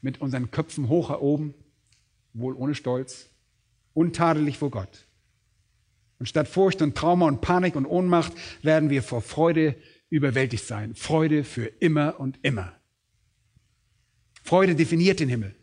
mit 0.00 0.20
unseren 0.20 0.50
Köpfen 0.50 0.88
hoch 0.88 1.10
erhoben, 1.10 1.54
wohl 2.32 2.54
ohne 2.54 2.74
Stolz, 2.74 3.28
untadelig 3.92 4.58
vor 4.58 4.70
Gott. 4.70 5.06
Und 6.18 6.26
statt 6.26 6.48
Furcht 6.48 6.82
und 6.82 6.96
Trauma 6.96 7.26
und 7.26 7.40
Panik 7.40 7.76
und 7.76 7.86
Ohnmacht 7.86 8.32
werden 8.62 8.90
wir 8.90 9.02
vor 9.02 9.22
Freude 9.22 9.74
überwältigt 10.08 10.66
sein. 10.66 10.94
Freude 10.94 11.44
für 11.44 11.66
immer 11.66 12.18
und 12.18 12.38
immer. 12.42 12.72
Freude 14.42 14.74
definiert 14.74 15.20
den 15.20 15.28
Himmel. 15.28 15.54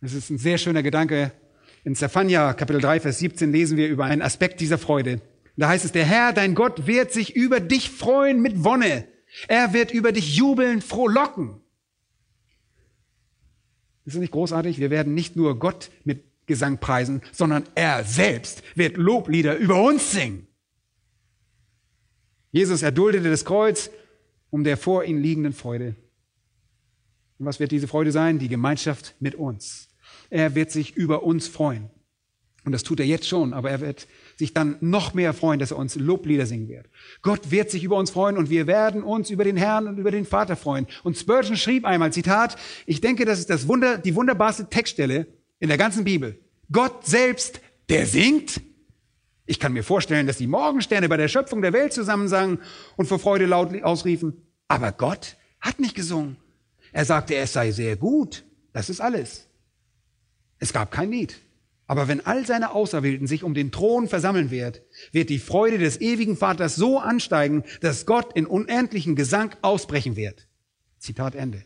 Das 0.00 0.12
ist 0.12 0.30
ein 0.30 0.38
sehr 0.38 0.58
schöner 0.58 0.82
Gedanke, 0.82 1.32
in 1.84 1.94
Zephania 1.94 2.54
Kapitel 2.54 2.80
3, 2.80 3.00
Vers 3.00 3.18
17 3.18 3.52
lesen 3.52 3.76
wir 3.76 3.88
über 3.88 4.06
einen 4.06 4.22
Aspekt 4.22 4.60
dieser 4.60 4.78
Freude. 4.78 5.20
Da 5.58 5.68
heißt 5.68 5.84
es, 5.84 5.92
der 5.92 6.06
Herr, 6.06 6.32
dein 6.32 6.54
Gott, 6.54 6.86
wird 6.86 7.12
sich 7.12 7.36
über 7.36 7.60
dich 7.60 7.90
freuen 7.90 8.40
mit 8.40 8.64
Wonne. 8.64 9.06
Er 9.48 9.72
wird 9.72 9.90
über 9.90 10.12
dich 10.12 10.36
jubeln, 10.36 10.80
frohlocken. 10.80 11.60
Ist 14.04 14.14
das 14.14 14.20
nicht 14.20 14.32
großartig? 14.32 14.78
Wir 14.78 14.90
werden 14.90 15.14
nicht 15.14 15.34
nur 15.36 15.58
Gott 15.58 15.90
mit 16.04 16.24
Gesang 16.46 16.78
preisen, 16.78 17.22
sondern 17.32 17.64
er 17.74 18.04
selbst 18.04 18.62
wird 18.74 18.96
Loblieder 18.96 19.56
über 19.56 19.82
uns 19.82 20.12
singen. 20.12 20.46
Jesus 22.52 22.82
erduldete 22.82 23.30
das 23.30 23.44
Kreuz 23.44 23.90
um 24.50 24.62
der 24.62 24.76
vor 24.76 25.04
ihm 25.04 25.18
liegenden 25.18 25.52
Freude. 25.52 25.96
Und 27.38 27.46
was 27.46 27.58
wird 27.58 27.72
diese 27.72 27.88
Freude 27.88 28.12
sein? 28.12 28.38
Die 28.38 28.48
Gemeinschaft 28.48 29.16
mit 29.18 29.34
uns. 29.34 29.88
Er 30.30 30.54
wird 30.54 30.70
sich 30.70 30.94
über 30.94 31.24
uns 31.24 31.48
freuen. 31.48 31.90
Und 32.64 32.72
das 32.72 32.84
tut 32.84 33.00
er 33.00 33.06
jetzt 33.06 33.26
schon, 33.26 33.52
aber 33.52 33.70
er 33.70 33.80
wird 33.80 34.06
sich 34.38 34.54
dann 34.54 34.76
noch 34.80 35.14
mehr 35.14 35.32
freuen, 35.32 35.58
dass 35.58 35.70
er 35.70 35.78
uns 35.78 35.94
Loblieder 35.96 36.46
singen 36.46 36.68
wird. 36.68 36.86
Gott 37.22 37.50
wird 37.50 37.70
sich 37.70 37.84
über 37.84 37.96
uns 37.96 38.10
freuen 38.10 38.36
und 38.36 38.50
wir 38.50 38.66
werden 38.66 39.02
uns 39.02 39.30
über 39.30 39.44
den 39.44 39.56
Herrn 39.56 39.86
und 39.86 39.98
über 39.98 40.10
den 40.10 40.26
Vater 40.26 40.56
freuen. 40.56 40.86
Und 41.02 41.16
Spurgeon 41.16 41.56
schrieb 41.56 41.84
einmal, 41.84 42.12
Zitat, 42.12 42.56
ich 42.86 43.00
denke, 43.00 43.24
das 43.24 43.38
ist 43.38 43.50
das 43.50 43.68
Wunder, 43.68 43.98
die 43.98 44.14
wunderbarste 44.14 44.68
Textstelle 44.68 45.26
in 45.60 45.68
der 45.68 45.78
ganzen 45.78 46.04
Bibel. 46.04 46.38
Gott 46.70 47.06
selbst, 47.06 47.60
der 47.88 48.06
singt. 48.06 48.60
Ich 49.46 49.60
kann 49.60 49.72
mir 49.72 49.84
vorstellen, 49.84 50.26
dass 50.26 50.38
die 50.38 50.46
Morgensterne 50.46 51.08
bei 51.08 51.16
der 51.16 51.28
Schöpfung 51.28 51.62
der 51.62 51.72
Welt 51.72 51.92
zusammensangen 51.92 52.58
und 52.96 53.06
vor 53.06 53.18
Freude 53.18 53.46
laut 53.46 53.82
ausriefen. 53.82 54.42
Aber 54.68 54.92
Gott 54.92 55.36
hat 55.60 55.78
nicht 55.78 55.94
gesungen. 55.94 56.36
Er 56.92 57.04
sagte, 57.04 57.34
es 57.34 57.52
sei 57.52 57.70
sehr 57.72 57.96
gut. 57.96 58.44
Das 58.72 58.88
ist 58.88 59.00
alles. 59.00 59.48
Es 60.58 60.72
gab 60.72 60.90
kein 60.90 61.10
Lied. 61.10 61.36
Aber 61.94 62.08
wenn 62.08 62.26
all 62.26 62.44
seine 62.44 62.72
Auserwählten 62.72 63.28
sich 63.28 63.44
um 63.44 63.54
den 63.54 63.70
Thron 63.70 64.08
versammeln 64.08 64.50
wird, 64.50 64.82
wird 65.12 65.30
die 65.30 65.38
Freude 65.38 65.78
des 65.78 66.00
ewigen 66.00 66.36
Vaters 66.36 66.74
so 66.74 66.98
ansteigen, 66.98 67.62
dass 67.82 68.04
Gott 68.04 68.32
in 68.36 68.46
unendlichen 68.46 69.14
Gesang 69.14 69.54
ausbrechen 69.62 70.16
wird. 70.16 70.48
Zitat 70.98 71.36
Ende. 71.36 71.62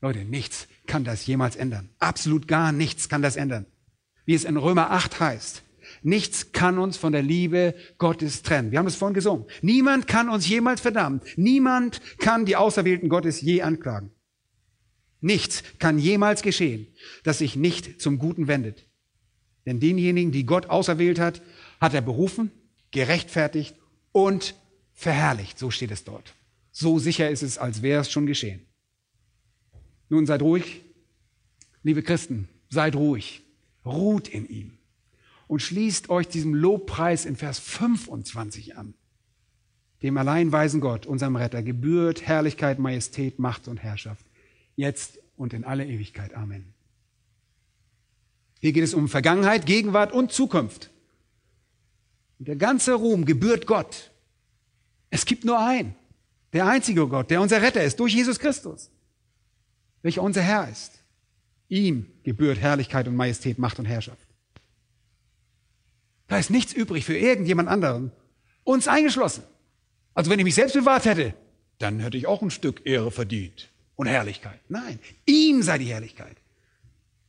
Leute, 0.00 0.24
nichts 0.24 0.66
kann 0.88 1.04
das 1.04 1.28
jemals 1.28 1.54
ändern. 1.54 1.90
Absolut 2.00 2.48
gar 2.48 2.72
nichts 2.72 3.08
kann 3.08 3.22
das 3.22 3.36
ändern. 3.36 3.66
Wie 4.24 4.34
es 4.34 4.42
in 4.42 4.56
Römer 4.56 4.90
8 4.90 5.20
heißt. 5.20 5.62
Nichts 6.02 6.50
kann 6.50 6.80
uns 6.80 6.96
von 6.96 7.12
der 7.12 7.22
Liebe 7.22 7.76
Gottes 7.98 8.42
trennen. 8.42 8.72
Wir 8.72 8.80
haben 8.80 8.88
es 8.88 8.96
vorhin 8.96 9.14
gesungen. 9.14 9.46
Niemand 9.62 10.08
kann 10.08 10.28
uns 10.28 10.48
jemals 10.48 10.80
verdammen. 10.80 11.20
Niemand 11.36 12.00
kann 12.18 12.46
die 12.46 12.56
Auserwählten 12.56 13.08
Gottes 13.08 13.40
je 13.40 13.62
anklagen. 13.62 14.10
Nichts 15.20 15.62
kann 15.78 15.98
jemals 15.98 16.42
geschehen, 16.42 16.86
das 17.24 17.38
sich 17.38 17.56
nicht 17.56 18.00
zum 18.00 18.18
Guten 18.18 18.48
wendet. 18.48 18.84
Denn 19.64 19.80
denjenigen, 19.80 20.32
die 20.32 20.46
Gott 20.46 20.66
auserwählt 20.66 21.18
hat, 21.18 21.42
hat 21.80 21.94
er 21.94 22.02
berufen, 22.02 22.50
gerechtfertigt 22.90 23.74
und 24.12 24.54
verherrlicht. 24.92 25.58
So 25.58 25.70
steht 25.70 25.90
es 25.90 26.04
dort. 26.04 26.34
So 26.70 26.98
sicher 26.98 27.30
ist 27.30 27.42
es, 27.42 27.58
als 27.58 27.82
wäre 27.82 28.02
es 28.02 28.10
schon 28.10 28.26
geschehen. 28.26 28.60
Nun 30.08 30.26
seid 30.26 30.42
ruhig, 30.42 30.82
liebe 31.82 32.02
Christen, 32.02 32.48
seid 32.68 32.94
ruhig, 32.94 33.42
ruht 33.84 34.28
in 34.28 34.46
ihm 34.46 34.78
und 35.48 35.62
schließt 35.62 36.10
euch 36.10 36.28
diesem 36.28 36.54
Lobpreis 36.54 37.24
in 37.24 37.36
Vers 37.36 37.58
25 37.58 38.76
an. 38.76 38.94
Dem 40.02 40.18
alleinweisen 40.18 40.80
Gott, 40.80 41.06
unserem 41.06 41.36
Retter, 41.36 41.62
gebührt 41.62 42.22
Herrlichkeit, 42.22 42.78
Majestät, 42.78 43.38
Macht 43.38 43.66
und 43.66 43.78
Herrschaft 43.78 44.25
jetzt 44.76 45.18
und 45.36 45.52
in 45.52 45.64
alle 45.64 45.84
Ewigkeit. 45.84 46.34
Amen. 46.34 46.72
Hier 48.60 48.72
geht 48.72 48.84
es 48.84 48.94
um 48.94 49.08
Vergangenheit, 49.08 49.66
Gegenwart 49.66 50.12
und 50.12 50.32
Zukunft. 50.32 50.90
Und 52.38 52.48
der 52.48 52.56
ganze 52.56 52.94
Ruhm 52.94 53.24
gebührt 53.24 53.66
Gott. 53.66 54.10
Es 55.10 55.24
gibt 55.24 55.44
nur 55.44 55.58
einen, 55.58 55.94
der 56.52 56.66
einzige 56.66 57.06
Gott, 57.08 57.30
der 57.30 57.40
unser 57.40 57.62
Retter 57.62 57.82
ist, 57.82 58.00
durch 58.00 58.14
Jesus 58.14 58.38
Christus, 58.38 58.90
welcher 60.02 60.22
unser 60.22 60.42
Herr 60.42 60.68
ist. 60.68 60.92
Ihm 61.68 62.06
gebührt 62.22 62.58
Herrlichkeit 62.58 63.08
und 63.08 63.16
Majestät, 63.16 63.58
Macht 63.58 63.78
und 63.78 63.86
Herrschaft. 63.86 64.26
Da 66.28 66.38
ist 66.38 66.50
nichts 66.50 66.72
übrig 66.72 67.04
für 67.04 67.16
irgendjemand 67.16 67.68
anderen, 67.68 68.12
uns 68.64 68.88
eingeschlossen. 68.88 69.44
Also 70.14 70.30
wenn 70.30 70.38
ich 70.38 70.44
mich 70.44 70.54
selbst 70.54 70.74
bewahrt 70.74 71.04
hätte, 71.04 71.34
dann 71.78 72.00
hätte 72.00 72.16
ich 72.16 72.26
auch 72.26 72.42
ein 72.42 72.50
Stück 72.50 72.84
Ehre 72.84 73.10
verdient 73.10 73.70
und 73.96 74.06
Herrlichkeit. 74.06 74.60
Nein, 74.68 74.98
ihm 75.26 75.62
sei 75.62 75.78
die 75.78 75.86
Herrlichkeit. 75.86 76.36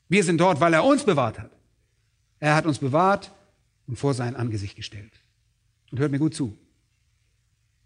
Wir 0.10 0.24
sind 0.24 0.38
dort, 0.38 0.60
weil 0.60 0.74
er 0.74 0.86
uns 0.86 1.04
bewahrt 1.04 1.40
hat. 1.40 1.52
Er 2.40 2.56
hat 2.56 2.66
uns 2.66 2.80
bewahrt 2.80 3.32
und 3.88 3.98
vor 3.98 4.14
sein 4.14 4.36
Angesicht 4.36 4.76
gestellt. 4.76 5.12
Und 5.92 6.00
hört 6.00 6.12
mir 6.12 6.20
gut 6.20 6.36
zu. 6.36 6.58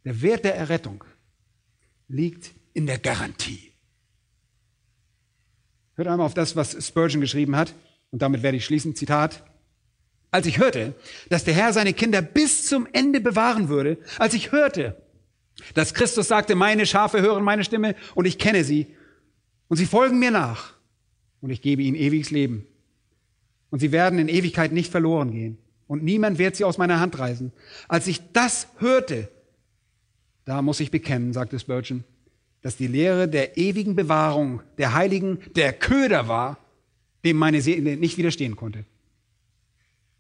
Der 0.03 0.21
Wert 0.21 0.43
der 0.43 0.55
Errettung 0.55 1.03
liegt 2.07 2.51
in 2.73 2.87
der 2.87 2.97
Garantie. 2.97 3.71
Hört 5.95 6.07
einmal 6.07 6.25
auf 6.25 6.33
das, 6.33 6.55
was 6.55 6.85
Spurgeon 6.85 7.21
geschrieben 7.21 7.55
hat. 7.55 7.73
Und 8.09 8.21
damit 8.21 8.43
werde 8.43 8.57
ich 8.57 8.65
schließen. 8.65 8.95
Zitat. 8.95 9.43
Als 10.31 10.47
ich 10.47 10.57
hörte, 10.57 10.95
dass 11.29 11.43
der 11.43 11.53
Herr 11.53 11.73
seine 11.73 11.93
Kinder 11.93 12.21
bis 12.21 12.65
zum 12.65 12.87
Ende 12.93 13.19
bewahren 13.19 13.67
würde, 13.67 13.97
als 14.17 14.33
ich 14.33 14.51
hörte, 14.51 15.01
dass 15.73 15.93
Christus 15.93 16.27
sagte, 16.27 16.55
meine 16.55 16.85
Schafe 16.85 17.21
hören 17.21 17.43
meine 17.43 17.63
Stimme 17.63 17.95
und 18.15 18.25
ich 18.25 18.37
kenne 18.37 18.63
sie 18.63 18.87
und 19.67 19.77
sie 19.77 19.85
folgen 19.85 20.19
mir 20.19 20.31
nach 20.31 20.73
und 21.41 21.49
ich 21.49 21.61
gebe 21.61 21.81
ihnen 21.81 21.95
ewiges 21.95 22.31
Leben. 22.31 22.65
Und 23.69 23.79
sie 23.79 23.91
werden 23.91 24.19
in 24.19 24.27
Ewigkeit 24.27 24.71
nicht 24.73 24.91
verloren 24.91 25.31
gehen 25.31 25.57
und 25.87 26.03
niemand 26.03 26.37
wird 26.37 26.55
sie 26.55 26.63
aus 26.63 26.77
meiner 26.77 26.99
Hand 26.99 27.17
reißen. 27.17 27.51
Als 27.87 28.07
ich 28.07 28.21
das 28.33 28.67
hörte, 28.79 29.29
da 30.45 30.61
muss 30.61 30.79
ich 30.79 30.91
bekennen, 30.91 31.33
sagte 31.33 31.59
Spurgeon, 31.59 32.03
dass 32.61 32.77
die 32.77 32.87
Lehre 32.87 33.27
der 33.27 33.57
ewigen 33.57 33.95
Bewahrung 33.95 34.61
der 34.77 34.93
Heiligen 34.93 35.39
der 35.55 35.73
Köder 35.73 36.27
war, 36.27 36.57
dem 37.23 37.37
meine 37.37 37.61
Seele 37.61 37.97
nicht 37.97 38.17
widerstehen 38.17 38.55
konnte. 38.55 38.85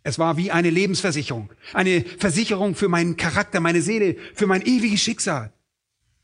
Es 0.03 0.17
war 0.17 0.37
wie 0.37 0.51
eine 0.51 0.69
Lebensversicherung, 0.69 1.51
eine 1.73 2.03
Versicherung 2.03 2.75
für 2.75 2.87
meinen 2.87 3.17
Charakter, 3.17 3.59
meine 3.59 3.81
Seele, 3.81 4.15
für 4.33 4.47
mein 4.47 4.63
ewiges 4.63 5.01
Schicksal. 5.01 5.53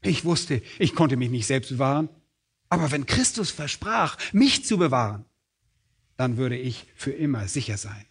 Ich 0.01 0.25
wusste, 0.25 0.61
ich 0.80 0.95
konnte 0.95 1.17
mich 1.17 1.30
nicht 1.30 1.45
selbst 1.45 1.69
bewahren, 1.69 2.09
aber 2.69 2.91
wenn 2.91 3.05
Christus 3.05 3.51
versprach, 3.51 4.17
mich 4.34 4.65
zu 4.65 4.78
bewahren, 4.78 5.25
dann 6.17 6.38
würde 6.38 6.57
ich 6.57 6.86
für 6.95 7.11
immer 7.11 7.47
sicher 7.47 7.78
sein. 7.78 8.05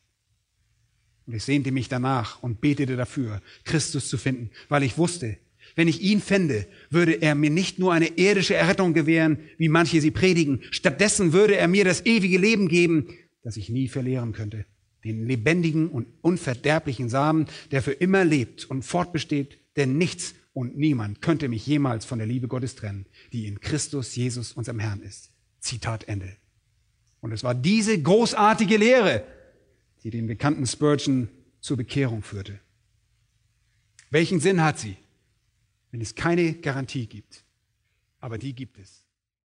Und 1.26 1.34
ich 1.34 1.42
sehnte 1.42 1.72
mich 1.72 1.88
danach 1.88 2.42
und 2.42 2.60
betete 2.60 2.96
dafür, 2.96 3.42
Christus 3.64 4.08
zu 4.08 4.18
finden, 4.18 4.50
weil 4.68 4.84
ich 4.84 4.96
wusste, 4.96 5.36
wenn 5.74 5.88
ich 5.88 6.00
ihn 6.00 6.20
fände, 6.20 6.68
würde 6.90 7.14
er 7.14 7.34
mir 7.34 7.50
nicht 7.50 7.80
nur 7.80 7.92
eine 7.92 8.06
irdische 8.06 8.54
Errettung 8.54 8.94
gewähren, 8.94 9.40
wie 9.58 9.68
manche 9.68 10.00
sie 10.00 10.12
predigen, 10.12 10.62
stattdessen 10.70 11.32
würde 11.32 11.56
er 11.56 11.66
mir 11.66 11.84
das 11.84 12.06
ewige 12.06 12.38
Leben 12.38 12.68
geben, 12.68 13.08
das 13.42 13.56
ich 13.56 13.68
nie 13.68 13.88
verlieren 13.88 14.32
könnte 14.32 14.64
den 15.06 15.26
lebendigen 15.26 15.88
und 15.88 16.06
unverderblichen 16.22 17.08
Samen, 17.08 17.46
der 17.70 17.82
für 17.82 17.92
immer 17.92 18.24
lebt 18.24 18.64
und 18.64 18.82
fortbesteht, 18.82 19.58
denn 19.76 19.96
nichts 19.96 20.34
und 20.52 20.76
niemand 20.76 21.22
könnte 21.22 21.48
mich 21.48 21.66
jemals 21.66 22.04
von 22.04 22.18
der 22.18 22.26
Liebe 22.26 22.48
Gottes 22.48 22.76
trennen, 22.76 23.06
die 23.32 23.46
in 23.46 23.60
Christus 23.60 24.14
Jesus, 24.16 24.52
unserem 24.52 24.78
Herrn 24.78 25.02
ist. 25.02 25.30
Zitat 25.60 26.08
Ende. 26.08 26.36
Und 27.20 27.32
es 27.32 27.42
war 27.42 27.54
diese 27.54 28.00
großartige 28.00 28.76
Lehre, 28.76 29.24
die 30.02 30.10
den 30.10 30.26
bekannten 30.26 30.66
Spurgeon 30.66 31.28
zur 31.60 31.76
Bekehrung 31.76 32.22
führte. 32.22 32.60
Welchen 34.10 34.40
Sinn 34.40 34.62
hat 34.62 34.78
sie, 34.78 34.96
wenn 35.90 36.00
es 36.00 36.14
keine 36.14 36.54
Garantie 36.54 37.06
gibt? 37.06 37.46
aber 38.26 38.38
die 38.38 38.54
gibt 38.54 38.76
es. 38.78 39.05